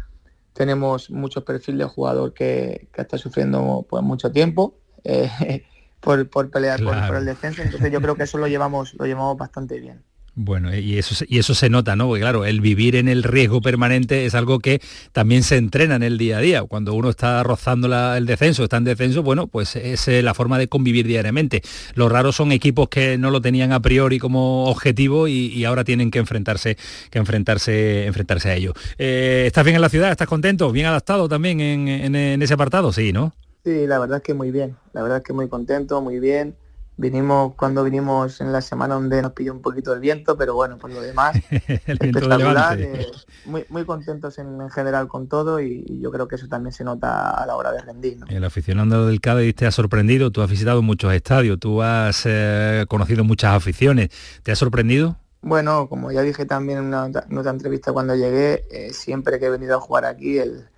tenemos 0.52 1.10
muchos 1.10 1.44
perfiles 1.44 1.86
de 1.86 1.92
jugador 1.92 2.34
que, 2.34 2.88
que 2.92 3.02
está 3.02 3.16
sufriendo 3.18 3.86
pues, 3.88 4.02
mucho 4.02 4.30
tiempo. 4.32 4.74
Eh, 5.02 5.64
por, 6.00 6.28
por 6.28 6.50
pelear 6.50 6.82
por, 6.82 7.16
el 7.16 7.24
descenso. 7.24 7.62
Entonces 7.62 7.92
yo 7.92 8.00
creo 8.00 8.16
que 8.16 8.24
eso 8.24 8.38
lo 8.38 8.48
llevamos, 8.48 8.94
lo 8.94 9.06
llevamos 9.06 9.36
bastante 9.36 9.78
bien. 9.80 10.02
Bueno, 10.34 10.74
y 10.74 10.96
eso, 10.96 11.24
y 11.28 11.38
eso 11.38 11.54
se 11.54 11.68
nota, 11.68 11.96
¿no? 11.96 12.06
Porque 12.06 12.20
claro, 12.20 12.44
el 12.44 12.60
vivir 12.60 12.94
en 12.94 13.08
el 13.08 13.24
riesgo 13.24 13.60
permanente 13.60 14.26
es 14.26 14.34
algo 14.34 14.60
que 14.60 14.80
también 15.12 15.42
se 15.42 15.56
entrena 15.56 15.96
en 15.96 16.02
el 16.02 16.18
día 16.18 16.38
a 16.38 16.40
día. 16.40 16.62
Cuando 16.62 16.94
uno 16.94 17.10
está 17.10 17.42
rozando 17.42 17.88
el 18.16 18.26
descenso, 18.26 18.62
está 18.62 18.76
en 18.76 18.84
descenso, 18.84 19.22
bueno, 19.22 19.48
pues 19.48 19.74
es 19.76 20.06
eh, 20.08 20.22
la 20.22 20.32
forma 20.32 20.56
de 20.58 20.68
convivir 20.68 21.06
diariamente. 21.06 21.62
Lo 21.94 22.08
raro 22.08 22.32
son 22.32 22.52
equipos 22.52 22.88
que 22.88 23.18
no 23.18 23.30
lo 23.30 23.42
tenían 23.42 23.72
a 23.72 23.80
priori 23.80 24.18
como 24.18 24.66
objetivo 24.66 25.26
y, 25.28 25.64
ahora 25.64 25.84
tienen 25.84 26.10
que 26.10 26.20
enfrentarse, 26.20 26.78
que 27.10 27.18
enfrentarse, 27.18 28.06
enfrentarse 28.06 28.50
a 28.50 28.54
ello. 28.54 28.72
Eh, 28.98 29.44
¿Estás 29.46 29.64
bien 29.64 29.76
en 29.76 29.82
la 29.82 29.88
ciudad? 29.88 30.10
¿Estás 30.10 30.28
contento? 30.28 30.72
¿Bien 30.72 30.86
adaptado 30.86 31.28
también 31.28 31.60
en, 31.60 32.14
en 32.14 32.42
ese 32.42 32.54
apartado? 32.54 32.92
Sí, 32.92 33.12
¿no? 33.12 33.34
Sí, 33.64 33.86
la 33.86 33.98
verdad 33.98 34.18
es 34.18 34.22
que 34.22 34.34
muy 34.34 34.50
bien, 34.50 34.76
la 34.92 35.02
verdad 35.02 35.18
es 35.18 35.24
que 35.24 35.32
muy 35.32 35.48
contento, 35.48 36.00
muy 36.00 36.18
bien. 36.18 36.56
Vinimos 36.96 37.54
cuando 37.54 37.82
vinimos 37.82 38.42
en 38.42 38.52
la 38.52 38.60
semana 38.60 38.94
donde 38.94 39.22
nos 39.22 39.32
pilló 39.32 39.54
un 39.54 39.62
poquito 39.62 39.94
el 39.94 40.00
viento, 40.00 40.36
pero 40.36 40.54
bueno, 40.54 40.76
por 40.76 40.90
lo 40.90 41.00
demás, 41.00 41.34
espectacular, 41.86 42.78
eh, 42.78 43.06
muy, 43.46 43.64
muy 43.70 43.86
contentos 43.86 44.38
en, 44.38 44.68
general 44.68 45.08
con 45.08 45.26
todo 45.26 45.60
y, 45.60 45.98
yo 46.00 46.10
creo 46.10 46.28
que 46.28 46.36
eso 46.36 46.46
también 46.46 46.72
se 46.72 46.84
nota 46.84 47.30
a 47.30 47.46
la 47.46 47.56
hora 47.56 47.72
de 47.72 47.80
rendir. 47.80 48.18
El 48.28 48.44
aficionado 48.44 49.06
del 49.06 49.20
Cádiz 49.22 49.54
te 49.54 49.66
ha 49.66 49.72
sorprendido, 49.72 50.30
tú 50.30 50.42
has 50.42 50.50
visitado 50.50 50.82
muchos 50.82 51.12
estadios, 51.14 51.58
tú 51.58 51.80
has 51.80 52.22
eh, 52.26 52.84
conocido 52.88 53.24
muchas 53.24 53.54
aficiones, 53.54 54.10
¿te 54.42 54.52
ha 54.52 54.56
sorprendido? 54.56 55.16
Bueno, 55.42 55.88
como 55.88 56.12
ya 56.12 56.20
dije 56.20 56.44
también 56.44 56.80
en 56.80 56.84
una, 56.86 57.04
otra 57.06 57.50
entrevista 57.50 57.92
cuando 57.92 58.14
llegué, 58.14 58.66
eh, 58.70 58.92
siempre 58.92 59.38
que 59.38 59.46
he 59.46 59.50
venido 59.50 59.76
a 59.76 59.80
jugar 59.80 60.04
aquí, 60.04 60.36
el, 60.36 60.69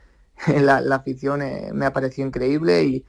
la, 0.61 0.95
afición 0.95 1.43
eh, 1.43 1.70
me 1.72 1.86
ha 1.86 1.93
parecido 1.93 2.26
increíble 2.26 2.84
y, 2.84 3.05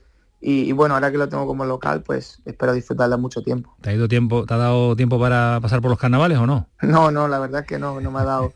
y, 0.46 0.72
bueno, 0.74 0.96
ahora 0.96 1.10
que 1.10 1.18
lo 1.18 1.30
tengo 1.30 1.48
como 1.48 1.64
local, 1.64 2.04
pues 2.04 2.42
espero 2.44 2.74
disfrutarla 2.74 3.16
mucho 3.16 3.42
tiempo. 3.42 3.74
¿Te 3.80 3.92
ha 3.92 3.94
ido 3.94 4.10
tiempo, 4.10 4.46
te 4.46 4.54
ha 4.54 4.58
dado 4.58 4.94
tiempo 4.96 5.18
para 5.18 5.60
pasar 5.62 5.82
por 5.82 5.90
los 5.90 6.00
carnavales 6.00 6.38
o 6.38 6.46
no? 6.46 6.68
No, 6.82 7.12
no, 7.12 7.30
la 7.30 7.40
verdad 7.40 7.62
es 7.62 7.68
que 7.68 7.80
no, 7.80 8.02
no 8.02 8.12
me 8.12 8.20
ha 8.20 8.24
dado, 8.26 8.54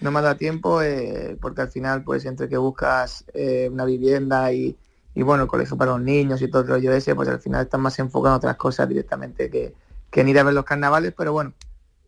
no 0.00 0.10
me 0.12 0.18
ha 0.20 0.22
dado 0.22 0.36
tiempo, 0.36 0.80
eh, 0.80 1.36
porque 1.40 1.62
al 1.62 1.70
final, 1.70 2.04
pues 2.04 2.24
entre 2.24 2.48
que 2.48 2.56
buscas 2.56 3.24
eh, 3.34 3.68
una 3.72 3.84
vivienda 3.84 4.52
y, 4.52 4.76
y, 5.12 5.22
bueno, 5.22 5.42
el 5.42 5.48
colegio 5.48 5.76
para 5.76 5.92
los 5.92 6.02
niños 6.02 6.40
y 6.40 6.48
todo 6.48 6.62
el 6.62 6.68
rollo 6.68 6.92
ese, 6.92 7.16
pues 7.16 7.28
al 7.28 7.40
final 7.40 7.64
estás 7.64 7.80
más 7.80 7.98
enfocado 7.98 8.36
en 8.36 8.38
otras 8.38 8.56
cosas 8.56 8.88
directamente 8.88 9.50
que, 9.50 9.74
que 10.10 10.20
en 10.20 10.28
ir 10.28 10.38
a 10.38 10.44
ver 10.44 10.54
los 10.54 10.64
carnavales, 10.64 11.12
pero 11.16 11.32
bueno, 11.32 11.52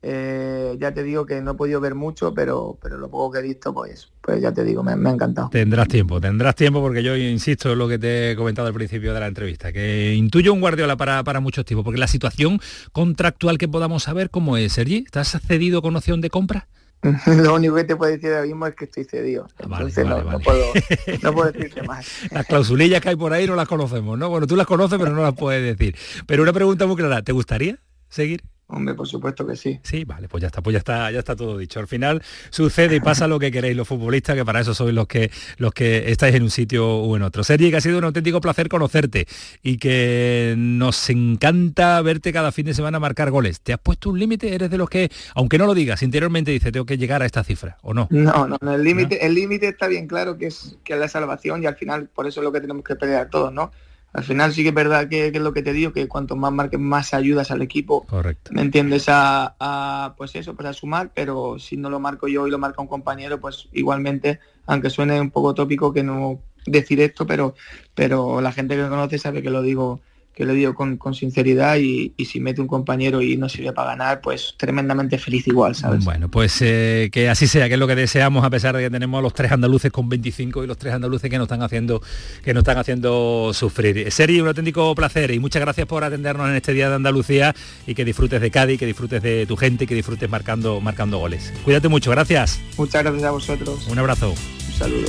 eh, 0.03 0.77
ya 0.79 0.93
te 0.93 1.03
digo 1.03 1.27
que 1.27 1.41
no 1.41 1.53
he 1.53 1.55
podido 1.55 1.81
ver 1.81 1.95
mucho, 1.95 2.33
pero, 2.35 2.79
pero 2.81 2.99
lo 2.99 3.11
poco 3.11 3.33
que 3.33 3.39
he 3.41 3.43
visto, 3.43 3.73
pues, 3.73 4.09
pues 4.21 4.41
ya 4.41 4.53
te 4.53 4.65
digo, 4.65 4.83
me, 4.83 4.93
ha 4.93 5.13
encantado. 5.13 5.49
Tendrás 5.51 5.89
tiempo, 5.89 6.21
tendrás 6.21 6.55
tiempo 6.55 6.81
porque 6.81 7.03
yo 7.03 7.17
insisto 7.17 7.73
en 7.73 7.79
lo 7.79 7.89
que 7.89 7.99
te 7.99 8.31
he 8.31 8.37
comentado 8.37 8.69
al 8.69 8.75
principio 8.75 9.15
de 9.15 9.21
la 9.21 9.27
entrevista, 9.27 9.73
que 9.73 10.15
intuyo 10.15 10.53
un 10.53 10.61
Guardiola 10.61 10.97
para, 10.97 11.25
para 11.25 11.41
muchos 11.41 11.65
tipos, 11.65 11.85
porque 11.85 11.99
la 11.99 12.09
situación 12.09 12.61
contractual 12.93 13.59
que 13.59 13.69
podamos 13.69 14.05
saber, 14.05 14.31
¿cómo 14.31 14.57
es, 14.57 14.75
Sergi? 14.75 14.99
¿Estás 14.99 15.39
cedido 15.47 15.83
con 15.83 15.97
opción 15.97 16.21
de 16.21 16.31
compra? 16.31 16.69
Lo 17.27 17.55
único 17.55 17.75
que 17.75 17.85
te 17.85 17.97
puedo 17.97 18.13
decir 18.13 18.31
ahora 18.31 18.47
mismo 18.47 18.67
es 18.67 18.75
que 18.75 18.85
estoy 18.87 19.05
cedido. 19.05 19.47
Ah, 19.59 19.65
Entonces 19.65 20.07
no, 20.07 20.41
puedo, 20.41 20.67
no 21.23 21.33
puedo 21.33 21.53
decirte 21.53 21.83
más. 21.83 22.07
Las 22.31 22.47
clausulillas 22.47 23.01
que 23.01 23.11
hay 23.11 23.17
por 23.17 23.33
ahí 23.33 23.47
no 23.47 23.57
las 23.57 23.69
conocemos, 23.69 24.19
¿no? 24.19 24.29
Bueno, 24.29 24.47
tú 24.47 24.57
las 24.57 24.67
conoces, 24.67 24.99
pero 24.99 25.13
no 25.13 25.23
las 25.23 25.35
puedes 25.35 25.77
decir. 25.77 25.97
Pero 26.27 26.43
una 26.43 26.53
pregunta 26.53 26.87
muy 26.87 26.97
clara, 26.97 27.23
¿te 27.23 27.33
gustaría 27.33 27.79
seguir? 28.09 28.43
Hombre, 28.69 28.95
por 28.95 29.07
supuesto 29.07 29.47
que 29.47 29.55
sí. 29.55 29.79
Sí, 29.85 30.05
vale, 30.05 30.27
pues 30.29 30.43
ya 30.43 30.49
está, 30.49 30.61
pues 30.61 30.73
ya 30.73 30.79
está, 30.79 31.09
ya 31.13 31.21
está 31.21 31.37
todo 31.37 31.57
dicho. 31.57 31.79
Al 31.79 31.87
final 31.87 32.21
sucede 32.51 32.97
y 32.97 33.01
pasa 33.01 33.29
lo 33.29 33.39
que 33.39 33.53
queréis 33.53 33.77
los 33.77 33.87
futbolistas, 33.87 34.35
que 34.35 34.45
para 34.45 34.61
eso 34.61 34.75
sois 34.75 34.93
los 34.93 35.07
que 35.07 35.31
los 35.59 35.73
que 35.73 36.11
estáis 36.11 36.35
en 36.35 36.43
un 36.43 36.51
sitio 36.51 36.85
o 36.85 37.17
en 37.17 37.23
otro. 37.23 37.45
Sergi, 37.45 37.71
que 37.71 37.77
ha 37.77 37.81
sido 37.81 37.99
un 37.99 38.05
auténtico 38.05 38.41
placer 38.41 38.69
conocerte 38.69 39.29
y 39.63 39.77
que 39.79 40.55
nos 40.59 41.09
encanta 41.11 42.03
verte 42.03 42.33
cada 42.33 42.51
fin 42.51 42.67
de 42.67 42.75
semana 42.75 42.99
marcar 42.99 43.31
goles. 43.31 43.61
¿Te 43.61 43.73
has 43.73 43.79
puesto 43.79 44.11
un 44.11 44.19
límite? 44.19 44.53
¿Eres 44.53 44.69
de 44.69 44.79
los 44.79 44.91
que, 44.91 45.13
aunque 45.37 45.59
no 45.59 45.67
lo 45.67 45.75
digas, 45.75 46.03
interiormente 46.03 46.51
dice 46.51 46.73
tengo 46.73 46.87
que 46.87 46.99
llegar 46.99 47.23
a 47.23 47.27
esta 47.27 47.45
cifra 47.45 47.79
o 47.83 47.95
no? 47.95 48.09
No, 48.11 48.49
no, 48.49 48.75
el 48.75 48.83
límite, 48.83 49.25
el 49.25 49.35
límite 49.35 49.69
está 49.69 49.87
bien 49.87 50.09
claro 50.09 50.39
que 50.39 50.47
es 50.47 50.77
que 50.83 50.95
es 50.95 50.99
la 50.99 51.09
salvación 51.09 51.63
y 51.63 51.67
al 51.67 51.77
final 51.77 52.09
por 52.09 52.27
eso 52.27 52.41
es 52.41 52.45
lo 52.45 52.51
que 52.51 52.61
tenemos 52.61 52.83
que 52.83 52.97
pelear 52.97 53.31
todos, 53.31 53.53
¿no? 53.53 53.71
Al 54.13 54.25
final 54.25 54.53
sí 54.53 54.63
que 54.63 54.71
es 54.71 54.75
verdad 54.75 55.09
que, 55.09 55.27
es 55.27 55.41
lo 55.41 55.53
que 55.53 55.63
te 55.63 55.73
digo, 55.73 55.93
que 55.93 56.09
cuanto 56.09 56.37
más 56.37 56.53
marques, 56.53 56.81
más 56.81 57.13
ayudas 57.13 57.51
al 57.51 57.61
equipo. 57.61 58.07
Correcto. 58.07 58.51
¿Me 58.55 58.63
entiendes? 58.63 59.07
A, 59.09 60.15
pues 60.17 60.35
eso, 60.37 60.55
pues 60.55 60.69
a 60.69 60.73
sumar, 60.73 61.11
pero 61.15 61.59
si 61.59 61.77
no 61.77 61.91
lo 61.91 62.01
marco 62.01 62.27
yo 62.27 62.47
y 62.47 62.51
lo 62.51 62.59
marca 62.59 62.81
un 62.81 62.89
compañero, 62.89 63.41
pues 63.41 63.69
igualmente, 63.73 64.41
aunque 64.67 64.89
suene 64.89 65.21
un 65.21 65.31
poco 65.31 65.55
tópico 65.55 65.93
que 65.93 66.03
no 66.03 66.41
decir 66.65 67.01
esto, 67.01 67.27
pero, 67.27 67.55
pero 67.95 68.41
la 68.41 68.53
gente 68.53 68.75
que 68.75 68.83
me 68.83 68.89
conoce 68.89 69.19
sabe 69.19 69.43
que 69.43 69.51
lo 69.51 69.63
digo 69.63 70.01
que 70.37 70.45
lo 70.45 70.53
digo 70.53 70.75
con, 70.75 70.99
sinceridad 71.15 71.79
y, 71.79 72.13
si 72.27 72.41
mete 72.41 72.61
un 72.61 72.67
compañero 72.67 73.23
y 73.23 73.39
no 73.39 73.49
sirve 73.49 73.73
para 73.73 73.93
ganar, 73.93 74.21
pues 74.21 74.55
tremendamente 74.59 75.17
feliz 75.17 75.49
igual, 75.49 75.75
¿sabes? 75.75 76.05
Bueno, 76.05 76.31
pues 76.31 76.59
eh, 76.61 77.09
que 77.11 77.31
así 77.31 77.47
sea, 77.47 77.69
que 77.69 77.75
es 77.75 77.81
lo 77.81 77.87
que 77.87 77.95
deseamos 77.95 78.45
a 78.45 78.51
pesar 78.51 78.77
de 78.77 78.83
que 78.83 78.91
tenemos 78.91 79.19
a 79.19 79.23
los 79.23 79.33
tres 79.33 79.51
andaluces 79.51 79.91
con 79.91 80.11
25 80.11 80.63
y 80.63 80.67
los 80.67 80.77
tres 80.77 80.93
andaluces 80.93 81.31
que 81.31 81.39
nos 81.39 81.47
están 81.47 81.63
haciendo 81.63 82.03
que 82.45 82.53
nos 82.53 82.61
están 82.61 82.77
haciendo 82.77 83.53
sufrir. 83.55 84.13
Seri, 84.13 84.39
un 84.39 84.49
auténtico 84.49 84.95
placer 84.95 85.31
y 85.31 85.39
muchas 85.39 85.63
gracias 85.63 85.87
por 85.87 86.05
atendernos 86.05 86.51
en 86.51 86.57
este 86.57 86.75
día 86.75 86.91
de 86.91 86.97
Andalucía 86.97 87.55
y 87.87 87.95
que 87.95 88.05
disfrutes 88.05 88.39
de 88.39 88.51
Cádiz, 88.51 88.79
que 88.79 88.85
disfrutes 88.85 89.23
de 89.23 89.47
tu 89.47 89.57
gente 89.57 89.85
y 89.85 89.87
que 89.87 89.95
disfrutes 89.95 90.29
marcando, 90.29 90.83
marcando 90.83 91.17
goles. 91.17 91.51
Cuídate 91.65 91.89
mucho, 91.89 92.11
gracias. 92.11 92.61
Muchas 92.77 93.03
gracias 93.03 93.25
a 93.25 93.31
vosotros. 93.31 93.87
Un 93.89 93.99
abrazo. 93.99 94.35
Un 94.35 94.75
saludo. 94.75 95.09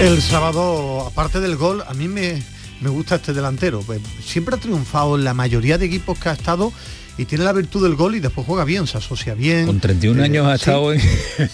El 0.00 0.20
sábado, 0.20 1.06
aparte 1.06 1.38
del 1.38 1.54
gol, 1.54 1.84
a 1.86 1.94
mí 1.94 2.08
me 2.08 2.42
me 2.82 2.90
gusta 2.90 3.16
este 3.16 3.32
delantero. 3.32 3.80
Pues 3.80 4.00
siempre 4.24 4.56
ha 4.56 4.58
triunfado 4.58 5.16
en 5.16 5.24
la 5.24 5.34
mayoría 5.34 5.78
de 5.78 5.86
equipos 5.86 6.18
que 6.18 6.28
ha 6.28 6.32
estado 6.32 6.72
y 7.18 7.26
tiene 7.26 7.44
la 7.44 7.52
virtud 7.52 7.82
del 7.82 7.94
gol 7.94 8.16
y 8.16 8.20
después 8.20 8.46
juega 8.46 8.64
bien, 8.64 8.86
se 8.86 8.98
asocia 8.98 9.34
bien. 9.34 9.66
Con 9.66 9.80
31 9.80 10.20
eh, 10.20 10.24
años 10.24 10.46
ha 10.46 10.54
estado 10.54 10.92
en 10.92 11.00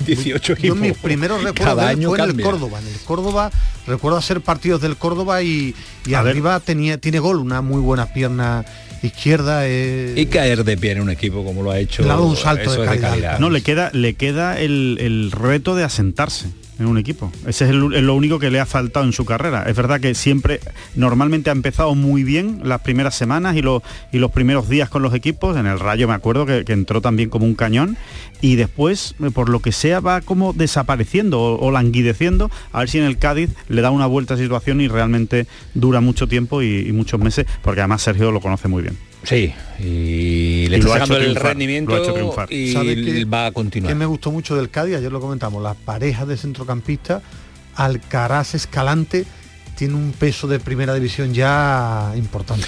18 0.06 0.52
equipos. 0.54 0.76
Yo 0.76 0.82
mis 0.82 0.96
primeros 0.96 1.42
recuerdos 1.42 1.74
fue 1.74 1.92
en 1.92 2.30
el 2.30 2.42
Córdoba. 2.42 2.80
En 2.80 2.86
el 2.86 3.00
Córdoba 3.00 3.50
recuerdo 3.86 4.18
hacer 4.18 4.40
partidos 4.40 4.80
del 4.80 4.96
Córdoba 4.96 5.42
y, 5.42 5.74
arriba 6.14 6.60
tenía, 6.60 6.98
tiene 6.98 7.18
gol, 7.18 7.38
una 7.38 7.60
muy 7.60 7.80
buena 7.80 8.12
pierna 8.12 8.64
izquierda. 9.02 9.66
Eh, 9.66 10.14
y 10.16 10.26
caer 10.26 10.64
de 10.64 10.76
pie 10.76 10.92
en 10.92 11.00
un 11.00 11.10
equipo 11.10 11.44
como 11.44 11.62
lo 11.62 11.70
ha 11.70 11.78
hecho. 11.78 12.02
Le 12.02 12.14
un 12.14 12.36
salto 12.36 12.72
de 12.72 12.98
calidad. 12.98 13.38
No, 13.38 13.50
le 13.50 13.62
queda, 13.62 13.90
le 13.92 14.14
queda 14.14 14.58
el, 14.58 14.98
el 15.00 15.32
reto 15.32 15.74
de 15.74 15.84
asentarse 15.84 16.46
en 16.78 16.86
un 16.86 16.98
equipo. 16.98 17.32
Ese 17.46 17.64
es 17.64 17.74
lo 17.74 18.14
único 18.14 18.38
que 18.38 18.50
le 18.50 18.60
ha 18.60 18.66
faltado 18.66 19.04
en 19.04 19.12
su 19.12 19.24
carrera. 19.24 19.64
Es 19.64 19.76
verdad 19.76 20.00
que 20.00 20.14
siempre, 20.14 20.60
normalmente 20.94 21.50
ha 21.50 21.52
empezado 21.52 21.94
muy 21.94 22.24
bien 22.24 22.60
las 22.62 22.80
primeras 22.80 23.14
semanas 23.14 23.56
y, 23.56 23.62
los, 23.62 23.82
y 24.12 24.18
los 24.18 24.30
primeros 24.30 24.68
días 24.68 24.88
con 24.88 25.02
los 25.02 25.14
equipos. 25.14 25.56
En 25.56 25.66
el 25.66 25.80
Rayo 25.80 26.08
me 26.08 26.14
acuerdo 26.14 26.46
que, 26.46 26.64
entró 26.68 27.00
también 27.00 27.30
como 27.30 27.46
un 27.46 27.54
cañón 27.54 27.96
y 28.40 28.56
después, 28.56 29.14
eh, 29.20 29.30
por 29.32 29.48
lo 29.48 29.60
que 29.60 29.72
sea, 29.72 30.00
va 30.00 30.20
como 30.20 30.52
desapareciendo 30.52 31.40
o, 31.40 31.70
languideciendo. 31.70 32.50
A 32.72 32.80
ver 32.80 32.90
si 32.90 32.98
en 32.98 33.04
el 33.04 33.18
Cádiz 33.18 33.50
le 33.68 33.82
da 33.82 33.90
una 33.90 34.06
vuelta 34.06 34.34
a 34.34 34.36
situación 34.36 34.80
y 34.80 34.88
realmente 34.88 35.46
dura 35.74 36.00
mucho 36.00 36.28
tiempo 36.28 36.62
y 36.62 36.92
muchos 36.92 37.20
meses, 37.20 37.46
porque 37.62 37.80
además 37.80 38.02
Sergio 38.02 38.30
lo 38.30 38.40
conoce 38.40 38.68
muy 38.68 38.82
bien. 38.82 39.07
Sí, 39.24 39.52
y 39.80 40.68
le 40.68 40.76
está 40.76 40.90
sacando 40.90 41.16
el 41.16 41.34
rendimiento 41.34 41.92
y 42.50 43.24
va 43.24 43.46
a 43.46 43.52
continuar. 43.52 43.92
Que 43.92 43.98
me 43.98 44.06
gustó 44.06 44.30
mucho 44.30 44.56
del 44.56 44.70
Cádiz, 44.70 44.96
ayer 44.96 45.12
lo 45.12 45.20
comentamos, 45.20 45.62
las 45.62 45.76
parejas 45.76 46.28
de 46.28 46.36
centrocampistas, 46.36 47.22
Alcaraz 47.74 48.54
Escalante, 48.54 49.24
tiene 49.78 49.94
un 49.94 50.10
peso 50.10 50.48
de 50.48 50.58
primera 50.58 50.92
división 50.92 51.32
ya 51.32 52.12
importante. 52.16 52.66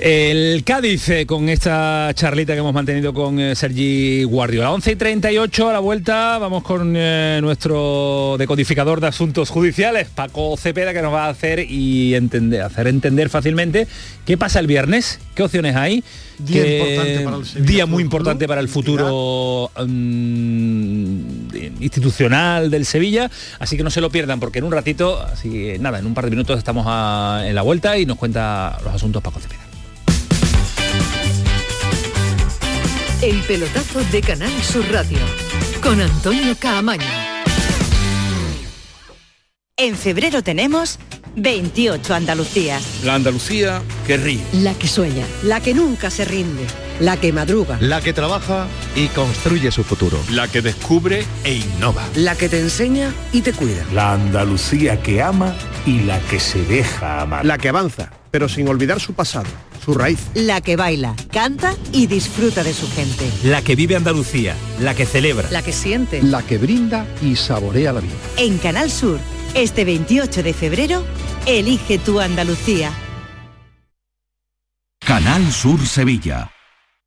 El 0.00 0.64
Cádiz 0.64 1.08
eh, 1.08 1.24
con 1.24 1.48
esta 1.48 2.10
charlita 2.14 2.52
que 2.52 2.58
hemos 2.58 2.74
mantenido 2.74 3.14
con 3.14 3.38
eh, 3.38 3.54
Sergi 3.54 4.24
Guardiola. 4.24 4.72
11 4.72 4.90
y 4.90 4.96
38 4.96 5.68
a 5.68 5.72
la 5.72 5.78
vuelta 5.78 6.36
vamos 6.38 6.64
con 6.64 6.94
eh, 6.96 7.38
nuestro 7.40 8.34
decodificador 8.38 9.00
de 9.00 9.06
asuntos 9.06 9.50
judiciales, 9.50 10.08
Paco 10.08 10.56
Cepeda, 10.56 10.92
que 10.92 11.00
nos 11.00 11.12
va 11.12 11.26
a 11.26 11.28
hacer 11.28 11.60
y 11.60 12.16
entender, 12.16 12.62
hacer 12.62 12.88
entender 12.88 13.28
fácilmente 13.28 13.86
qué 14.26 14.36
pasa 14.36 14.58
el 14.58 14.66
viernes, 14.66 15.20
qué 15.36 15.44
opciones 15.44 15.76
hay. 15.76 16.02
Día 16.38 16.62
qué- 16.62 16.78
importante 16.78 17.20
para 17.24 17.36
el 17.36 17.44
Sevilla 17.46 17.66
día 17.66 17.86
muy 17.86 18.02
importante 18.02 18.38
Club, 18.44 18.48
para 18.48 18.60
el 18.60 18.68
futuro 18.68 19.70
mm, 19.76 21.48
institucional 21.80 22.70
del 22.70 22.86
Sevilla, 22.86 23.30
así 23.58 23.76
que 23.76 23.82
no 23.82 23.90
se 23.90 24.00
lo 24.00 24.10
pierdan 24.10 24.38
porque 24.40 24.58
en 24.60 24.64
un 24.64 24.72
ratito, 24.72 25.20
así 25.20 25.72
nada, 25.80 25.98
en 25.98 26.06
un 26.06 26.14
par 26.14 26.24
de 26.24 26.30
minutos 26.30 26.56
estamos 26.58 26.84
a- 26.88 27.42
en 27.44 27.54
la 27.54 27.62
vuelta 27.62 27.98
y 27.98 28.06
nos 28.06 28.18
cuenta 28.18 28.78
los 28.84 28.94
asuntos 28.94 29.22
Paco 29.22 29.40
Cepeda. 29.40 29.60
El 33.22 33.40
pelotazo 33.42 34.00
de 34.12 34.20
Canal 34.20 34.52
Sur 34.62 34.84
Radio 34.92 35.18
con 35.82 36.00
Antonio 36.00 36.54
Caamaño. 36.58 37.02
En 39.76 39.96
febrero 39.96 40.42
tenemos 40.42 40.98
28 41.36 42.14
Andalucías. 42.14 42.82
La 43.04 43.14
Andalucía 43.14 43.82
que 44.06 44.16
ríe. 44.16 44.40
La 44.52 44.74
que 44.74 44.88
sueña, 44.88 45.24
la 45.42 45.60
que 45.60 45.74
nunca 45.74 46.10
se 46.10 46.24
rinde, 46.24 46.64
la 47.00 47.16
que 47.16 47.32
madruga, 47.32 47.78
La 47.80 48.00
que 48.00 48.12
trabaja 48.12 48.66
y 48.96 49.06
construye 49.08 49.70
su 49.70 49.84
futuro. 49.84 50.18
La 50.30 50.48
que 50.48 50.62
descubre 50.62 51.24
e 51.44 51.54
innova. 51.54 52.04
la 52.16 52.34
que 52.36 52.48
te 52.48 52.58
enseña 52.60 53.12
y 53.32 53.40
te 53.42 53.52
cuida. 53.52 53.84
La 53.92 54.12
Andalucía 54.14 55.00
que 55.02 55.22
ama 55.22 55.54
y 55.86 56.00
la 56.00 56.18
que 56.20 56.40
se 56.40 56.62
deja 56.64 57.22
amar. 57.22 57.44
La 57.44 57.58
que 57.58 57.68
avanza, 57.68 58.10
pero 58.30 58.48
sin 58.48 58.68
olvidar 58.68 59.00
su 59.00 59.12
pasado, 59.14 59.46
su 59.84 59.94
raíz. 59.94 60.18
La 60.34 60.60
que 60.60 60.76
baila, 60.76 61.14
canta 61.32 61.74
y 61.92 62.06
disfruta 62.08 62.64
de 62.64 62.74
su 62.74 62.90
gente. 62.90 63.30
La 63.44 63.62
que 63.62 63.76
vive 63.76 63.94
Andalucía, 63.96 64.54
la 64.80 64.94
que 64.94 65.06
celebra. 65.06 65.48
La 65.50 65.62
que 65.62 65.72
siente. 65.72 66.22
La 66.22 66.42
que 66.42 66.58
brinda 66.58 67.06
y 67.22 67.36
saborea 67.36 67.92
la 67.92 68.00
vida. 68.00 68.14
En 68.36 68.58
Canal 68.58 68.90
Sur, 68.90 69.18
este 69.54 69.84
28 69.84 70.42
de 70.42 70.52
febrero, 70.54 71.04
elige 71.46 71.98
tu 71.98 72.20
Andalucía. 72.20 72.92
Canal 75.04 75.50
Sur 75.52 75.86
Sevilla. 75.86 76.50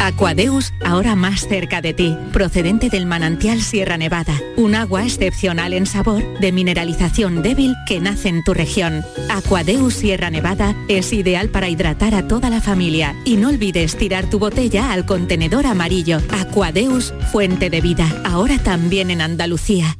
Aquadeus, 0.00 0.72
ahora 0.84 1.14
más 1.14 1.48
cerca 1.48 1.80
de 1.80 1.94
ti, 1.94 2.16
procedente 2.32 2.90
del 2.90 3.06
manantial 3.06 3.62
Sierra 3.62 3.96
Nevada, 3.96 4.38
un 4.56 4.74
agua 4.74 5.04
excepcional 5.04 5.72
en 5.72 5.86
sabor, 5.86 6.22
de 6.40 6.52
mineralización 6.52 7.42
débil 7.42 7.74
que 7.86 8.00
nace 8.00 8.28
en 8.28 8.44
tu 8.44 8.54
región. 8.54 9.04
Aquadeus 9.30 9.94
Sierra 9.94 10.30
Nevada 10.30 10.74
es 10.88 11.12
ideal 11.12 11.48
para 11.48 11.68
hidratar 11.68 12.14
a 12.14 12.28
toda 12.28 12.50
la 12.50 12.60
familia 12.60 13.14
y 13.24 13.36
no 13.36 13.48
olvides 13.48 13.96
tirar 13.96 14.28
tu 14.28 14.38
botella 14.38 14.92
al 14.92 15.06
contenedor 15.06 15.66
amarillo. 15.66 16.18
Aquadeus, 16.30 17.14
fuente 17.32 17.70
de 17.70 17.80
vida, 17.80 18.06
ahora 18.24 18.58
también 18.58 19.10
en 19.10 19.20
Andalucía. 19.20 19.96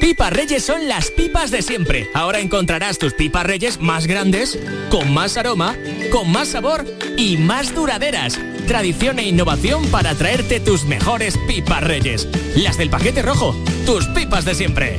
Pipas 0.00 0.32
Reyes 0.34 0.62
son 0.62 0.86
las 0.86 1.10
pipas 1.10 1.50
de 1.50 1.62
siempre. 1.62 2.10
Ahora 2.12 2.38
encontrarás 2.38 2.98
tus 2.98 3.14
pipas 3.14 3.46
Reyes 3.46 3.80
más 3.80 4.06
grandes, 4.06 4.58
con 4.90 5.14
más 5.14 5.38
aroma, 5.38 5.74
con 6.12 6.30
más 6.30 6.48
sabor 6.48 6.84
y 7.16 7.38
más 7.38 7.74
duraderas. 7.74 8.38
Tradición 8.66 9.18
e 9.18 9.28
innovación 9.28 9.86
para 9.88 10.14
traerte 10.14 10.58
tus 10.58 10.84
mejores 10.84 11.36
pipas 11.46 11.84
Reyes. 11.84 12.26
Las 12.56 12.78
del 12.78 12.88
paquete 12.88 13.20
rojo, 13.20 13.54
tus 13.84 14.06
pipas 14.06 14.44
de 14.44 14.54
siempre. 14.54 14.96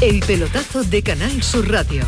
El 0.00 0.20
pelotazo 0.20 0.84
de 0.84 1.02
Canal 1.02 1.42
Sur 1.42 1.70
Radio 1.70 2.04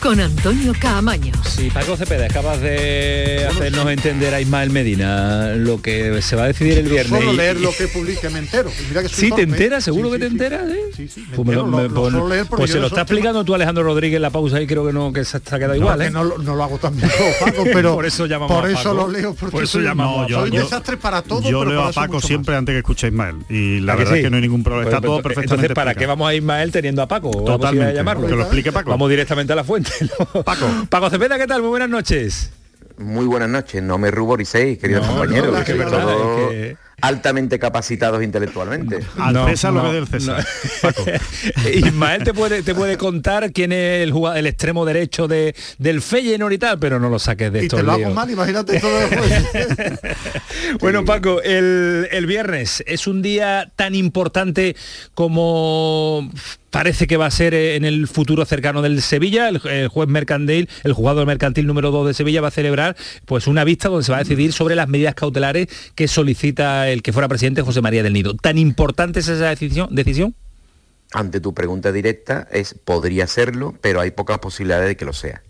con 0.00 0.20
Antonio 0.20 0.72
Caamaño. 0.78 1.32
Sí, 1.44 1.70
Paco 1.72 1.96
Cepeda 1.96 2.26
es 2.26 2.32
capaz 2.32 2.58
de 2.58 3.46
hacernos 3.48 3.90
entender 3.90 4.32
a 4.34 4.40
Ismael 4.40 4.70
Medina 4.70 5.54
lo 5.56 5.80
que 5.82 6.20
se 6.22 6.36
va 6.36 6.44
a 6.44 6.46
decidir 6.48 6.78
el 6.78 6.84
Yo 6.86 6.90
viernes. 6.92 7.18
solo 7.20 7.32
y- 7.32 7.36
leer 7.36 7.56
y- 7.56 7.62
lo 7.62 7.72
que 7.72 7.88
publique 7.88 8.28
me 8.30 8.38
entero. 8.40 8.70
Mira 8.88 9.02
que 9.02 9.08
Sí, 9.08 9.22
te 9.22 9.28
torpe. 9.30 9.42
enteras, 9.42 9.84
seguro 9.84 10.08
Sí, 10.12 10.18
que 10.18 10.18
sí, 10.18 10.20
te 10.20 10.28
sí. 10.28 10.32
enteras, 10.44 10.70
¿eh? 10.70 10.80
Sí, 10.96 11.08
sí, 11.08 11.20
me 11.30 11.36
Pues, 11.36 11.48
me 11.48 11.54
lo- 11.54 11.60
entero, 11.64 11.76
me- 11.76 11.82
lo- 11.82 11.88
lo 11.88 11.94
pues- 12.00 12.12
suelo 12.12 12.28
leer 12.28 12.46
porque 12.46 12.60
pues 12.62 12.70
yo 12.70 12.74
se 12.74 12.80
lo 12.80 12.86
está 12.86 13.00
explicando 13.02 13.44
tú 13.44 13.54
Alejandro 13.54 13.82
Rodríguez 13.84 14.16
en 14.16 14.22
la 14.22 14.30
pausa 14.30 14.60
y 14.60 14.66
creo 14.66 14.86
que 14.86 14.92
no 14.92 15.12
que 15.12 15.24
se 15.24 15.36
ha 15.36 15.40
quedado 15.40 15.68
No, 15.68 15.76
igual, 15.76 15.98
que 15.98 16.06
¿eh? 16.06 16.10
no, 16.10 16.24
lo- 16.24 16.38
no 16.38 16.54
lo 16.54 16.64
hago 16.64 16.78
también 16.78 17.08
yo, 17.08 17.24
Paco, 17.44 17.64
pero 17.72 17.94
Por 17.94 18.06
eso 18.06 18.26
llamamos 18.26 18.56
por 18.56 18.66
a 18.66 18.72
eso 18.72 18.82
Paco. 18.82 18.94
lo 18.94 19.08
leo 19.08 19.34
porque 19.34 19.52
Por 19.52 19.64
eso 19.64 19.80
llamamos 19.80 20.30
a 20.30 20.34
soy 20.34 20.50
desastre 20.50 20.96
para 20.96 21.22
todo 21.22 21.48
Yo 21.48 21.64
leo 21.64 21.82
a 21.84 21.92
Paco 21.92 22.20
siempre 22.20 22.54
antes 22.56 22.72
que 22.74 22.78
escuche 22.78 23.06
a 23.06 23.08
Ismael. 23.10 23.36
Y 23.48 23.80
la 23.80 23.94
¿A 23.94 23.96
verdad 23.96 24.16
es 24.16 24.22
que 24.22 24.30
no 24.30 24.36
hay 24.36 24.42
ningún 24.42 24.62
problema. 24.62 24.84
Pues, 24.84 24.94
Está 24.94 25.06
todo 25.06 25.16
pues, 25.22 25.34
perfectamente 25.34 25.66
Entonces, 25.66 25.74
¿para 25.74 25.94
qué 25.94 26.06
vamos 26.06 26.28
a 26.28 26.34
Ismael 26.34 26.70
teniendo 26.70 27.02
a 27.02 27.08
Paco? 27.08 27.30
Totalmente, 27.30 27.94
llamarlo. 27.94 28.26
que 28.26 28.34
lo 28.36 28.42
explique 28.42 28.70
Paco. 28.72 28.90
Vamos 28.90 29.10
directamente 29.10 29.52
a 29.52 29.56
la 29.56 29.64
fuente. 29.64 29.87
Paco. 30.44 30.66
Paco 30.88 31.10
Cepeda, 31.10 31.38
¿qué 31.38 31.46
tal? 31.46 31.60
Muy 31.62 31.70
buenas 31.70 31.88
noches. 31.88 32.50
Muy 32.98 33.26
buenas 33.26 33.48
noches, 33.48 33.82
no 33.82 33.96
me 33.98 34.10
ruboricéis, 34.10 34.78
queridos 34.78 35.06
No, 35.06 35.12
compañeros, 35.16 35.56
no, 35.56 35.64
que 35.64 35.72
es 35.72 35.78
verdad, 35.78 36.00
es 36.10 36.48
que- 36.48 36.76
altamente 37.00 37.58
capacitados 37.58 38.22
intelectualmente. 38.22 39.00
Al 39.18 39.34
No, 39.34 39.48
César 39.48 39.72
lo 39.72 39.82
no, 39.82 39.90
que 39.90 39.94
del 39.94 40.06
César. 40.08 40.46
Ismael 41.74 42.24
te 42.24 42.34
puede, 42.34 42.62
te 42.62 42.74
puede 42.74 42.96
contar 42.96 43.52
quién 43.52 43.72
es 43.72 44.02
el, 44.02 44.12
jugador, 44.12 44.38
el 44.38 44.46
extremo 44.46 44.84
derecho 44.84 45.28
de, 45.28 45.54
del 45.78 46.02
Feyenoord 46.02 46.52
y 46.52 46.58
tal, 46.58 46.78
pero 46.78 46.98
no 46.98 47.08
lo 47.08 47.18
saques 47.18 47.52
de 47.52 47.62
y 47.62 47.64
estos 47.66 47.80
te 47.80 47.86
lo 47.86 47.92
hago 47.92 48.10
mal 48.10 48.28
imagínate 48.30 48.80
todo 48.80 48.98
después 48.98 50.00
Bueno, 50.80 51.04
Paco, 51.04 51.40
el, 51.42 52.08
el 52.10 52.26
viernes 52.26 52.82
es 52.86 53.06
un 53.06 53.22
día 53.22 53.70
tan 53.76 53.94
importante 53.94 54.76
como 55.14 56.30
parece 56.70 57.06
que 57.06 57.16
va 57.16 57.26
a 57.26 57.30
ser 57.30 57.54
en 57.54 57.84
el 57.84 58.08
futuro 58.08 58.44
cercano 58.44 58.82
del 58.82 59.00
Sevilla. 59.02 59.48
El, 59.48 59.60
el 59.68 59.88
juez 59.88 60.08
mercantil, 60.08 60.68
el 60.84 60.92
jugador 60.92 61.26
mercantil 61.26 61.66
número 61.66 61.90
2 61.90 62.08
de 62.08 62.14
Sevilla 62.14 62.40
va 62.40 62.48
a 62.48 62.52
celebrar 62.52 62.96
pues 63.24 63.46
una 63.46 63.64
vista 63.64 63.88
donde 63.88 64.04
se 64.04 64.12
va 64.12 64.18
a 64.18 64.20
decidir 64.22 64.52
sobre 64.52 64.74
las 64.74 64.88
medidas 64.88 65.14
cautelares 65.14 65.68
que 65.94 66.08
solicita 66.08 66.87
el 66.92 67.02
que 67.02 67.12
fuera 67.12 67.28
presidente 67.28 67.62
José 67.62 67.80
María 67.80 68.02
del 68.02 68.12
Nido. 68.12 68.34
¿Tan 68.34 68.58
importante 68.58 69.20
es 69.20 69.28
esa 69.28 69.48
decisión? 69.48 69.94
decisión? 69.94 70.34
Ante 71.12 71.40
tu 71.40 71.54
pregunta 71.54 71.92
directa 71.92 72.46
es 72.50 72.74
podría 72.74 73.26
serlo, 73.26 73.74
pero 73.80 74.00
hay 74.00 74.10
pocas 74.10 74.38
posibilidades 74.38 74.88
de 74.88 74.96
que 74.96 75.04
lo 75.04 75.12
sea. 75.12 75.42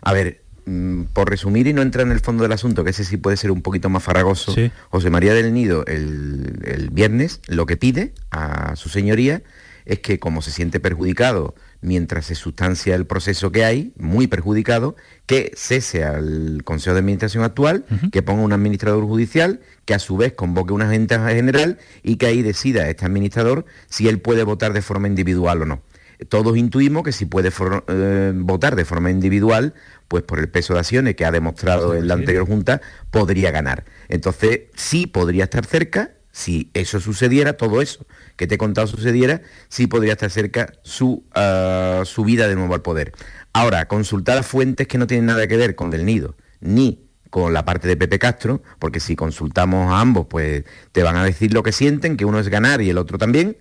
A 0.00 0.12
ver, 0.12 0.42
mm, 0.64 1.04
por 1.12 1.30
resumir 1.30 1.66
y 1.66 1.72
no 1.72 1.82
entrar 1.82 2.06
en 2.06 2.12
el 2.12 2.20
fondo 2.20 2.42
del 2.42 2.52
asunto, 2.52 2.82
que 2.82 2.90
ese 2.90 3.04
sí 3.04 3.16
puede 3.16 3.36
ser 3.36 3.50
un 3.50 3.62
poquito 3.62 3.88
más 3.88 4.02
farragoso, 4.02 4.54
José 4.90 5.10
María 5.10 5.34
del 5.34 5.52
Nido 5.54 5.84
el, 5.86 6.60
el 6.64 6.90
viernes 6.90 7.40
lo 7.46 7.66
que 7.66 7.76
pide 7.76 8.12
a 8.30 8.74
su 8.76 8.88
señoría 8.88 9.42
es 9.84 10.00
que 10.00 10.18
como 10.18 10.42
se 10.42 10.50
siente 10.50 10.80
perjudicado 10.80 11.54
mientras 11.86 12.26
se 12.26 12.34
sustancia 12.34 12.96
el 12.96 13.06
proceso 13.06 13.52
que 13.52 13.64
hay, 13.64 13.92
muy 13.96 14.26
perjudicado, 14.26 14.96
que 15.24 15.52
cese 15.54 16.02
al 16.02 16.62
Consejo 16.64 16.94
de 16.94 17.00
Administración 17.00 17.44
actual, 17.44 17.84
que 18.10 18.22
ponga 18.22 18.42
un 18.42 18.52
administrador 18.52 19.04
judicial, 19.04 19.60
que 19.84 19.94
a 19.94 20.00
su 20.00 20.16
vez 20.16 20.32
convoque 20.32 20.72
una 20.72 20.92
junta 20.92 21.28
general 21.28 21.78
y 22.02 22.16
que 22.16 22.26
ahí 22.26 22.42
decida 22.42 22.88
este 22.90 23.06
administrador 23.06 23.66
si 23.88 24.08
él 24.08 24.20
puede 24.20 24.42
votar 24.42 24.72
de 24.72 24.82
forma 24.82 25.06
individual 25.06 25.62
o 25.62 25.66
no. 25.66 25.82
Todos 26.28 26.56
intuimos 26.56 27.04
que 27.04 27.12
si 27.12 27.24
puede 27.24 27.52
eh, 27.88 28.32
votar 28.34 28.74
de 28.74 28.84
forma 28.84 29.12
individual, 29.12 29.74
pues 30.08 30.24
por 30.24 30.40
el 30.40 30.48
peso 30.48 30.74
de 30.74 30.80
acciones 30.80 31.14
que 31.14 31.24
ha 31.24 31.30
demostrado 31.30 31.94
en 31.94 32.08
la 32.08 32.14
anterior 32.14 32.46
Junta, 32.46 32.80
podría 33.12 33.52
ganar. 33.52 33.84
Entonces, 34.08 34.62
sí 34.74 35.06
podría 35.06 35.44
estar 35.44 35.64
cerca, 35.64 36.15
si 36.36 36.70
eso 36.74 37.00
sucediera, 37.00 37.54
todo 37.54 37.80
eso 37.80 38.04
que 38.36 38.46
te 38.46 38.56
he 38.56 38.58
contado 38.58 38.86
sucediera, 38.86 39.40
sí 39.70 39.86
podría 39.86 40.12
estar 40.12 40.30
cerca 40.30 40.70
su 40.82 41.24
ah, 41.34 42.02
subida 42.04 42.46
de 42.46 42.54
nuevo 42.54 42.74
al 42.74 42.82
poder. 42.82 43.14
Ahora, 43.54 43.88
consultar 43.88 44.36
a 44.36 44.42
fuentes 44.42 44.86
que 44.86 44.98
no 44.98 45.06
tienen 45.06 45.24
nada 45.24 45.46
que 45.46 45.56
ver 45.56 45.74
con 45.74 45.90
Del 45.90 46.04
Nido, 46.04 46.36
ni 46.60 47.08
con 47.30 47.54
la 47.54 47.64
parte 47.64 47.88
de 47.88 47.96
Pepe 47.96 48.18
Castro, 48.18 48.62
porque 48.78 49.00
si 49.00 49.16
consultamos 49.16 49.90
a 49.90 49.98
ambos, 49.98 50.26
pues 50.28 50.64
te 50.92 51.02
van 51.02 51.16
a 51.16 51.24
decir 51.24 51.54
lo 51.54 51.62
que 51.62 51.72
sienten, 51.72 52.18
que 52.18 52.26
uno 52.26 52.38
es 52.38 52.50
ganar 52.50 52.82
y 52.82 52.90
el 52.90 52.98
otro 52.98 53.16
también. 53.16 53.56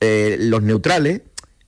Eh, 0.00 0.36
los 0.38 0.62
neutrales, 0.62 1.22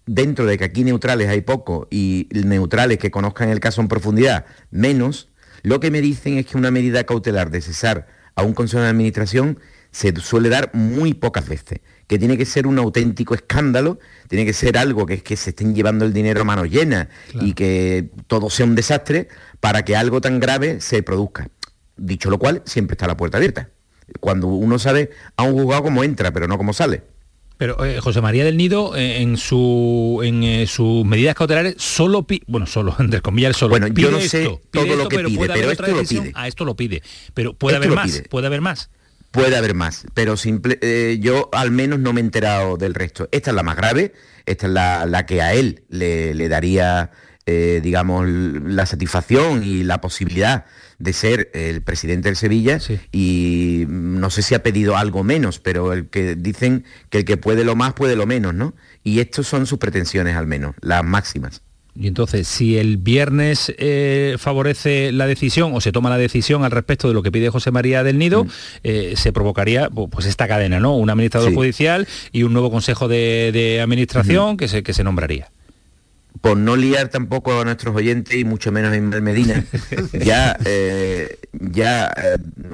dentro 0.04 0.44
de 0.44 0.58
que 0.58 0.64
aquí 0.64 0.84
neutrales 0.84 1.30
hay 1.30 1.40
poco 1.40 1.88
y 1.90 2.28
neutrales 2.32 2.98
que 2.98 3.10
conozcan 3.10 3.48
el 3.48 3.60
caso 3.60 3.80
en 3.80 3.88
profundidad, 3.88 4.44
menos, 4.70 5.30
lo 5.62 5.80
que 5.80 5.90
me 5.90 6.02
dicen 6.02 6.36
es 6.36 6.44
que 6.44 6.58
una 6.58 6.70
medida 6.70 7.04
cautelar 7.04 7.50
de 7.50 7.62
cesar 7.62 8.08
a 8.34 8.42
un 8.42 8.52
consejo 8.52 8.82
de 8.82 8.90
administración 8.90 9.58
se 9.94 10.12
suele 10.16 10.48
dar 10.48 10.70
muy 10.74 11.14
pocas 11.14 11.48
veces 11.48 11.80
que 12.08 12.18
tiene 12.18 12.36
que 12.36 12.44
ser 12.44 12.66
un 12.66 12.78
auténtico 12.78 13.34
escándalo, 13.34 14.00
tiene 14.28 14.44
que 14.44 14.52
ser 14.52 14.76
algo 14.76 15.06
que 15.06 15.14
es 15.14 15.22
que 15.22 15.36
se 15.36 15.50
estén 15.50 15.74
llevando 15.74 16.04
el 16.04 16.12
dinero 16.12 16.40
a 16.40 16.44
mano 16.44 16.64
llena 16.64 17.08
y 17.40 17.54
que 17.54 18.10
todo 18.26 18.50
sea 18.50 18.66
un 18.66 18.74
desastre 18.74 19.28
para 19.60 19.84
que 19.84 19.96
algo 19.96 20.20
tan 20.20 20.40
grave 20.40 20.80
se 20.80 21.02
produzca. 21.02 21.48
Dicho 21.96 22.28
lo 22.28 22.38
cual, 22.38 22.62
siempre 22.66 22.94
está 22.94 23.06
la 23.06 23.16
puerta 23.16 23.38
abierta. 23.38 23.70
Cuando 24.20 24.48
uno 24.48 24.78
sabe 24.78 25.10
a 25.36 25.44
un 25.44 25.52
juzgado 25.54 25.84
cómo 25.84 26.04
entra, 26.04 26.32
pero 26.32 26.48
no 26.48 26.58
cómo 26.58 26.72
sale. 26.72 27.02
Pero 27.56 27.82
eh, 27.84 28.00
José 28.00 28.20
María 28.20 28.44
del 28.44 28.56
Nido, 28.56 28.96
eh, 28.96 29.22
en 29.22 29.36
su 29.36 30.20
en 30.24 30.42
eh, 30.42 30.66
sus 30.66 31.06
medidas 31.06 31.36
cautelares, 31.36 31.76
solo 31.78 32.24
pide, 32.24 32.42
bueno, 32.48 32.66
solo, 32.66 32.96
entre 32.98 33.20
comillas, 33.20 33.56
solo 33.56 33.70
bueno, 33.70 33.86
yo 33.86 34.10
no 34.10 34.20
sé 34.20 34.58
todo 34.72 34.96
lo 34.96 35.08
que 35.08 35.16
pero 35.16 35.28
pide, 35.28 35.46
pero 35.46 35.70
esto 35.70 35.86
lo 35.86 36.02
pide. 36.02 36.32
A 36.34 36.48
esto 36.48 36.64
lo 36.64 36.74
pide. 36.74 37.02
Pero 37.32 37.54
puede 37.54 37.76
haber 37.76 37.92
más, 37.92 38.24
puede 38.28 38.48
haber 38.48 38.60
más. 38.60 38.90
Puede 39.34 39.56
haber 39.56 39.74
más, 39.74 40.06
pero 40.14 40.36
simple, 40.36 40.78
eh, 40.80 41.18
yo 41.20 41.50
al 41.52 41.72
menos 41.72 41.98
no 41.98 42.12
me 42.12 42.20
he 42.20 42.24
enterado 42.24 42.76
del 42.76 42.94
resto. 42.94 43.28
Esta 43.32 43.50
es 43.50 43.56
la 43.56 43.64
más 43.64 43.76
grave, 43.76 44.12
esta 44.46 44.68
es 44.68 44.72
la, 44.72 45.26
que 45.26 45.42
a 45.42 45.54
él 45.54 45.82
le, 45.88 46.48
daría, 46.48 47.10
eh, 47.44 47.80
digamos, 47.82 48.28
la 48.28 48.86
satisfacción 48.86 49.64
y 49.64 49.82
la 49.82 50.00
posibilidad 50.00 50.66
de 51.00 51.12
ser 51.12 51.50
el 51.52 51.82
presidente 51.82 52.28
del 52.28 52.36
Sevilla 52.36 52.78
y 53.10 53.86
no 53.88 54.30
sé 54.30 54.42
si 54.42 54.54
ha 54.54 54.62
pedido 54.62 54.96
algo 54.96 55.24
menos, 55.24 55.58
pero 55.58 55.92
el 55.92 56.08
que 56.10 56.36
dicen 56.36 56.84
que 57.10 57.18
el 57.18 57.24
que 57.24 57.36
puede 57.36 57.64
lo 57.64 57.74
más 57.74 57.94
puede 57.94 58.14
lo 58.14 58.26
menos, 58.26 58.54
¿no? 58.54 58.76
Y 59.02 59.18
estas 59.18 59.48
son 59.48 59.66
sus 59.66 59.80
pretensiones 59.80 60.36
al 60.36 60.46
menos, 60.46 60.76
las 60.80 61.02
máximas. 61.02 61.63
Y 61.96 62.08
entonces, 62.08 62.48
si 62.48 62.76
el 62.76 62.96
viernes 62.96 63.72
eh, 63.78 64.34
favorece 64.38 65.12
la 65.12 65.26
decisión 65.26 65.72
o 65.74 65.80
se 65.80 65.92
toma 65.92 66.10
la 66.10 66.18
decisión 66.18 66.64
al 66.64 66.72
respecto 66.72 67.06
de 67.06 67.14
lo 67.14 67.22
que 67.22 67.30
pide 67.30 67.50
José 67.50 67.70
María 67.70 68.02
del 68.02 68.18
Nido, 68.18 68.44
mm. 68.44 68.48
eh, 68.82 69.14
se 69.16 69.32
provocaría 69.32 69.88
pues 69.90 70.26
esta 70.26 70.48
cadena, 70.48 70.80
¿no? 70.80 70.96
Un 70.96 71.10
administrador 71.10 71.54
judicial 71.54 72.08
y 72.32 72.42
un 72.42 72.52
nuevo 72.52 72.70
consejo 72.70 73.06
de, 73.06 73.80
administración 73.80 74.56
que, 74.56 74.66
se, 74.66 74.82
que 74.82 74.92
se 74.92 75.04
nombraría 75.04 75.50
por 76.40 76.58
no 76.58 76.76
liar 76.76 77.08
tampoco 77.08 77.58
a 77.58 77.64
nuestros 77.64 77.94
oyentes 77.96 78.36
y 78.36 78.44
mucho 78.44 78.70
menos 78.70 78.92
en 78.92 79.08
Medina, 79.22 79.64
ya, 80.12 80.58
eh, 80.64 81.38
ya 81.52 82.12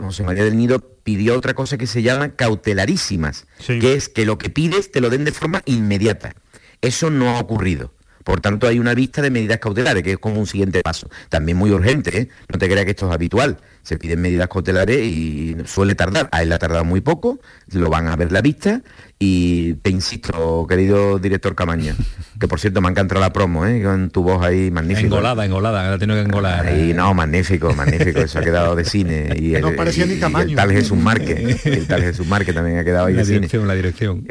José 0.02 0.24
María 0.24 0.44
del 0.44 0.56
Nido 0.56 0.80
pidió 1.04 1.36
otra 1.36 1.54
cosa 1.54 1.78
que 1.78 1.86
se 1.86 2.02
llama 2.02 2.30
cautelarísimas, 2.30 3.46
que 3.66 3.94
es 3.94 4.08
que 4.08 4.24
lo 4.24 4.38
que 4.38 4.50
pides 4.50 4.90
te 4.90 5.00
lo 5.00 5.10
den 5.10 5.24
de 5.24 5.32
forma 5.32 5.62
inmediata. 5.66 6.34
Eso 6.80 7.10
no 7.10 7.36
ha 7.36 7.40
ocurrido. 7.40 7.92
Por 8.24 8.40
tanto, 8.40 8.66
hay 8.66 8.78
una 8.78 8.94
vista 8.94 9.22
de 9.22 9.30
medidas 9.30 9.58
cautelares, 9.58 10.02
que 10.02 10.12
es 10.12 10.18
como 10.18 10.38
un 10.38 10.46
siguiente 10.46 10.82
paso. 10.82 11.08
También 11.28 11.56
muy 11.56 11.70
urgente, 11.70 12.18
¿eh? 12.18 12.28
no 12.48 12.58
te 12.58 12.68
creas 12.68 12.84
que 12.84 12.90
esto 12.90 13.08
es 13.08 13.14
habitual. 13.14 13.58
Se 13.82 13.96
piden 13.96 14.20
medidas 14.20 14.48
cautelares 14.48 14.98
y 15.02 15.56
suele 15.64 15.94
tardar. 15.94 16.28
A 16.32 16.42
él 16.42 16.52
ha 16.52 16.58
tardado 16.58 16.84
muy 16.84 17.00
poco, 17.00 17.40
lo 17.72 17.88
van 17.88 18.08
a 18.08 18.16
ver 18.16 18.30
la 18.30 18.42
vista. 18.42 18.82
Y 19.18 19.74
te 19.74 19.90
insisto, 19.90 20.66
querido 20.68 21.18
director 21.18 21.54
Camaño, 21.54 21.94
que 22.38 22.48
por 22.48 22.60
cierto 22.60 22.80
me 22.80 22.88
ha 22.88 22.90
encantado 22.90 23.20
la 23.20 23.32
promo, 23.32 23.66
¿eh? 23.66 23.82
con 23.82 24.10
tu 24.10 24.22
voz 24.22 24.42
ahí 24.42 24.70
magnífica. 24.70 25.06
Engolada, 25.06 25.44
engolada, 25.44 25.90
la 25.90 25.98
tengo 25.98 26.14
que 26.14 26.20
engolar. 26.20 26.78
Y 26.78 26.94
no, 26.94 27.12
magnífico, 27.14 27.74
magnífico, 27.74 28.20
eso 28.20 28.38
ha 28.38 28.42
quedado 28.42 28.76
de 28.76 28.84
cine. 28.84 29.34
Y 29.36 29.52
no 29.60 29.74
parecía 29.74 30.06
ni 30.06 30.18
Camaño. 30.18 30.50
el 30.50 30.56
tal 30.56 30.72
Jesús 30.72 30.98
Márquez, 30.98 31.66
el 31.66 31.86
tal 31.86 32.02
Jesús 32.02 32.26
Márquez 32.26 32.54
también 32.54 32.78
ha 32.78 32.84
quedado 32.84 33.06
ahí 33.06 33.14
la 33.14 33.24
de 33.24 33.32
dirección, 33.32 33.66
La 33.66 33.74
dirección 33.74 34.26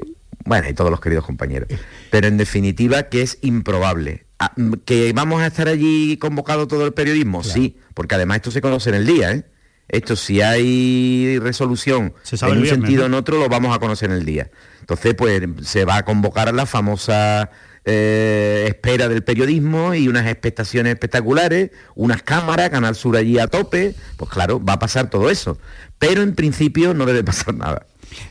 bueno, 0.49 0.67
y 0.67 0.73
todos 0.73 0.91
los 0.91 0.99
queridos 0.99 1.25
compañeros. 1.25 1.69
Pero 2.09 2.27
en 2.27 2.37
definitiva 2.37 3.03
que 3.03 3.21
es 3.21 3.37
improbable. 3.41 4.25
Ah, 4.39 4.51
¿Que 4.83 5.13
vamos 5.13 5.41
a 5.41 5.47
estar 5.47 5.67
allí 5.67 6.17
convocado 6.17 6.67
todo 6.67 6.85
el 6.85 6.93
periodismo? 6.93 7.43
Sí, 7.43 7.77
porque 7.93 8.15
además 8.15 8.37
esto 8.37 8.51
se 8.51 8.59
conoce 8.59 8.89
en 8.89 8.95
el 8.95 9.05
día, 9.05 9.31
¿eh? 9.31 9.45
Esto 9.87 10.15
si 10.15 10.41
hay 10.41 11.39
resolución 11.39 12.13
en 12.31 12.57
un 12.57 12.65
sentido 12.65 13.03
o 13.03 13.05
en 13.07 13.13
otro, 13.13 13.39
lo 13.39 13.49
vamos 13.49 13.75
a 13.75 13.79
conocer 13.79 14.09
en 14.09 14.17
el 14.17 14.25
día. 14.25 14.49
Entonces, 14.81 15.15
pues 15.15 15.41
se 15.63 15.85
va 15.85 15.97
a 15.97 16.05
convocar 16.05 16.47
a 16.47 16.51
la 16.51 16.65
famosa 16.65 17.49
eh, 17.85 18.65
espera 18.67 19.07
del 19.07 19.23
periodismo 19.23 19.95
y 19.95 20.07
unas 20.07 20.27
expectaciones 20.27 20.93
espectaculares, 20.93 21.71
unas 21.95 22.21
cámaras, 22.21 22.69
Canal 22.69 22.95
Sur 22.95 23.17
allí 23.17 23.39
a 23.39 23.47
tope, 23.47 23.95
pues 24.17 24.29
claro, 24.29 24.63
va 24.63 24.73
a 24.73 24.79
pasar 24.79 25.09
todo 25.09 25.29
eso. 25.29 25.57
Pero 25.97 26.21
en 26.21 26.35
principio 26.35 26.93
no 26.93 27.05
debe 27.05 27.23
pasar 27.29 27.55
nada. 27.55 27.85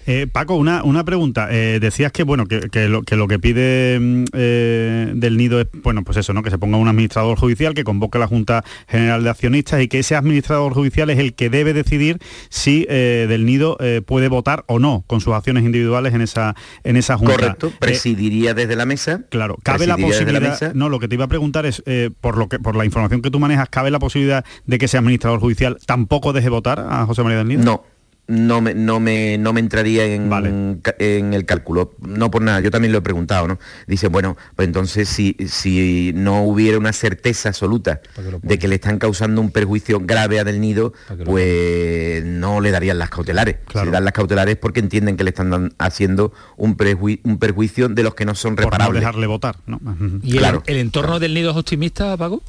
Eh, 0.07 0.27
Paco, 0.31 0.55
una, 0.55 0.83
una 0.85 1.05
pregunta. 1.05 1.49
Eh, 1.51 1.79
decías 1.81 2.13
que 2.13 2.23
bueno 2.23 2.47
que, 2.47 2.89
lo, 2.89 3.03
que, 3.03 3.39
pide 3.39 3.99
mm, 4.01 4.25
eh, 4.33 5.13
del 5.15 5.37
nido 5.37 5.61
es 5.61 5.69
bueno 5.83 6.03
pues 6.05 6.17
eso, 6.17 6.33
¿no? 6.33 6.43
Que 6.43 6.51
se 6.51 6.59
ponga 6.59 6.77
un 6.77 6.89
administrador 6.89 7.39
judicial 7.39 7.75
que 7.75 7.85
convoque 7.85 8.19
la 8.19 8.27
Junta 8.27 8.65
General 8.89 9.23
de 9.23 9.31
Accionistas 9.31 9.83
y 9.83 9.89
que 9.89 10.01
ese 10.01 10.17
administrador 10.17 10.73
judicial 10.73 11.11
es 11.11 11.19
el 11.19 11.35
que 11.35 11.51
debe 11.51 11.73
decidir 11.73 12.19
si 12.49 12.85
del 12.89 13.45
nido 13.47 13.79
puede 14.07 14.29
votar 14.29 14.65
o 14.67 14.79
no 14.79 15.05
con 15.07 15.21
sus 15.21 15.35
acciones 15.35 15.65
individuales 15.65 16.15
en 16.15 16.23
esa 16.23 16.55
en 16.85 16.97
esa 16.97 17.17
junta. 17.17 17.35
Correcto, 17.35 17.73
presidiría 17.79 18.55
desde 18.55 18.77
la 18.77 18.87
mesa. 18.87 19.23
Claro, 19.29 19.57
cabe 19.63 19.87
la 19.87 19.97
posibilidad. 19.97 20.75
no, 20.75 20.89
lo 20.89 20.99
que 20.99 21.09
te 21.09 21.15
iba 21.15 21.25
a 21.25 21.29
preguntar 21.29 21.67
es 21.67 21.83
por 22.21 22.37
lo 22.37 22.49
que 22.49 22.59
por 22.59 22.77
la 22.77 22.85
información 22.85 23.23
que 23.23 23.31
tú 23.31 23.41
manejas, 23.41 23.69
cabe 23.69 23.91
la 23.91 23.99
posibilidad 23.99 24.45
de 24.67 24.79
que 24.79 24.87
ese 24.87 24.99
administrador 24.99 25.41
judicial 25.41 25.79
tampoco 25.87 26.33
deje 26.33 26.49
votar 26.49 26.81
a 26.89 27.07
José 27.07 27.23
María 27.23 27.39
del 27.39 27.49
Nido. 27.49 27.65
No 27.65 27.98
no 28.29 28.61
me, 28.61 28.75
no 28.75 29.01
me, 29.01 29.39
no 29.39 29.55
me 29.55 29.61
entraría 29.61 30.05
en, 30.05 30.83
en, 30.99 31.35
el 31.35 31.47
cálculo. 31.47 31.95
No 32.01 32.31
por 32.31 32.43
nada, 32.43 32.61
yo 32.61 32.71
también 32.71 32.93
lo 32.93 32.99
he 32.99 33.03
preguntado, 33.03 33.49
¿no? 33.49 33.59
Dice, 33.87 34.09
bueno, 34.09 34.37
pues 34.55 34.69
entonces 34.69 35.09
si, 35.09 35.35
si 35.49 36.13
no 36.15 36.43
hubiera 36.43 36.77
una 36.77 36.93
certeza 36.93 37.49
absoluta 37.49 38.03
de 38.43 38.59
que 38.59 38.69
le 38.69 38.75
están 38.75 38.99
causando 38.99 39.41
un 39.41 39.51
perjuicio 39.51 40.01
grave 40.01 40.39
a 40.39 40.45
Del 40.45 40.61
Nido, 40.61 40.93
pues 41.25 42.23
no 42.23 42.61
le 42.61 42.71
darían 42.71 42.99
las 42.99 43.09
cautelares. 43.09 43.57
Si 43.73 43.83
le 43.83 43.91
dan 43.91 44.05
las 44.05 44.13
cautelares 44.13 44.57
porque 44.57 44.81
entienden 44.81 45.17
que 45.17 45.25
le 45.25 45.31
están 45.31 45.75
haciendo 45.79 46.33
un, 46.59 46.77
un 47.25 47.39
perjuicio 47.39 47.89
de 47.89 48.03
los 48.03 48.15
que 48.15 48.27
no 48.27 48.35
son 48.35 48.59
reparables. 48.59 49.01
no 49.01 49.01
dejarle 49.01 49.27
votar, 49.27 49.57
¿no? 49.67 49.81
¿Y 50.23 50.37
claro. 50.37 50.63
el, 50.67 50.77
entorno 50.77 51.19
del 51.19 51.33
Nido 51.33 51.53
es 51.53 51.57
optimista, 51.57 52.15
Pago? 52.19 52.43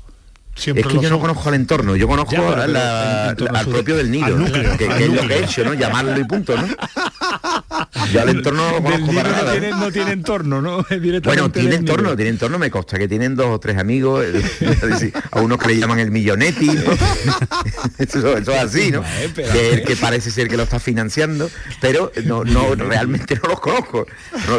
Es 0.68 0.86
que 0.88 1.00
yo 1.00 1.10
no 1.10 1.20
conozco 1.20 1.50
al 1.50 1.56
entorno, 1.56 1.96
yo 1.96 2.08
conozco 2.08 2.36
al 2.36 3.66
propio 3.68 3.96
del 3.96 4.12
nido, 4.12 4.38
que, 4.78 4.86
es 4.86 5.10
lo 5.10 5.28
que 5.28 5.34
he 5.36 5.44
hecho, 5.44 5.64
¿no? 5.64 5.74
Llamarlo 5.74 6.20
y 6.20 6.24
punto, 6.24 6.56
¿no? 6.56 6.68
Yo 8.12 8.22
al 8.22 8.30
entorno 8.30 8.70
no 8.70 8.78
lo 8.78 8.84
conozco 8.84 9.14
para 9.14 9.32
nada. 9.32 9.60
No 9.72 9.92
tiene, 9.92 10.12
entorno, 10.12 10.62
¿no? 10.62 10.86
bueno, 11.24 11.52
tiene 11.52 11.76
entorno, 11.76 12.16
tiene 12.16 12.32
entorno, 12.32 12.60
me 12.60 12.72
consta 12.72 12.98
que 12.98 13.08
tienen 13.08 13.36
dos 13.36 13.48
o 13.48 13.60
tres 13.60 13.78
amigos, 13.78 14.26
eh, 14.62 15.12
a 15.32 15.42
unos 15.42 15.58
que 15.58 15.68
le 15.68 15.78
llaman 15.78 16.00
el 16.00 16.12
millonetti, 16.12 16.70
eso, 17.98 18.38
es 18.38 18.48
así, 18.50 18.92
¿no? 18.92 19.04
Que, 19.36 19.84
que 19.86 19.96
parece 19.96 20.32
ser 20.32 20.48
que 20.48 20.58
lo 20.58 20.64
está 20.64 20.80
financiando, 20.80 21.50
pero 21.82 22.12
no, 22.26 22.44
no 22.44 22.76
realmente 22.76 23.36
no 23.36 23.50
los 23.50 23.60
conozco. 23.60 24.06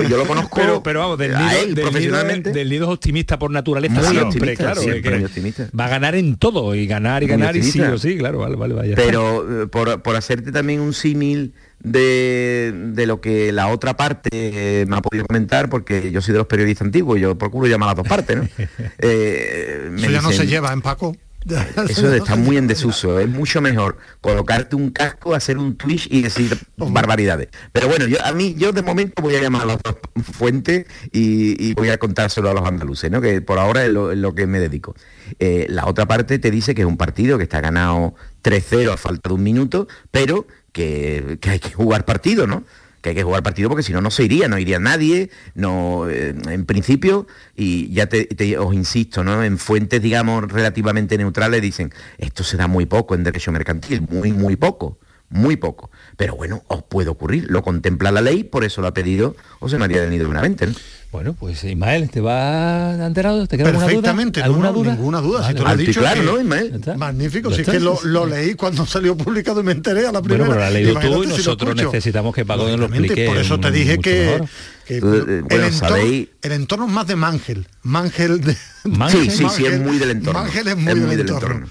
yo 0.09 0.17
lo 0.17 0.27
conozco 0.27 0.83
pero, 0.83 1.01
vamos, 1.01 1.19
del 1.19 1.33
nido, 1.37 1.83
profesionalmente. 1.83 2.53
del 2.53 2.69
nido 2.69 2.87
es 2.87 2.93
optimista 2.93 3.39
por 3.39 3.51
naturaleza 3.51 4.03
siempre, 4.03 4.57
claro. 4.57 4.81
Siempre, 4.81 5.25
optimista 5.25 5.69
va 5.79 5.87
a 5.87 5.89
ganar 5.89 6.15
en 6.15 6.37
todo 6.37 6.75
y 6.75 6.87
ganar 6.87 7.23
y 7.23 7.27
ganar 7.27 7.57
y 7.57 7.63
sí 7.63 7.81
o 7.81 7.99
sí, 7.99 8.17
claro, 8.17 8.39
vale, 8.39 8.57
vale, 8.57 8.75
vaya. 8.75 8.95
Pero 8.97 9.63
eh, 9.63 9.67
por, 9.67 10.17
hacerte 10.17 10.53
también 10.53 10.81
un 10.81 10.93
símil 10.93 11.55
de, 11.81 13.05
lo 13.07 13.21
que 13.21 13.53
la 13.53 13.69
otra 13.69 13.97
parte 13.97 14.29
eh, 14.33 14.87
me 14.87 14.97
ha 14.97 15.03
podido 15.03 15.27
comentar, 15.27 15.69
porque 15.69 16.11
yo 16.11 16.21
soy 16.21 16.33
de 16.33 16.39
los 16.39 16.47
periodistas 16.47 16.87
antiguos, 16.87 17.19
yo 17.21 17.37
procuro 17.37 17.67
llamar 17.67 17.89
a 17.89 17.93
las 17.93 17.97
dos 17.97 18.09
partes, 18.09 18.37
¿no? 18.37 18.49
Eh, 18.99 19.91
Eso 19.97 20.11
ya 20.11 20.21
no 20.21 20.33
se 20.33 20.47
lleva 20.47 20.73
en 20.73 20.83
Paco. 20.83 21.17
Eso 21.89 22.13
está 22.13 22.37
muy 22.37 22.57
en 22.57 22.67
desuso. 22.67 23.19
Es 23.19 23.29
mucho 23.29 23.61
mejor 23.61 23.99
colocarte 24.21 24.77
un 24.77 24.91
casco, 24.91 25.35
hacer 25.35 25.59
un 25.59 25.77
twitch 25.77 26.09
y 26.11 26.23
decir 26.23 26.57
barbaridades. 26.77 27.49
Pero 27.73 27.89
bueno, 27.89 28.07
yo 28.07 28.25
a 28.25 28.33
mí, 28.33 28.55
yo 28.57 28.73
de 28.73 28.83
momento 28.83 29.23
voy 29.23 29.37
a 29.37 29.41
llamar 29.41 29.63
a 29.63 29.67
las 29.67 29.83
dos 29.83 29.97
fuentes 30.33 30.87
y, 31.13 31.73
voy 31.75 31.89
a 31.89 31.99
contárselo 31.99 32.51
a 32.51 32.55
los 32.55 32.67
andaluces, 32.67 33.11
¿no? 33.11 33.21
Que 33.21 33.41
por 33.41 33.59
ahora 33.59 33.85
es 33.85 33.93
lo, 33.93 34.35
que 34.35 34.47
me 34.47 34.61
dedico. 34.61 34.95
Eh, 35.39 35.67
la 35.69 35.87
otra 35.87 36.07
parte 36.07 36.39
te 36.39 36.51
dice 36.51 36.75
que 36.75 36.83
es 36.83 36.87
un 36.87 36.97
partido 36.97 37.39
que 37.39 37.45
está 37.45 37.61
ganado 37.61 38.15
3-0 38.43 38.93
a 38.93 38.97
falta 38.97 39.29
de 39.31 39.35
un 39.35 39.43
minuto, 39.43 39.89
pero 40.11 40.47
que, 40.73 41.39
hay 41.43 41.59
que 41.59 41.73
jugar 41.73 42.05
partido, 42.05 42.47
¿no? 42.47 42.65
que 43.01 43.11
hay 43.11 43.15
que 43.15 43.23
jugar 43.23 43.43
partido 43.43 43.71
porque 43.71 43.83
si 43.83 43.95
no, 43.95 44.03
no 44.03 44.11
se 44.11 44.25
iría, 44.25 44.47
no 44.47 44.59
iría 44.59 44.79
nadie, 44.79 45.31
no, 45.55 46.07
eh, 46.11 46.35
en 46.49 46.67
principio, 46.67 47.27
y 47.57 47.91
ya 47.95 48.07
te, 48.07 48.59
os 48.59 48.75
insisto, 48.75 49.25
¿no? 49.25 49.43
En 49.43 49.57
fuentes, 49.57 50.03
digamos, 50.03 50.53
relativamente 50.53 51.17
neutrales 51.17 51.63
dicen, 51.63 51.95
esto 52.19 52.45
se 52.45 52.59
da 52.59 52.67
muy 52.67 52.85
poco 52.85 53.15
en 53.15 53.25
derecho 53.25 53.53
mercantil, 53.53 54.03
muy, 54.03 54.33
muy 54.35 54.57
poco, 54.57 54.99
muy 55.31 55.57
poco. 55.57 55.91
Pero 56.17 56.37
bueno, 56.37 56.63
os 56.67 56.83
puede 56.83 57.09
ocurrir, 57.09 57.47
lo 57.49 57.63
contempla 57.63 58.11
la 58.13 58.21
ley, 58.21 58.45
por 58.45 58.65
eso 58.65 58.83
lo 58.83 58.89
ha 58.89 58.95
pedido 58.95 59.37
José 59.61 59.79
María 59.79 60.03
del 60.03 60.11
Nido 60.11 60.29
Benavente. 60.29 60.67
¿no? 60.67 60.75
Bueno, 61.13 61.35
pues 61.35 61.65
Ismael, 61.65 62.09
¿te 62.09 62.21
va 62.21 62.95
enterado? 63.05 63.45
¿Te 63.49 63.57
queda 63.57 63.73
Perfectamente, 63.73 64.43
alguna 64.43 64.71
duda? 64.71 64.93
Ninguna 64.93 65.21
duda, 65.21 65.49
si 65.49 65.55
te 65.55 65.61
lo 65.61 65.71
he 65.73 65.77
dicho. 65.77 66.01
Claro, 66.01 66.23
¿no, 66.23 66.39
Ismael? 66.39 66.81
Magnífico, 66.97 67.51
si 67.53 67.63
es 67.63 67.69
que 67.69 67.81
lo, 67.81 68.27
leí 68.27 68.55
cuando 68.55 68.87
salió 68.87 69.17
publicado 69.17 69.61
y 69.61 69.65
me 69.65 69.73
enteré 69.73 70.07
a 70.07 70.13
la 70.13 70.23
primera. 70.23 70.45
Bueno, 70.45 70.61
pero 70.61 70.61
lo 70.61 70.67
has 70.67 70.73
leído 70.73 71.01
tú 71.01 71.25
y 71.25 71.27
nosotros 71.27 71.75
necesitamos 71.75 72.33
que 72.33 72.45
Paco 72.45 72.69
nos 72.69 72.79
lo 72.79 72.87
explique. 72.87 73.27
Por 73.27 73.39
eso 73.39 73.59
te 73.59 73.73
dije 73.73 73.99
que, 73.99 74.37
eh, 74.37 74.41
el, 74.89 75.63
entorno, 75.65 75.97
el, 75.97 76.53
entorno, 76.53 76.87
es 76.87 76.93
más 76.93 77.07
de 77.09 77.17
Mangel. 77.17 77.67
Mangel 77.83 78.41
de... 78.41 78.55
Sí, 78.55 79.31
sí, 79.31 79.47
sí, 79.51 79.67
es 79.67 79.81
muy 79.81 79.99
del 79.99 80.11
entorno. 80.11 80.43
Mangel 80.43 80.69
es 80.69 80.77
muy, 80.77 80.95
del, 80.95 81.21
entorno. 81.21 81.67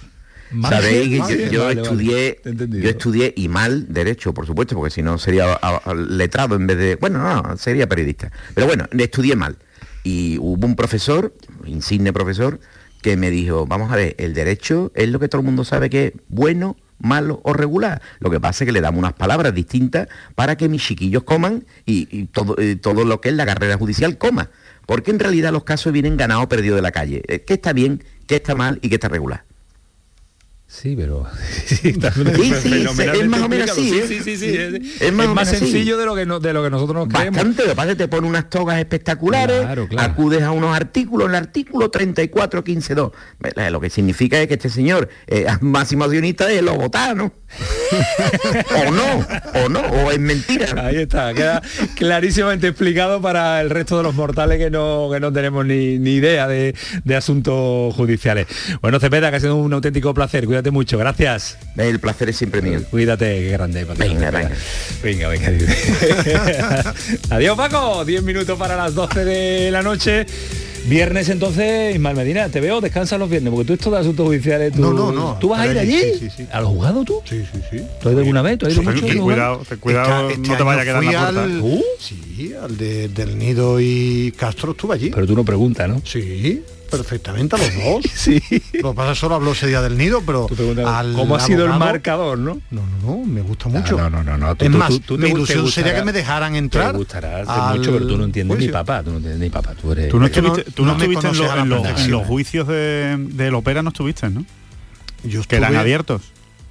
Sabéis 0.67 1.25
que 1.25 1.49
yo, 1.49 1.69
estudié, 1.69 2.41
yo 2.43 2.89
estudié 2.89 3.33
y 3.35 3.47
mal 3.47 3.91
derecho, 3.93 4.33
por 4.33 4.45
supuesto, 4.47 4.75
porque 4.75 4.91
si 4.91 5.01
no 5.01 5.17
sería 5.17 5.59
letrado 6.09 6.55
en 6.55 6.67
vez 6.67 6.77
de, 6.77 6.95
bueno, 6.95 7.19
no, 7.19 7.57
sería 7.57 7.87
periodista. 7.87 8.31
Pero 8.55 8.67
bueno, 8.67 8.85
estudié 8.97 9.35
mal. 9.35 9.57
Y 10.03 10.37
hubo 10.39 10.65
un 10.65 10.75
profesor, 10.75 11.33
insigne 11.65 12.13
profesor, 12.13 12.59
que 13.01 13.15
me 13.15 13.29
dijo, 13.29 13.65
vamos 13.65 13.91
a 13.91 13.95
ver, 13.95 14.15
el 14.17 14.33
derecho 14.33 14.91
es 14.95 15.09
lo 15.09 15.19
que 15.19 15.27
todo 15.27 15.41
el 15.41 15.45
mundo 15.45 15.63
sabe 15.63 15.89
que 15.89 16.07
es 16.07 16.13
bueno, 16.27 16.75
malo 16.99 17.41
o 17.43 17.53
regular. 17.53 18.01
Lo 18.19 18.29
que 18.29 18.39
pasa 18.39 18.63
es 18.63 18.67
que 18.67 18.71
le 18.71 18.81
damos 18.81 18.99
unas 18.99 19.13
palabras 19.13 19.53
distintas 19.53 20.07
para 20.35 20.57
que 20.57 20.67
mis 20.67 20.83
chiquillos 20.83 21.23
coman 21.23 21.65
y, 21.85 22.25
todo, 22.25 22.55
eh, 22.57 22.75
todo 22.75 23.05
lo 23.05 23.21
que 23.21 23.29
es 23.29 23.35
la 23.35 23.45
carrera 23.45 23.77
judicial 23.77 24.17
coma. 24.17 24.49
Porque 24.85 25.11
en 25.11 25.19
realidad 25.19 25.51
los 25.51 25.63
casos 25.63 25.93
vienen 25.93 26.17
ganados 26.17 26.45
o 26.45 26.49
perdidos 26.49 26.77
de 26.77 26.81
la 26.81 26.91
calle. 26.91 27.21
Eh, 27.27 27.43
¿Qué 27.45 27.53
está 27.53 27.73
bien, 27.73 28.03
qué 28.27 28.37
está 28.37 28.55
mal 28.55 28.79
y 28.81 28.89
qué 28.89 28.95
está 28.95 29.07
regular? 29.07 29.45
Sí, 30.71 30.95
pero 30.95 31.25
sí, 31.65 31.97
es 31.97 33.27
más 33.27 33.41
o 33.41 33.49
menos 33.49 33.71
así. 33.71 33.89
Sí, 33.89 34.19
sí, 34.23 34.37
sí, 34.37 34.55
Es, 34.99 35.11
más, 35.11 35.49
sencillo 35.49 35.97
de 35.97 36.05
lo 36.05 36.13
que 36.13 36.27
de 36.27 36.53
lo 36.53 36.63
que 36.63 36.69
nosotros 36.69 36.95
nos 36.95 37.07
creemos. 37.07 37.37
Bastante, 37.37 37.65
lo 37.65 37.75
que 37.75 37.95
te 37.95 38.07
pone 38.07 38.27
unas 38.27 38.51
togas 38.51 38.77
espectaculares, 38.77 39.65
acudes 39.97 40.43
a 40.43 40.51
unos 40.51 40.75
artículos, 40.75 41.27
el 41.27 41.35
artículo 41.35 41.89
34.15.2. 41.89 43.71
Lo 43.71 43.81
que 43.81 43.89
significa 43.89 44.39
es 44.39 44.47
que 44.47 44.53
este 44.53 44.69
señor 44.69 45.09
eh, 45.25 45.47
máximo 45.61 46.03
accionista 46.03 46.51
es 46.51 46.59
el 46.59 46.67
Obotano. 46.67 47.33
o 48.87 48.91
no, 48.91 49.63
o 49.65 49.69
no, 49.69 49.79
o 49.79 50.11
es 50.11 50.19
mentira. 50.19 50.85
Ahí 50.85 50.97
está, 50.97 51.33
queda 51.33 51.63
clarísimamente 51.95 52.67
explicado 52.67 53.19
para 53.23 53.59
el 53.61 53.71
resto 53.71 53.97
de 53.97 54.03
los 54.03 54.13
mortales 54.13 54.59
que 54.59 54.69
no, 54.69 55.09
que 55.11 55.19
no 55.19 55.33
tenemos 55.33 55.65
ni, 55.65 55.95
idea 55.95 56.47
de, 56.47 56.75
asuntos 57.15 57.95
judiciales. 57.95 58.45
Bueno, 58.83 58.99
Cepeda, 58.99 59.31
que 59.31 59.37
ha 59.37 59.39
sido 59.39 59.55
un 59.55 59.73
auténtico 59.73 60.13
placer. 60.13 60.45
Cuídate 60.45 60.58
mucho, 60.71 60.97
gracias. 60.97 61.57
El 61.77 61.99
placer 61.99 62.29
es 62.29 62.37
siempre 62.37 62.61
mío. 62.61 62.81
Cuídate, 62.89 63.39
qué 63.39 63.49
grande. 63.51 63.85
Venga, 63.85 64.31
venga. 64.31 64.51
Venga, 65.01 65.27
venga. 65.29 65.51
Adiós, 67.29 67.57
Paco. 67.57 68.03
10 68.05 68.23
minutos 68.23 68.57
para 68.57 68.75
las 68.75 68.93
12 68.93 69.25
de 69.25 69.71
la 69.71 69.81
noche. 69.81 70.25
Viernes 70.85 71.29
entonces, 71.29 71.93
Ismael 71.93 72.15
Medina, 72.15 72.49
te 72.49 72.61
veo, 72.61 72.81
descansa 72.81 73.17
los 73.17 73.29
viernes, 73.29 73.51
porque 73.51 73.67
tú 73.67 73.73
esto 73.73 73.91
de 73.91 73.99
asuntos 73.99 74.25
judiciales, 74.25 74.73
tú, 74.73 74.81
no, 74.81 74.93
no, 74.93 75.11
no, 75.11 75.37
¿tú 75.39 75.49
vas 75.49 75.59
a 75.59 75.67
ir 75.67 75.77
allí? 75.77 75.99
Sí, 75.99 76.19
sí, 76.19 76.29
sí. 76.37 76.47
¿Al 76.51 76.65
juzgado 76.65 77.03
tú? 77.03 77.21
Sí, 77.25 77.43
sí, 77.51 77.59
sí. 77.69 77.77
¿Tú 78.01 78.07
has 78.07 78.13
ido 78.13 78.21
alguna 78.21 78.41
vez? 78.41 78.57
¿Tú 78.57 78.65
has 78.65 78.73
ido 78.73 78.83
mucho? 78.83 79.05
Ten 79.05 79.19
cuidado, 79.19 79.61
ten 79.67 79.77
cuidado, 79.77 80.29
este 80.29 80.47
no 80.47 80.57
te 80.57 80.63
vaya 80.63 80.81
a 80.81 80.85
quedar 80.85 81.03
en 81.03 81.13
la 81.13 81.19
puerta. 81.19 81.43
Al, 81.43 81.61
¿Uh? 81.61 81.83
Sí, 81.99 82.53
al 82.59 82.77
de, 82.77 83.09
del 83.09 83.37
Nido 83.37 83.79
y 83.79 84.33
Castro 84.37 84.71
estuve 84.71 84.95
allí. 84.95 85.11
Pero 85.11 85.27
tú 85.27 85.35
no 85.35 85.43
preguntas, 85.43 85.87
¿no? 85.89 86.01
Sí 86.05 86.63
perfectamente 86.89 87.55
a 87.55 87.59
los 87.59 87.73
dos. 87.75 88.05
sí. 88.13 88.41
Lo 88.73 88.91
que 88.91 88.95
pasa 88.95 89.15
solo 89.15 89.35
habló 89.35 89.51
ese 89.51 89.67
día 89.67 89.81
del 89.81 89.97
nido, 89.97 90.21
pero 90.25 90.47
¿cómo 91.15 91.35
ha 91.35 91.39
sido 91.39 91.65
el 91.65 91.73
marcador, 91.79 92.37
no? 92.37 92.59
No, 92.71 92.81
no, 92.85 93.17
no, 93.17 93.25
me 93.25 93.41
gusta 93.41 93.69
mucho. 93.69 93.97
No, 93.97 94.09
no, 94.09 94.23
no, 94.23 94.37
no. 94.37 94.55
es 94.57 94.69
más, 94.69 94.91
mi 95.09 95.29
ilusión 95.29 95.69
sería 95.69 95.95
que 95.95 96.03
me 96.03 96.13
dejaran 96.13 96.55
entrar. 96.55 96.91
Te 96.91 96.97
gustará 96.97 97.73
mucho, 97.75 97.91
pero 97.93 98.07
tú 98.07 98.17
no 98.17 98.25
entiendes 98.25 98.59
ni 98.59 98.67
papá, 98.69 99.03
tú 99.03 99.11
no 99.11 99.17
entiendes 99.17 99.41
ni 99.41 99.49
papá. 99.49 99.73
Tú, 99.75 99.91
eres... 99.91 100.09
tú 100.09 100.19
no 100.19 100.25
estuviste, 100.25 100.63
tú 100.71 100.85
no 100.85 100.93
estuviste 100.93 101.27
en, 101.27 102.11
los, 102.11 102.27
juicios 102.27 102.67
de, 102.67 103.15
del 103.17 103.55
ópera, 103.55 103.81
no 103.81 103.89
estuviste, 103.89 104.29
¿no? 104.29 104.45
Yo 105.23 105.43
que 105.43 105.57
eran 105.57 105.75
abiertos. 105.75 106.21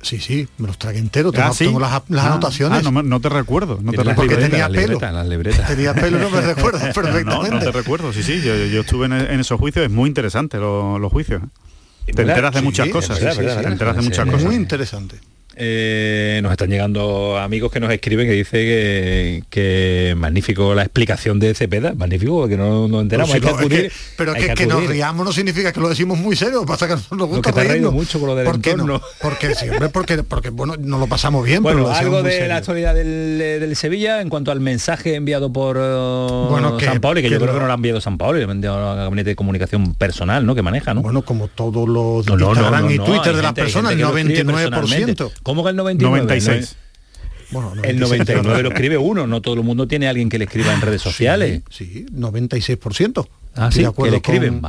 Sí, 0.01 0.21
sí, 0.21 0.49
me 0.59 0.69
los 0.69 0.79
tragué 0.79 0.99
entero, 0.99 1.33
tengo, 1.33 1.47
ah, 1.47 1.81
las, 1.81 2.03
las 2.09 2.25
ah, 2.25 2.29
anotaciones. 2.29 2.87
Ah, 2.87 2.91
no, 2.91 3.03
no, 3.03 3.21
te 3.21 3.29
recuerdo, 3.29 3.81
no 3.83 3.91
te 3.91 3.99
recuerdo. 4.05 4.33
Porque 4.33 4.37
tenía 4.37 4.69
pelo. 4.69 4.99
Las 5.01 5.67
Tenía 5.67 5.95
pelo, 5.95 6.19
no 6.19 6.31
me 6.31 6.41
recuerdo 6.55 6.79
perfectamente. 6.79 7.25
No, 7.25 7.43
no 7.49 7.59
te 7.59 7.73
recuerdo, 7.73 8.13
sí, 8.13 8.23
sí, 8.23 8.41
yo, 8.41 8.55
yo 8.55 8.83
estuve 8.83 9.07
en, 9.07 9.13
en, 9.13 9.41
esos 9.41 9.59
juicios, 9.59 9.85
es 9.85 9.91
muy 9.91 10.09
interesante 10.09 10.59
los, 10.59 11.01
los 11.01 11.11
juicios. 11.11 11.43
Te 12.07 12.23
enteras 12.23 12.55
de 12.55 12.63
muchas 12.63 12.89
cosas, 12.89 13.19
te 13.19 13.29
enteras 13.29 13.97
de 13.97 14.03
muchas 14.03 14.27
cosas. 14.27 14.45
Muy 14.45 14.55
interesante. 14.55 15.19
Eh, 15.61 16.39
nos 16.41 16.53
están 16.53 16.71
llegando 16.71 17.37
amigos 17.37 17.73
que 17.73 17.81
nos 17.81 17.91
escriben 17.91 18.29
que 18.29 18.33
dice 18.33 19.43
que, 19.51 20.15
magnífico 20.17 20.73
la 20.73 20.83
explicación 20.83 21.41
de 21.41 21.53
Cepeda, 21.53 21.95
magnífico 21.95 22.39
porque 22.39 22.57
no 22.57 22.87
nos 22.87 23.03
enteramos. 23.03 23.37
pero 24.17 24.35
que, 24.35 24.55
que, 24.55 24.67
nos 24.67 24.87
riamos 24.87 25.27
no 25.27 25.33
significa 25.33 25.73
que 25.73 25.81
lo 25.81 25.89
decimos 25.89 26.17
muy 26.17 26.37
serio, 26.37 26.65
pasa 26.65 26.87
que 26.87 26.95
nos 26.95 27.29
gusta 27.29 27.51
reírnos. 27.51 27.93
mucho 27.93 28.21
con 28.21 28.29
lo 28.29 28.37
del 28.37 28.47
¿Por 28.47 28.55
entorno. 28.55 29.03
Porque 29.21 29.57
siempre, 29.57 29.89
porque, 29.89 30.23
porque 30.23 30.51
bueno, 30.51 30.77
nos 30.79 31.01
lo 31.01 31.09
pasamos 31.09 31.45
bien. 31.45 31.61
Bueno, 31.61 31.89
algo 31.89 32.23
de 32.23 32.47
la 32.47 32.59
actualidad 32.59 32.95
del, 32.95 33.75
Sevilla 33.75 34.21
en 34.21 34.29
cuanto 34.29 34.53
al 34.53 34.61
mensaje 34.61 35.17
enviado 35.17 35.53
por 35.53 35.77
uh, 35.77 36.81
San 36.81 37.01
Pablo, 37.01 37.21
que, 37.21 37.31
yo 37.31 37.39
creo 37.39 37.55
que 37.55 37.61
no 37.61 37.67
lo 37.67 37.73
ha 37.73 37.77
enviado 37.77 38.01
San 38.01 38.17
Pablo, 38.17 38.39
le 38.39 38.45
ha 38.45 38.51
enviado 38.51 38.97
gabinete 38.97 39.31
de 39.31 39.37
comunicación 39.37 39.95
personal, 39.95 40.47
¿no? 40.47 40.55
Que 40.55 40.63
maneja, 40.63 40.95
¿no? 40.95 41.03
Bueno, 41.03 41.23
como 41.23 41.49
todos 41.49 41.89
los 41.89 42.29
Instagram 42.29 42.91
y 42.91 42.99
Twitter 42.99 43.35
de 43.35 43.43
las 43.43 43.53
personas, 43.55 43.93
el 43.93 44.05
99%. 44.05 45.33
¿Cómo 45.49 45.65
que 45.65 45.71
el 45.71 45.77
99? 45.77 46.27
96. 46.27 46.77
Bueno, 47.53 47.73
el 47.83 47.99
99 47.99 48.63
lo 48.63 48.69
escribe 48.69 48.99
uno, 48.99 49.27
no 49.27 49.41
todo 49.41 49.55
el 49.55 49.63
mundo 49.63 49.89
tiene 49.89 50.07
alguien 50.07 50.29
que 50.29 50.37
le 50.37 50.45
escriba 50.45 50.75
en 50.75 50.83
redes 50.83 51.01
sociales. 51.01 51.63
Sí, 51.71 52.05
96%. 52.13 53.27
Ah, 53.57 53.71
sí, 53.73 53.83
que 53.97 54.11
le 54.11 54.19
escriben. 54.19 54.61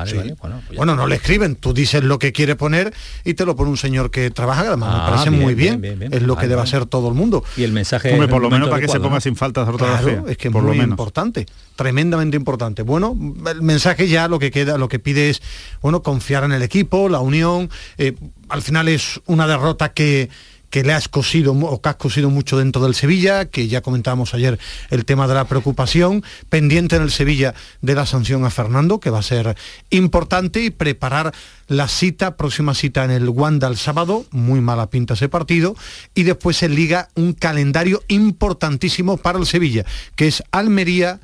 Bueno, 0.78 0.96
no 0.96 1.06
le 1.06 1.16
escriben, 1.16 1.58
tú 1.58 1.74
dices 1.74 2.02
lo 2.02 2.18
que 2.18 2.32
quiere 2.32 2.56
poner 2.56 2.94
y 3.26 3.34
te 3.34 3.46
lo 3.46 3.58
pone 3.58 3.72
un 3.72 3.78
señor 3.78 4.10
que 4.10 4.32
trabaja, 4.32 4.62
además 4.62 4.90
me 4.90 5.02
ah, 5.02 5.08
parece 5.10 5.32
muy 5.32 5.54
bien, 5.54 5.84
es 6.12 6.22
lo 6.22 6.38
que 6.38 6.48
debe 6.48 6.62
hacer 6.62 6.86
todo 6.86 7.10
el 7.10 7.14
mundo. 7.14 7.44
Y 7.58 7.64
el 7.64 7.74
mensaje 7.74 8.14
Hombre, 8.14 8.30
por 8.30 8.42
lo 8.42 8.50
menos 8.50 8.70
para 8.70 8.82
que 8.82 8.88
se 8.88 9.02
ponga 9.02 9.20
sin 9.20 9.36
faltas 9.36 9.68
de 9.68 9.74
ortografía. 9.74 10.24
es 10.30 10.38
que 10.38 10.48
es 10.48 10.54
muy 10.54 10.80
importante, 10.80 11.46
tremendamente 11.76 12.38
importante. 12.38 12.84
Bueno, 12.84 13.18
el 13.52 13.62
mensaje 13.62 14.08
ya 14.08 14.30
lo 14.30 14.40
que 14.40 14.50
queda, 14.50 14.78
lo 14.78 14.88
que 14.88 14.98
pide 14.98 15.30
es, 15.30 15.42
bueno, 15.82 16.02
confiar 16.02 16.46
en 16.46 16.54
el 16.54 16.62
equipo, 16.62 17.10
la 17.10 17.20
unión, 17.20 17.70
eh, 17.98 18.16
al 18.48 18.62
final 18.62 18.88
es 18.88 19.20
una 19.26 19.46
derrota 19.46 19.90
que 19.90 20.30
que 20.70 20.84
le 20.84 20.94
has 20.94 21.08
cosido 21.08 21.54
o 21.54 21.82
que 21.82 21.90
has 21.90 21.96
cosido 21.96 22.30
mucho 22.30 22.58
dentro 22.58 22.82
del 22.82 22.96
Sevilla, 22.96 23.46
que 23.46 23.68
ya 23.68 23.82
comentábamos 23.82 24.34
ayer 24.34 24.60
el 24.90 25.06
tema 25.06 25.28
de 25.28 25.34
la 25.34 25.46
preocupación, 25.46 26.24
pendiente 26.50 26.96
en 26.96 27.04
el 27.04 27.12
Sevilla 27.12 27.54
de 27.82 27.96
la 27.96 28.06
sanción 28.06 28.46
a 28.46 28.50
Fernando, 28.50 29.00
que 29.00 29.10
va 29.10 29.20
a 29.20 29.24
ser 29.24 29.56
importante, 29.90 30.64
y 30.64 30.70
preparar 30.70 31.34
la 31.68 31.88
cita, 31.88 32.38
próxima 32.38 32.74
cita 32.74 33.04
en 33.04 33.12
el 33.12 33.30
Wanda 33.30 33.68
el 33.68 33.78
sábado, 33.78 34.26
muy 34.32 34.62
mala 34.62 34.90
pinta 34.90 35.14
ese 35.14 35.30
partido, 35.30 35.76
y 36.16 36.24
después 36.24 36.58
se 36.58 36.70
liga 36.70 37.10
un 37.16 37.34
calendario 37.34 38.04
importantísimo 38.08 39.18
para 39.18 39.40
el 39.40 39.46
Sevilla, 39.46 39.86
que 40.16 40.28
es 40.28 40.44
Almería, 40.52 41.20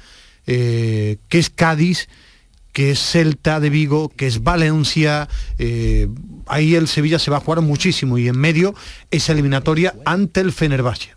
eh, 0.48 1.18
que 1.30 1.40
es 1.40 1.50
Cádiz, 1.50 2.08
que 2.76 2.92
es 2.92 3.00
Celta 3.00 3.62
de 3.62 3.70
Vigo, 3.70 4.10
que 4.10 4.28
es 4.28 4.44
Valencia, 4.44 5.30
eh, 5.58 6.10
ahí 6.46 6.76
el 6.76 6.90
Sevilla 6.90 7.20
se 7.20 7.32
va 7.32 7.38
a 7.38 7.40
jugar 7.40 7.62
muchísimo 7.62 8.18
y 8.18 8.28
en 8.28 8.38
medio 8.38 8.76
esa 9.12 9.32
eliminatoria 9.32 9.96
ante 10.04 10.42
el 10.42 10.52
Fenerbahce. 10.52 11.15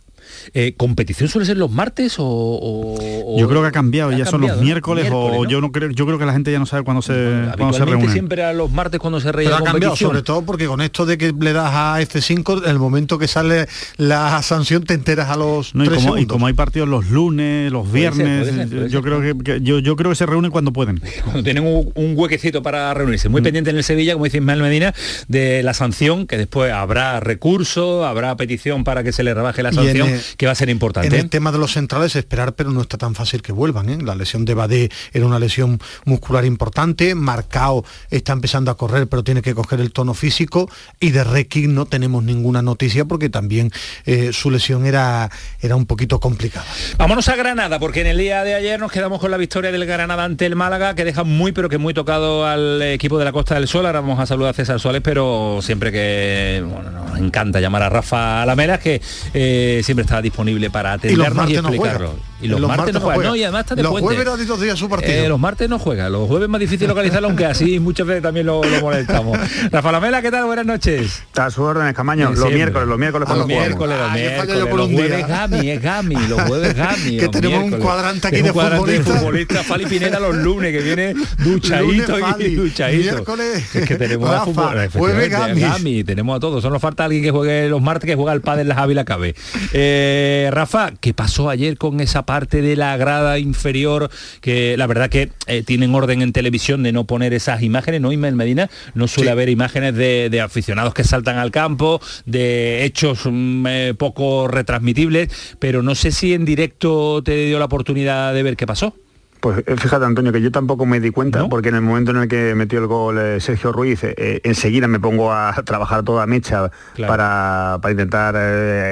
Eh, 0.55 0.75
¿Competición 0.77 1.29
suele 1.29 1.47
ser 1.47 1.57
los 1.57 1.71
martes 1.71 2.17
o...? 2.19 2.97
yo 3.39 3.49
creo 3.49 3.63
que 3.63 3.69
ha 3.69 3.73
cambiado, 3.73 4.13
ya 4.13 4.27
son 4.27 4.41
los 4.41 4.61
miércoles, 4.61 5.11
o 5.13 5.47
yo 5.47 5.61
no 5.61 5.73
creo, 5.73 5.91
yo 5.91 6.07
creo 6.07 6.19
que 6.19 6.27
la 6.27 6.33
gente 6.33 6.51
ya 6.51 6.59
no 6.59 6.67
sabe 6.67 6.83
cuándo 6.83 7.03
se, 7.03 7.13
cuándo 7.57 7.77
se 7.77 7.85
reúne. 7.85 8.13
siempre 8.13 8.43
a 8.43 8.53
los 8.53 8.71
martes 8.71 9.01
cuando 9.01 9.21
se 9.21 9.33
reúne. 9.33 9.51
Pero 9.51 9.57
ha 9.57 9.65
cambiado, 9.65 9.97
sobre 9.97 10.23
todo 10.23 10.43
porque 10.43 10.67
con 10.67 10.81
esto 10.81 11.07
de 11.07 11.19
que 11.19 11.33
le 11.39 11.53
das 11.53 11.71
a 11.73 12.01
F5, 12.01 12.67
el 12.67 12.79
momento 12.79 13.19
que 13.19 13.29
sale 13.29 13.67
la 13.97 14.43
sanción 14.43 14.85
te 14.85 14.95
enteras 14.95 15.29
a 15.31 15.37
los 15.37 15.75
no, 15.75 15.85
y, 15.85 15.89
como, 15.89 16.19
y, 16.19 16.27
como, 16.27 16.47
hay 16.47 16.55
partidos 16.55 16.89
los 16.89 17.11
lunes, 17.11 17.71
los 17.71 17.91
viernes, 17.91 18.71
yo 18.91 19.03
creo 19.03 19.21
que, 19.21 19.61
yo, 19.61 19.79
yo, 19.79 19.97
creo 19.97 20.11
que 20.11 20.17
se 20.17 20.27
reúnen 20.27 20.51
cuando 20.51 20.73
pueden. 20.73 21.01
Cuando 21.25 21.43
tienen 21.43 21.65
un, 21.65 22.15
huequecito 22.17 22.63
para 22.63 22.93
reunirse. 22.95 23.29
Muy 23.29 23.41
mm. 23.41 23.45
pendiente 23.45 23.71
en 23.71 23.77
el 23.77 23.85
Sevilla, 23.85 24.15
como 24.15 24.25
dice 24.25 24.39
Ismael 24.39 24.61
Medina, 24.61 24.95
de 25.29 25.63
la 25.63 25.75
sanción, 25.75 26.27
que 26.27 26.37
después 26.37 26.73
habrá 26.73 27.21
recurso, 27.21 28.07
habrá 28.07 28.37
petición 28.37 28.85
para 28.85 29.05
que 29.05 29.13
se 29.13 29.23
le 29.23 29.35
rebaje 29.35 29.63
la 29.63 29.73
sanción, 29.73 30.09
que 30.39 30.47
va 30.47 30.53
a 30.53 30.55
ser 30.55 30.71
importante. 30.71 31.09
En 31.09 31.15
el 31.15 31.29
tema 31.29 31.51
de 31.53 31.59
los 31.59 31.73
centrales, 31.73 32.15
esperar, 32.17 32.55
pero 32.55 32.71
no 32.71 32.81
está 32.81 32.97
tan 32.97 33.15
fácil 33.17 33.43
que 33.43 33.53
vuelvan. 33.53 33.91
¿eh? 33.91 33.99
La 34.01 34.15
lesión 34.15 34.45
de 34.45 34.55
Badé 34.55 34.89
era 35.13 35.27
una 35.27 35.41
lesión 35.41 35.81
muscular 36.05 36.45
importante, 36.45 37.15
Marcao 37.17 37.85
está 38.09 38.33
empezando 38.33 38.71
a 38.71 38.77
correr, 38.77 39.09
pero 39.09 39.25
tiene 39.25 39.43
que 39.43 39.53
coger 39.55 39.81
el 39.81 39.93
tono 39.93 40.15
físico, 40.15 40.71
y 41.01 41.11
de 41.11 41.25
Requi 41.25 41.67
no 41.67 41.87
tenemos 41.87 42.23
ninguna 42.23 42.63
noticia 42.63 43.05
porque 43.05 43.29
también 43.29 43.73
eh, 44.07 44.31
su 44.33 44.51
lesión 44.51 44.87
era, 44.87 45.29
era 45.61 45.75
un 45.75 45.87
poquito 45.87 46.21
complicada. 46.21 46.67
Vámonos 46.97 47.29
a 47.29 47.35
Granada, 47.35 47.81
porque 47.81 48.03
en 48.03 48.07
el 48.07 48.19
día 48.19 48.45
de 48.45 48.55
ayer 48.55 48.79
nos 48.79 48.93
quedamos 48.93 49.21
con 49.21 49.33
la 49.33 49.37
victoria 49.39 49.73
del 49.73 49.85
Granada 49.87 50.23
ante 50.23 50.47
el 50.47 50.55
Málaga, 50.55 50.95
que 50.95 51.05
deja 51.05 51.25
muy 51.25 51.51
pero 51.51 51.69
que 51.69 51.79
muy 51.79 51.95
tocado 51.95 52.47
al 52.47 52.81
equipo 52.83 53.19
de 53.19 53.25
la 53.25 53.33
Costa 53.33 53.57
del 53.57 53.67
Sol. 53.67 53.87
Ahora 53.87 54.03
vamos 54.03 54.21
a 54.21 54.27
saludar 54.27 54.51
a 54.51 54.55
César 54.55 54.79
Suárez, 54.79 55.03
pero 55.03 55.59
siempre 55.63 55.91
que 55.91 56.65
bueno, 56.65 56.93
nos 56.93 57.19
encanta 57.19 57.59
llamar 57.59 57.83
a 57.83 57.89
Rafa 57.89 58.43
Alamera, 58.43 58.79
que 58.79 59.03
eh, 59.35 59.81
siempre 59.83 60.05
está 60.05 60.18
disponible 60.23 60.71
para 60.71 60.93
atendernos 60.95 61.51
y, 61.51 61.55
explicarlo. 61.55 62.15
Y 62.41 62.47
los, 62.47 62.61
martes, 62.61 62.95
no 62.95 63.01
juega. 63.01 63.23
No, 63.23 63.37
y 63.37 63.43
además 63.43 63.63
está 63.63 63.75
de 63.75 63.83
los 63.83 63.99
jueves 64.01 64.25
dos 64.47 64.61
días 64.61 64.79
su 64.79 64.89
partido. 64.89 65.13
Eh, 65.13 65.29
los 65.29 65.41
martes 65.41 65.69
no 65.69 65.79
juega. 65.79 66.09
Los 66.09 66.29
jueves 66.29 66.47
es 66.47 66.51
más 66.51 66.61
difícil 66.61 66.87
localizarlo, 66.87 67.29
aunque 67.29 67.47
así 67.47 67.81
muchas 67.81 68.07
veces 68.07 68.23
también 68.23 68.47
lo, 68.47 68.63
molestamos. 68.81 69.39
Rafa 69.71 69.89
Alamela, 69.89 70.23
¿qué 70.23 70.31
tal? 70.31 70.45
Buenas 70.45 70.67
noches. 70.67 71.23
Está 71.27 71.47
a 71.47 71.51
su 71.51 71.63
orden, 71.63 71.93
Camaño. 71.95 72.31
Los 72.31 72.53
miércoles, 72.53 72.87
los 72.87 72.99
miércoles. 72.99 73.29
Los 73.29 73.47
miércoles, 73.47 73.99
los 73.99 74.13
miércoles. 74.13 74.77
Los 74.79 74.91
jueves 74.93 75.27
Gami, 75.27 75.71
es 75.71 75.83
Gami. 75.83 76.15
Los 76.29 76.43
jueves 76.47 76.75
Gami. 76.75 77.17
Que 77.19 77.29
tenemos 77.29 77.65
un 77.65 77.81
cuadrante 77.81 78.29
aquí 78.29 78.43
de 78.43 78.53
futbolistas. 78.53 79.67
Fali 79.67 79.87
Pineda 79.87 80.21
los 80.21 80.37
lunes, 80.37 80.73
que 80.73 80.81
viene 80.81 81.15
duchadito 81.39 82.19
y 82.39 82.55
duchadito. 82.55 83.13
Miércoles. 83.13 83.75
Es 83.75 83.89
que 83.89 83.97
tenemos 83.97 84.31
a 84.31 84.45
fútbol. 84.45 84.89
Jueves 84.93 85.31
Gami. 85.31 86.05
Tenemos 86.05 86.37
a 86.37 86.41
todos. 86.41 86.63
Solo 86.63 86.75
nos 86.75 86.83
falta 86.83 87.05
alguien 87.05 87.23
que 87.23 87.31
juegue 87.31 87.69
los 87.69 87.83
martes, 87.83 88.07
que 88.07 88.15
juega 88.15 88.33
el 88.33 88.43
padre 88.43 88.63
en 88.63 88.69
la 88.69 88.77
Ávila 88.77 89.05
Cabe. 89.05 89.35
Eh, 89.73 90.51
Rafa, 90.53 90.93
¿qué 91.01 91.15
pasó 91.15 91.51
ayer 91.51 91.77
con 91.77 92.01
esa 92.01 92.25
parte 92.29 92.61
de 92.61 92.77
la 92.77 92.95
grada 92.99 93.39
inferior? 93.39 94.11
Que 94.43 94.77
la 94.77 94.87
verdad 94.87 95.09
que 95.09 95.31
eh, 95.47 95.63
tienen 95.63 95.95
orden 95.95 96.21
en 96.21 96.35
televisión 96.35 96.83
de 96.83 96.93
no 96.93 97.05
poner 97.05 97.33
esas 97.33 97.63
imágenes, 97.63 98.03
¿no, 98.03 98.13
Ismael 98.13 98.37
Medina? 98.37 98.69
No 98.93 99.09
suele 99.09 99.31
haber 99.31 99.49
imágenes 99.49 99.95
de, 99.95 100.41
aficionados 100.43 100.93
que 100.93 101.05
saltan 101.05 101.39
al 101.39 101.51
campo, 101.51 102.03
de 102.27 102.85
hechos 102.85 103.21
mm, 103.25 103.67
eh, 103.67 103.95
poco 103.97 104.47
retransmitibles, 104.47 105.57
pero 105.59 105.83
no 105.83 105.95
sé 105.95 106.13
si 106.13 106.35
en 106.35 106.45
directo 106.45 107.23
te 107.23 107.47
dio 107.47 107.59
la 107.59 107.65
oportunidad 107.65 108.35
de 108.35 108.43
ver 108.43 108.59
qué 108.59 108.67
pasó. 108.67 108.95
Pues 109.41 109.65
eh, 109.67 109.77
fíjate 109.79 110.05
Antonio 110.05 110.31
que 110.31 110.43
yo 110.43 110.53
tampoco 110.53 110.85
me 110.85 111.01
di 111.01 111.11
cuenta 111.11 111.49
porque 111.49 111.71
en 111.71 111.77
el 111.77 111.81
momento 111.81 112.11
en 112.11 112.19
el 112.19 112.29
que 112.29 112.55
metió 112.55 112.79
el 112.79 112.89
gol 112.89 113.41
Sergio 113.41 113.73
Ruiz 113.73 114.01
enseguida 114.03 114.87
me 114.87 115.01
pongo 115.01 115.33
a 115.33 115.55
trabajar 115.65 116.03
toda 116.03 116.27
mecha 116.27 116.71
para, 117.07 117.79
para, 117.81 117.91
intentar 117.93 118.37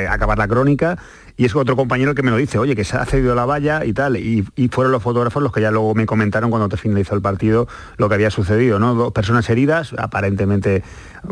acabar 0.08 0.38
la 0.38 0.48
crónica 0.48 0.96
y 1.36 1.44
es 1.44 1.54
otro 1.54 1.76
compañero 1.76 2.14
que 2.14 2.22
me 2.22 2.30
lo 2.30 2.36
dice, 2.36 2.58
oye, 2.58 2.74
que 2.74 2.84
se 2.84 2.96
ha 2.96 3.04
cedido 3.04 3.34
la 3.34 3.44
valla 3.44 3.84
y 3.84 3.92
tal, 3.92 4.16
y, 4.16 4.46
fueron 4.70 4.92
los 4.92 5.02
fotógrafos 5.02 5.42
los 5.42 5.52
que 5.52 5.60
ya 5.60 5.70
luego 5.70 5.94
me 5.94 6.06
comentaron 6.06 6.50
cuando 6.50 6.68
te 6.68 6.76
finalizó 6.76 7.14
el 7.14 7.22
partido 7.22 7.68
lo 7.96 8.08
que 8.08 8.14
había 8.14 8.30
sucedido, 8.30 8.78
¿no? 8.78 8.94
Dos 8.94 9.12
personas 9.12 9.48
heridas, 9.48 9.94
aparentemente 9.96 10.82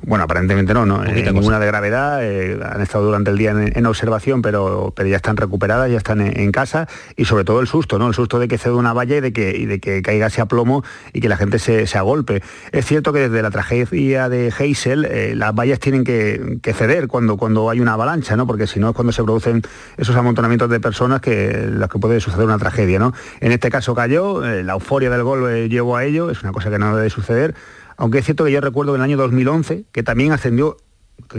bueno, 0.02 0.24
aparentemente 0.24 0.74
no, 0.74 0.86
no 0.86 1.04
eh, 1.04 1.30
ninguna 1.32 1.58
de 1.58 1.66
gravedad, 1.66 2.20
eh, 2.22 2.58
han 2.62 2.80
estado 2.80 3.04
durante 3.04 3.30
el 3.30 3.38
día 3.38 3.50
en, 3.50 3.86
observación, 3.86 4.42
pero, 4.42 4.92
pero 4.94 5.08
ya 5.08 5.16
están 5.16 5.36
recuperadas, 5.36 5.90
ya 5.90 5.96
están 5.96 6.20
en, 6.20 6.52
casa 6.52 6.88
y 7.16 7.24
sobre 7.24 7.44
todo 7.44 7.60
el 7.60 7.66
susto, 7.66 7.98
¿no? 7.98 8.08
El 8.08 8.14
susto 8.14 8.38
de 8.38 8.48
que 8.48 8.58
ceda 8.58 8.74
una 8.74 8.92
valla 8.92 9.16
y 9.16 9.20
de 9.20 9.32
que, 9.32 9.56
y 9.56 9.66
de 9.66 9.80
que 9.80 10.02
caiga 10.02 10.28
ese 10.28 10.44
plomo 10.46 10.84
y 11.12 11.20
que 11.20 11.28
la 11.28 11.36
gente 11.36 11.58
se, 11.58 11.86
se 11.86 11.98
agolpe. 11.98 12.42
Es 12.72 12.86
cierto 12.86 13.12
que 13.12 13.28
desde 13.28 13.42
la 13.42 13.50
tragedia 13.50 14.28
de 14.28 14.52
Heysel 14.56 15.04
eh, 15.04 15.34
las 15.34 15.54
vallas 15.54 15.80
tienen 15.80 16.04
que, 16.04 16.60
ceder 16.74 17.08
cuando, 17.08 17.36
cuando 17.36 17.70
hay 17.70 17.80
una 17.80 17.94
avalancha, 17.94 18.36
¿no? 18.36 18.46
Porque 18.46 18.66
si 18.66 18.80
no 18.80 18.90
es 18.90 18.94
cuando 18.94 19.12
se 19.12 19.22
producen 19.22 19.62
esos 19.96 20.16
amontonamientos 20.16 20.70
de 20.70 20.80
personas 20.80 21.20
que 21.20 21.68
las 21.70 21.88
que 21.88 21.98
puede 21.98 22.20
suceder 22.20 22.46
una 22.46 22.58
tragedia, 22.58 22.98
¿no? 22.98 23.12
En 23.40 23.52
este 23.52 23.70
caso 23.70 23.94
cayó, 23.94 24.40
la 24.40 24.72
euforia 24.74 25.10
del 25.10 25.22
gol 25.22 25.68
llevó 25.68 25.96
a 25.96 26.04
ello, 26.04 26.30
es 26.30 26.42
una 26.42 26.52
cosa 26.52 26.70
que 26.70 26.78
no 26.78 26.96
debe 26.96 27.10
suceder 27.10 27.54
aunque 27.96 28.18
es 28.18 28.24
cierto 28.24 28.44
que 28.44 28.52
yo 28.52 28.60
recuerdo 28.60 28.94
en 28.94 29.00
el 29.00 29.04
año 29.04 29.16
2011, 29.16 29.84
que 29.92 30.02
también 30.02 30.32
ascendió 30.32 30.76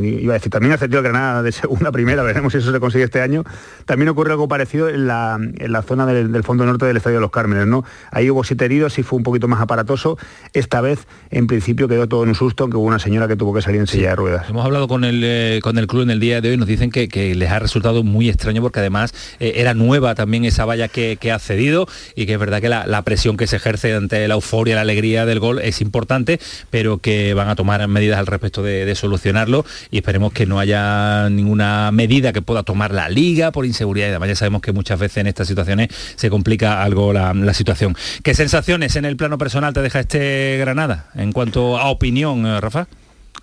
iba 0.01 0.33
a 0.33 0.37
decir, 0.37 0.51
también 0.51 0.73
ascendió 0.73 1.01
Granada 1.01 1.43
de 1.43 1.51
segunda 1.51 1.89
a 1.89 1.91
primera, 1.91 2.23
veremos 2.23 2.53
si 2.53 2.59
eso 2.59 2.71
se 2.71 2.79
consigue 2.79 3.03
este 3.03 3.21
año. 3.21 3.43
También 3.85 4.09
ocurrió 4.09 4.33
algo 4.33 4.47
parecido 4.47 4.89
en 4.89 5.07
la, 5.07 5.37
en 5.39 5.71
la 5.71 5.81
zona 5.81 6.05
del, 6.05 6.43
fondo 6.43 6.65
norte 6.65 6.85
del 6.85 6.97
Estadio 6.97 7.17
de 7.17 7.21
los 7.21 7.31
Cármenes, 7.31 7.67
¿no? 7.67 7.83
Ahí 8.11 8.29
hubo 8.29 8.43
siete 8.43 8.65
heridos 8.65 8.97
y 8.99 9.03
fue 9.03 9.17
un 9.17 9.23
poquito 9.23 9.47
más 9.47 9.61
aparatoso. 9.61 10.17
Esta 10.53 10.81
vez, 10.81 11.07
en 11.31 11.47
principio, 11.47 11.87
quedó 11.87 12.07
todo 12.07 12.23
en 12.23 12.29
un 12.29 12.35
susto, 12.35 12.63
aunque 12.63 12.77
hubo 12.77 12.85
una 12.85 12.99
señora 12.99 13.27
que 13.27 13.35
tuvo 13.35 13.53
que 13.53 13.61
salir 13.61 13.79
en 13.79 13.87
silla 13.87 14.09
de 14.09 14.15
ruedas. 14.15 14.49
Hemos 14.49 14.65
hablado 14.65 14.87
con 14.87 15.03
el, 15.03 15.21
eh, 15.23 15.59
con 15.61 15.77
el 15.77 15.87
club 15.87 16.03
en 16.03 16.09
el 16.09 16.19
día 16.19 16.41
de 16.41 16.49
hoy, 16.49 16.57
nos 16.57 16.67
dicen 16.67 16.91
que, 16.91 17.05
les 17.35 17.49
ha 17.49 17.59
resultado 17.59 18.03
muy 18.03 18.29
extraño 18.29 18.61
porque 18.61 18.79
además 18.79 19.13
eh, 19.39 19.53
era 19.55 19.73
nueva 19.73 20.15
también 20.15 20.45
esa 20.45 20.65
valla 20.65 20.87
que, 20.87 21.17
ha 21.31 21.39
cedido 21.39 21.87
y 22.15 22.25
que 22.25 22.33
es 22.33 22.39
verdad 22.39 22.61
que 22.61 22.69
la, 22.69 23.01
presión 23.01 23.35
que 23.37 23.47
se 23.47 23.55
ejerce 23.55 23.93
ante 23.93 24.27
la 24.27 24.35
euforia, 24.35 24.75
la 24.75 24.81
alegría 24.81 25.25
del 25.25 25.39
gol 25.39 25.59
es 25.59 25.81
importante, 25.81 26.39
pero 26.69 26.97
que 26.99 27.33
van 27.33 27.49
a 27.49 27.55
tomar 27.55 27.85
medidas 27.87 28.19
al 28.19 28.27
respecto 28.27 28.63
de 28.63 28.93
solucionarlo 28.95 29.65
y 29.91 29.97
esperemos 29.97 30.33
que 30.33 30.45
no 30.45 30.59
haya 30.59 31.29
ninguna 31.29 31.91
medida 31.91 32.33
que 32.33 32.41
pueda 32.41 32.63
tomar 32.63 32.93
la 32.93 33.09
liga 33.09 33.51
por 33.51 33.65
inseguridad 33.65 34.07
y 34.07 34.09
además 34.11 34.29
ya 34.29 34.35
sabemos 34.35 34.61
que 34.61 34.71
muchas 34.71 34.99
veces 34.99 35.17
en 35.17 35.27
estas 35.27 35.47
situaciones 35.47 35.89
se 36.15 36.29
complica 36.29 36.83
algo 36.83 37.13
la, 37.13 37.33
situación. 37.53 37.95
¿Qué 38.23 38.33
sensaciones 38.33 38.95
en 38.95 39.05
el 39.05 39.15
plano 39.15 39.37
personal 39.37 39.73
te 39.73 39.81
deja 39.81 40.01
este 40.01 40.57
Granada 40.59 41.09
en 41.15 41.31
cuanto 41.31 41.77
a 41.77 41.89
opinión, 41.89 42.45
eh, 42.45 42.59
Rafa? 42.59 42.87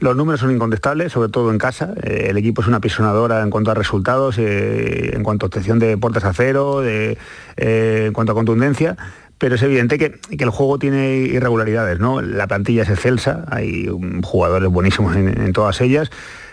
Los 0.01 0.17
números 0.17 0.41
son 0.41 0.51
incontestables, 0.51 1.13
sobre 1.13 1.29
todo 1.29 1.51
en 1.51 1.59
casa. 1.59 1.95
Eh, 2.03 2.27
el 2.31 2.37
equipo 2.37 2.61
es 2.61 2.69
una 2.69 2.81
pisonadora 2.81 3.43
en 3.43 3.51
cuanto 3.51 3.71
a 3.71 3.75
resultados, 3.75 4.37
eh, 4.39 5.13
en 5.15 5.23
cuanto 5.23 5.47
a 5.47 5.49
obtención 5.49 5.79
de 5.79 5.97
puertas 5.97 6.25
a 6.25 6.33
cero, 6.33 6.83
en 6.85 8.13
cuanto 8.13 8.33
a 8.33 8.35
contundencia 8.35 8.97
pero 9.43 9.57
es 9.57 9.63
evidente 9.63 9.99
que, 9.99 10.21
el 10.39 10.51
juego 10.51 10.79
tiene 10.79 11.17
irregularidades, 11.17 11.99
¿no? 11.99 12.23
La 12.23 12.47
plantilla 12.47 12.85
es 12.85 12.89
excelsa, 12.89 13.45
hay 13.51 13.89
jugadores 14.23 14.69
buenísimos 14.71 15.17
en 15.17 15.53
todas 15.53 15.81
ellas, 15.81 16.13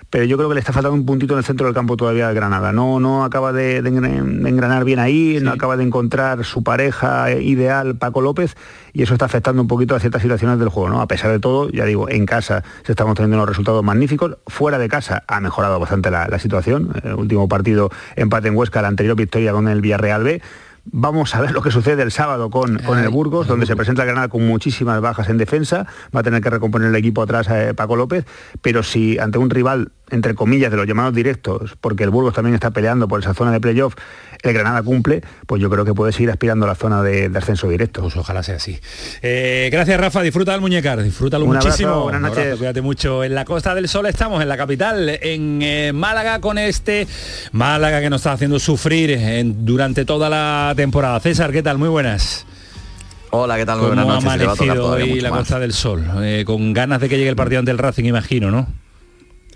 pero 0.09 0.25
yo 0.25 0.37
creo 0.37 0.49
que 0.49 0.55
le 0.55 0.59
está 0.59 0.73
faltando 0.73 0.95
un 0.95 1.05
puntito 1.05 1.35
en 1.35 1.39
el 1.39 1.45
centro 1.45 1.67
del 1.67 1.75
campo 1.75 1.95
todavía 1.95 2.29
a 2.29 2.33
Granada. 2.33 2.71
No, 2.71 2.99
no 2.99 3.23
acaba 3.23 3.53
de, 3.53 3.77
engranar 3.77 4.83
bien 4.83 4.97
ahí, 4.97 5.37
no 5.39 5.51
acaba 5.51 5.77
de 5.77 5.83
encontrar 5.83 6.43
su 6.45 6.63
pareja 6.63 7.31
ideal, 7.31 7.95
Paco 7.95 8.21
López, 8.21 8.55
y 8.91 9.03
eso 9.03 9.13
está 9.13 9.25
afectando 9.25 9.61
un 9.61 9.67
poquito 9.67 9.95
a 9.95 9.99
ciertas 9.99 10.23
situaciones 10.23 10.57
del 10.57 10.69
juego. 10.69 10.89
¿no? 10.89 11.01
A 11.01 11.07
pesar 11.07 11.31
de 11.31 11.39
todo, 11.39 11.69
ya 11.69 11.85
digo, 11.85 12.09
en 12.09 12.25
casa 12.25 12.63
se 12.83 12.93
estamos 12.93 13.13
teniendo 13.13 13.37
unos 13.37 13.49
resultados 13.49 13.83
magníficos, 13.83 14.37
fuera 14.47 14.79
de 14.79 14.89
casa 14.89 15.23
ha 15.27 15.39
mejorado 15.41 15.79
bastante 15.79 16.09
la, 16.09 16.39
situación. 16.39 16.91
El 17.03 17.13
último 17.13 17.47
partido 17.47 17.91
empate 18.15 18.47
en 18.47 18.55
Huesca, 18.55 18.81
la 18.81 18.87
anterior 18.87 19.15
victoria 19.15 19.51
con 19.51 19.67
el 19.67 19.81
Villarreal 19.81 20.23
B. 20.23 20.41
Vamos 20.91 21.35
a 21.35 21.41
ver 21.41 21.51
lo 21.51 21.61
que 21.61 21.71
sucede 21.71 22.01
el 22.01 22.11
sábado 22.11 22.49
con, 22.49 22.77
con 22.79 22.99
el 22.99 23.09
Burgos, 23.09 23.47
donde 23.47 23.65
se 23.65 23.75
presenta 23.75 24.05
Granada 24.05 24.27
con 24.27 24.45
muchísimas 24.47 25.01
bajas 25.01 25.29
en 25.29 25.37
defensa. 25.37 25.85
Va 26.15 26.21
a 26.21 26.23
tener 26.23 26.41
que 26.41 26.49
recomponer 26.49 26.89
el 26.89 26.95
equipo 26.95 27.21
atrás 27.21 27.49
a 27.49 27.73
Paco 27.73 27.95
López, 27.95 28.25
pero 28.61 28.83
si 28.83 29.19
ante 29.19 29.37
un 29.37 29.49
rival 29.49 29.91
entre 30.12 30.36
comillas, 30.36 30.72
de 30.72 30.78
los 30.78 30.88
llamados 30.88 31.14
directos, 31.14 31.76
porque 31.82 32.03
el 32.03 32.10
Burgos 32.10 32.34
también 32.34 32.55
está 32.55 32.72
peleando 32.72 33.07
por 33.07 33.20
esa 33.20 33.34
zona 33.34 33.51
de 33.51 33.60
playoff, 33.60 33.95
el 34.41 34.53
Granada 34.53 34.82
cumple, 34.84 35.22
pues 35.45 35.62
yo 35.62 35.70
creo 35.70 35.84
que 35.84 35.93
puede 35.93 36.14
seguir 36.14 36.30
aspirando 36.30 36.66
a 36.66 36.70
la 36.70 36.76
zona 36.76 37.03
de, 37.03 37.32
ascenso 37.36 37.68
directo. 37.68 38.01
Pues 38.01 38.16
ojalá 38.16 38.43
sea 38.43 38.55
así. 38.55 38.80
Eh, 39.22 39.70
gracias 39.72 39.99
Rafa, 39.99 40.22
disfruta 40.22 40.53
del 40.53 40.62
muñecar, 40.62 41.01
disfrútalo 41.03 41.45
muchísimo. 41.45 42.03
buenas 42.03 42.22
noches. 42.22 42.57
cuídate 42.57 42.82
mucho. 42.82 43.24
En 43.24 43.36
la 43.36 43.45
Costa 43.45 43.76
del 43.76 43.88
Sol 43.88 44.05
estamos, 44.05 44.41
en 44.41 44.47
la 44.47 44.57
capital, 44.57 45.10
en 45.22 45.62
eh, 45.62 45.91
Málaga, 45.93 46.39
con 46.39 46.57
este 46.57 47.07
Málaga 47.51 48.01
que 48.01 48.10
nos 48.10 48.22
está 48.22 48.34
haciendo 48.34 48.60
sufrir 48.60 49.20
durante 49.57 50.05
toda 50.05 50.30
la 50.30 50.74
temporada. 50.76 51.20
César, 51.20 51.51
¿qué 51.51 51.64
tal? 51.64 51.78
Muy 51.78 51.89
buenas. 51.89 52.45
Hola, 53.32 53.57
¿qué 53.57 53.66
tal? 53.66 53.78
Muy 53.80 53.88
buenas 53.88 54.07
noches. 54.07 54.26
ha 54.26 54.34
amanecido 54.34 54.91
hoy 54.91 55.22
la 55.22 55.30
Costa 55.30 55.60
del 55.60 55.74
Sol? 55.74 56.03
Eh, 56.22 56.43
con 56.45 56.74
ganas 56.74 56.99
de 56.99 57.10
que 57.10 57.18
llegue 57.18 57.30
el 57.30 57.36
partido 57.36 57.60
ante 57.60 57.72
el 57.72 57.78
Racing, 57.78 58.05
imagino, 58.05 58.49
¿no? 58.49 58.68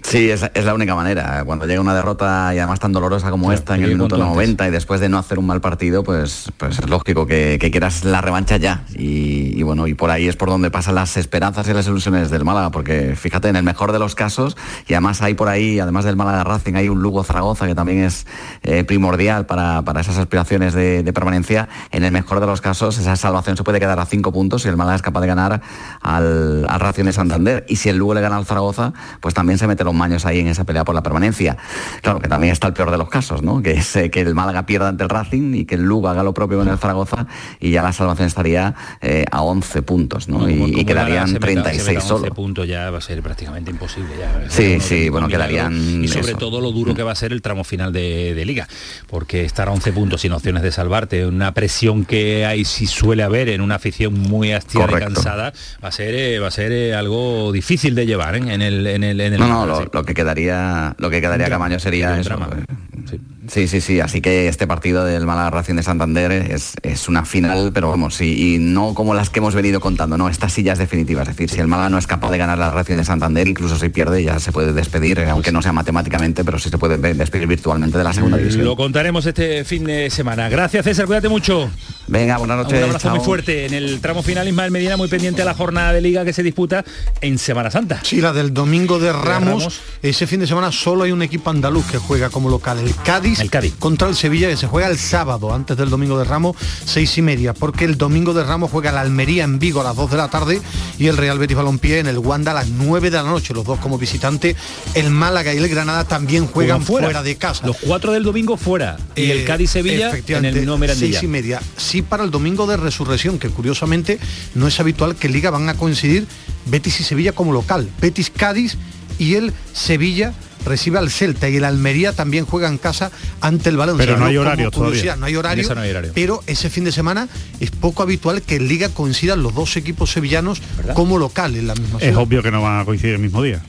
Sí, 0.03 0.29
es, 0.29 0.41
la 0.41 0.73
única 0.73 0.95
manera. 0.95 1.43
Cuando 1.45 1.65
llega 1.65 1.81
una 1.81 1.95
derrota 1.95 2.53
y 2.53 2.59
además 2.59 2.79
tan 2.79 2.91
dolorosa 2.91 3.31
como 3.31 3.51
esta 3.51 3.75
en 3.75 3.83
el 3.83 3.89
minuto 3.91 4.17
90 4.17 4.67
y 4.67 4.71
después 4.71 4.99
de 4.99 5.09
no 5.09 5.17
hacer 5.17 5.39
un 5.39 5.47
mal 5.47 5.61
partido, 5.61 6.03
pues, 6.03 6.51
pues 6.57 6.77
es 6.77 6.89
lógico 6.89 7.25
que, 7.25 7.57
quieras 7.71 8.03
la 8.03 8.21
revancha 8.21 8.57
ya. 8.57 8.83
Y, 8.93 9.63
bueno, 9.63 9.87
y 9.87 9.93
por 9.93 10.11
ahí 10.11 10.27
es 10.27 10.35
por 10.35 10.49
donde 10.49 10.69
pasan 10.69 10.95
las 10.95 11.17
esperanzas 11.17 11.67
y 11.67 11.73
las 11.73 11.87
ilusiones 11.87 12.29
del 12.29 12.43
Málaga, 12.43 12.69
porque 12.69 13.15
fíjate, 13.15 13.47
en 13.47 13.55
el 13.55 13.63
mejor 13.63 13.91
de 13.91 13.99
los 13.99 14.13
casos, 14.13 14.57
y 14.87 14.93
además 14.93 15.21
hay 15.21 15.33
por 15.33 15.47
ahí, 15.47 15.79
además 15.79 16.05
del 16.05 16.15
Málaga 16.15 16.43
Racing, 16.43 16.75
hay 16.75 16.89
un 16.89 17.01
Lugo 17.01 17.23
Zaragoza 17.23 17.65
que 17.65 17.73
también 17.73 18.03
es 18.03 18.27
eh, 18.61 18.83
primordial 18.83 19.45
para, 19.45 19.83
esas 19.99 20.17
aspiraciones 20.17 20.73
de, 20.73 21.11
permanencia. 21.13 21.69
En 21.91 22.03
el 22.03 22.11
mejor 22.11 22.39
de 22.39 22.47
los 22.47 22.59
casos, 22.59 22.97
esa 22.97 23.15
salvación 23.15 23.55
se 23.55 23.63
puede 23.63 23.79
quedar 23.79 23.99
a 23.99 24.05
cinco 24.05 24.31
puntos 24.31 24.65
y 24.65 24.67
el 24.67 24.77
Málaga 24.77 24.97
es 24.97 25.01
capaz 25.01 25.21
de 25.21 25.27
ganar 25.27 25.61
al, 26.01 26.65
al 26.67 26.79
Racing 26.79 27.05
de 27.05 27.13
Santander. 27.13 27.65
Y 27.69 27.77
si 27.77 27.89
el 27.89 27.97
Lugo 27.97 28.13
le 28.13 28.21
gana 28.21 28.37
al 28.37 28.45
Zaragoza, 28.45 28.93
pues 29.21 29.33
también 29.33 29.57
se 29.57 29.67
mete 29.67 29.83
los 29.93 30.03
años 30.03 30.25
ahí 30.25 30.39
en 30.39 30.47
esa 30.47 30.63
pelea 30.63 30.83
por 30.83 30.95
la 30.95 31.03
permanencia. 31.03 31.57
Claro, 32.01 32.19
que 32.19 32.27
también 32.27 32.51
está 32.51 32.67
el 32.67 32.73
peor 32.73 32.91
de 32.91 32.97
los 32.97 33.09
casos, 33.09 33.41
¿no? 33.41 33.61
Que 33.61 33.71
es 33.71 33.95
eh, 33.95 34.09
que 34.09 34.21
el 34.21 34.35
Málaga 34.35 34.65
pierda 34.65 34.89
ante 34.89 35.03
el 35.03 35.09
Racing 35.09 35.53
y 35.53 35.65
que 35.65 35.75
el 35.75 35.83
Lugo 35.83 36.09
haga 36.09 36.23
lo 36.23 36.33
propio 36.33 36.57
con 36.57 36.67
el 36.67 36.77
Zaragoza 36.77 37.27
y 37.59 37.71
ya 37.71 37.83
la 37.83 37.93
salvación 37.93 38.27
estaría 38.27 38.75
eh, 39.01 39.25
a 39.31 39.41
11 39.41 39.81
puntos, 39.83 40.27
¿no? 40.27 40.49
y, 40.49 40.83
quedarían 40.85 41.33
36 41.33 42.03
solo. 42.03 42.23
11 42.23 42.31
puntos 42.31 42.67
ya 42.67 42.89
va 42.89 42.97
a 42.97 43.01
ser 43.01 43.21
prácticamente 43.21 43.71
imposible 43.71 44.09
ya. 44.19 44.49
Sí, 44.49 44.79
sí, 44.79 45.09
bueno, 45.09 45.27
quedarían... 45.27 46.03
Y 46.03 46.07
sobre 46.07 46.35
todo 46.35 46.59
lo 46.59 46.71
duro 46.71 46.93
que 46.93 47.03
va 47.03 47.11
a 47.11 47.15
ser 47.15 47.31
el 47.31 47.41
tramo 47.41 47.63
final 47.63 47.93
de, 47.93 48.43
Liga, 48.43 48.67
porque 49.07 49.45
estar 49.45 49.69
a 49.69 49.71
11 49.71 49.93
puntos 49.93 50.21
sin 50.21 50.33
opciones 50.33 50.63
de 50.63 50.71
salvarte, 50.71 51.25
una 51.25 51.53
presión 51.53 52.03
que 52.03 52.45
hay 52.45 52.65
si 52.65 52.87
suele 52.87 53.23
haber 53.23 53.47
en 53.47 53.61
una 53.61 53.75
afición 53.75 54.13
muy 54.13 54.51
hastiada 54.51 54.91
y 54.91 54.99
cansada, 54.99 55.53
va 55.81 55.87
a 55.87 55.91
ser, 55.93 56.13
eh, 56.13 56.39
va 56.39 56.47
a 56.47 56.51
ser 56.51 56.93
algo 56.93 57.53
difícil 57.53 57.95
de 57.95 58.05
llevar 58.05 58.35
en 58.35 58.49
el, 58.61 58.85
en 58.85 59.03
el, 59.03 59.21
en 59.21 59.33
el 59.33 59.39
lo 59.39 59.82
que 60.05 60.13
quedaría 60.13 60.95
lo 60.97 61.09
que 61.09 61.21
quedaría 61.21 61.49
Camaño 61.49 61.79
sería 61.79 62.19
eso. 62.19 62.37
Pues, 62.37 62.65
Sí, 63.09 63.19
sí, 63.67 63.81
sí. 63.81 63.99
Así 63.99 64.21
que 64.21 64.47
este 64.47 64.67
partido 64.67 65.05
del 65.05 65.25
Málaga 65.25 65.49
Racing 65.49 65.75
de 65.75 65.83
Santander 65.83 66.31
es, 66.31 66.73
es 66.81 67.07
una 67.07 67.25
final, 67.25 67.71
pero 67.73 67.89
vamos, 67.89 68.21
y, 68.21 68.55
y, 68.55 68.57
no 68.59 68.93
como 68.93 69.13
las 69.13 69.29
que 69.29 69.39
hemos 69.39 69.55
venido 69.55 69.79
contando, 69.79 70.17
no, 70.17 70.29
esta 70.29 70.49
sí 70.49 70.63
ya 70.63 70.73
es 70.73 70.79
definitiva. 70.79 71.21
Es 71.23 71.27
decir, 71.29 71.49
si 71.49 71.59
el 71.59 71.67
Málaga 71.67 71.89
no 71.89 71.97
es 71.97 72.07
capaz 72.07 72.31
de 72.31 72.37
ganar 72.37 72.57
la 72.57 72.71
Racing 72.71 72.97
de 72.97 73.05
Santander, 73.05 73.47
incluso 73.47 73.77
si 73.77 73.89
pierde, 73.89 74.23
ya 74.23 74.39
se 74.39 74.51
puede 74.51 74.73
despedir, 74.73 75.19
eh, 75.19 75.29
aunque 75.29 75.51
no 75.51 75.61
sea 75.61 75.73
matemáticamente, 75.73 76.43
pero 76.43 76.59
sí 76.59 76.69
se 76.69 76.77
puede 76.77 76.97
despedir 77.13 77.47
virtualmente 77.47 77.97
de 77.97 78.03
la 78.03 78.13
segunda 78.13 78.37
división. 78.37 78.65
Lo 78.65 78.75
contaremos 78.75 79.25
este 79.25 79.63
fin 79.65 79.83
de 79.85 80.09
semana. 80.09 80.49
Gracias, 80.49 80.83
César, 80.83 81.05
cuídate 81.05 81.29
mucho. 81.29 81.69
Venga, 82.07 82.37
buenas 82.37 82.57
noches. 82.57 82.77
Un 82.77 82.83
abrazo 82.85 83.09
muy 83.09 83.19
fuerte. 83.19 83.65
En 83.65 83.73
el 83.73 84.01
tramo 84.01 84.23
final, 84.23 84.47
Ismael 84.47 84.71
Medina 84.71 84.97
muy 84.97 85.07
pendiente 85.07 85.41
a 85.41 85.45
la 85.45 85.53
jornada 85.53 85.93
de 85.93 86.01
liga 86.01 86.25
que 86.25 86.33
se 86.33 86.43
disputa 86.43 86.83
en 87.21 87.37
Semana 87.37 87.71
Santa. 87.71 87.99
Sí, 88.03 88.21
la 88.21 88.33
del 88.33 88.53
domingo 88.53 88.99
de 88.99 89.13
Ramos. 89.13 89.81
Ese 90.01 90.27
fin 90.27 90.39
de 90.39 90.47
semana 90.47 90.71
solo 90.71 91.03
hay 91.03 91.11
un 91.11 91.21
equipo 91.21 91.49
andaluz 91.49 91.85
que 91.89 91.97
juega 91.97 92.29
como 92.29 92.49
local, 92.49 92.79
el 92.79 92.93
Cádiz, 92.95 93.32
el 93.39 93.49
Cádiz. 93.49 93.73
contra 93.79 94.07
el 94.07 94.15
Sevilla 94.15 94.49
que 94.49 94.57
se 94.57 94.67
juega 94.67 94.87
el 94.87 94.97
sábado, 94.97 95.53
antes 95.53 95.77
del 95.77 95.89
domingo 95.89 96.17
de 96.17 96.25
Ramos, 96.25 96.55
seis 96.85 97.17
y 97.17 97.21
media, 97.21 97.53
porque 97.53 97.85
el 97.85 97.97
domingo 97.97 98.33
de 98.33 98.43
Ramos 98.43 98.71
juega 98.71 98.91
la 98.91 99.01
Almería 99.01 99.43
en 99.43 99.59
Vigo 99.59 99.81
a 99.81 99.83
las 99.83 99.95
2 99.95 100.11
de 100.11 100.17
la 100.17 100.29
tarde 100.29 100.61
y 100.97 101.07
el 101.07 101.17
Real 101.17 101.39
Betis 101.39 101.57
Balompié 101.57 101.99
en 101.99 102.07
el 102.07 102.17
Wanda 102.17 102.51
a 102.51 102.55
las 102.55 102.69
9 102.69 103.09
de 103.09 103.17
la 103.17 103.23
noche, 103.23 103.53
los 103.53 103.65
dos 103.65 103.79
como 103.79 103.97
visitante. 103.97 104.55
El 104.93 105.09
Málaga 105.09 105.53
y 105.53 105.57
el 105.57 105.67
Granada 105.67 106.05
también 106.05 106.47
juegan 106.47 106.81
fuera. 106.81 107.23
de 107.23 107.35
casa. 107.35 107.65
Los 107.65 107.77
cuatro 107.77 108.11
del 108.11 108.23
domingo 108.23 108.57
fuera 108.57 108.97
y 109.15 109.29
el 109.29 109.39
eh, 109.39 109.45
Cádiz 109.45 109.71
Sevilla 109.71 110.11
en 110.27 110.45
el 110.45 110.55
mismo 110.55 110.77
Seis 110.93 111.23
y 111.23 111.27
media. 111.27 111.61
Sí 111.77 112.01
para 112.01 112.23
el 112.23 112.31
domingo 112.31 112.67
de 112.67 112.77
resurrección, 112.77 113.39
que 113.39 113.49
curiosamente 113.49 114.19
no 114.55 114.67
es 114.67 114.79
habitual 114.79 115.15
que 115.15 115.29
Liga 115.29 115.49
van 115.49 115.69
a 115.69 115.75
coincidir 115.75 116.27
Betis 116.65 116.99
y 116.99 117.03
Sevilla 117.03 117.33
como 117.33 117.53
local. 117.53 117.89
Betis 118.01 118.29
Cádiz 118.29 118.77
y 119.19 119.35
el 119.35 119.53
Sevilla 119.73 120.33
recibe 120.65 120.99
al 120.99 121.09
Celta 121.09 121.49
y 121.49 121.57
el 121.57 121.63
Almería 121.63 122.13
también 122.13 122.45
juega 122.45 122.67
en 122.67 122.77
casa 122.77 123.11
ante 123.41 123.69
el 123.69 123.77
Valencia. 123.77 124.05
Pero 124.05 124.17
no 124.17 124.25
hay 124.25 124.37
horario 124.37 124.71
todavía. 124.71 125.15
No 125.15 125.25
hay 125.25 125.35
horario, 125.35 125.67
pero 126.13 126.43
ese 126.47 126.69
fin 126.69 126.83
de 126.83 126.91
semana 126.91 127.27
es 127.59 127.71
poco 127.71 128.03
habitual 128.03 128.41
que 128.41 128.55
en 128.55 128.67
Liga 128.67 128.89
coincidan 128.89 129.43
los 129.43 129.53
dos 129.53 129.75
equipos 129.77 130.11
sevillanos 130.11 130.61
como 130.93 131.17
local 131.17 131.55
en 131.55 131.67
la 131.67 131.75
misma 131.75 131.99
Es 131.99 132.15
obvio 132.15 132.41
que 132.41 132.51
no 132.51 132.61
van 132.61 132.79
a 132.79 132.85
coincidir 132.85 133.15
el 133.15 133.21
mismo 133.21 133.41
día. 133.41 133.61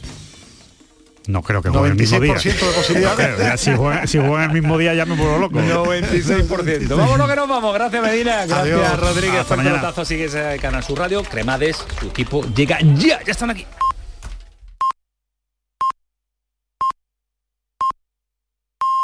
No 1.26 1.42
creo 1.42 1.62
que 1.62 1.70
jueguen 1.70 1.92
el 1.92 1.99
mismo 1.99 2.20
día. 2.20 2.34
de 2.34 2.51
posibilidades. 2.76 3.61
si, 3.61 3.74
juegan, 3.74 4.51
el 4.51 4.53
mismo 4.53 4.76
día 4.76 4.95
ya 4.95 5.07
me 5.07 5.16
vuelvo 5.16 5.38
loco. 5.38 5.59
96%. 5.59 6.97
Vámonos 6.97 7.28
que 7.28 7.36
nos 7.36 7.49
vamos. 7.49 7.74
Gracias 7.74 8.03
Medina. 8.03 8.45
Gracias 8.47 9.01
Rodríguez. 9.01 9.40
Hasta 9.40 9.57
mañana. 9.57 9.92
Sigue 10.05 10.59
Canal 10.61 10.84
Sur 10.84 10.99
Radio. 10.99 11.22
Cremades, 11.22 11.78
su 11.99 12.09
equipo 12.09 12.45
llega 12.55 12.78
ya. 12.80 13.22
Ya 13.24 13.32
están 13.32 13.51
aquí. 13.51 13.66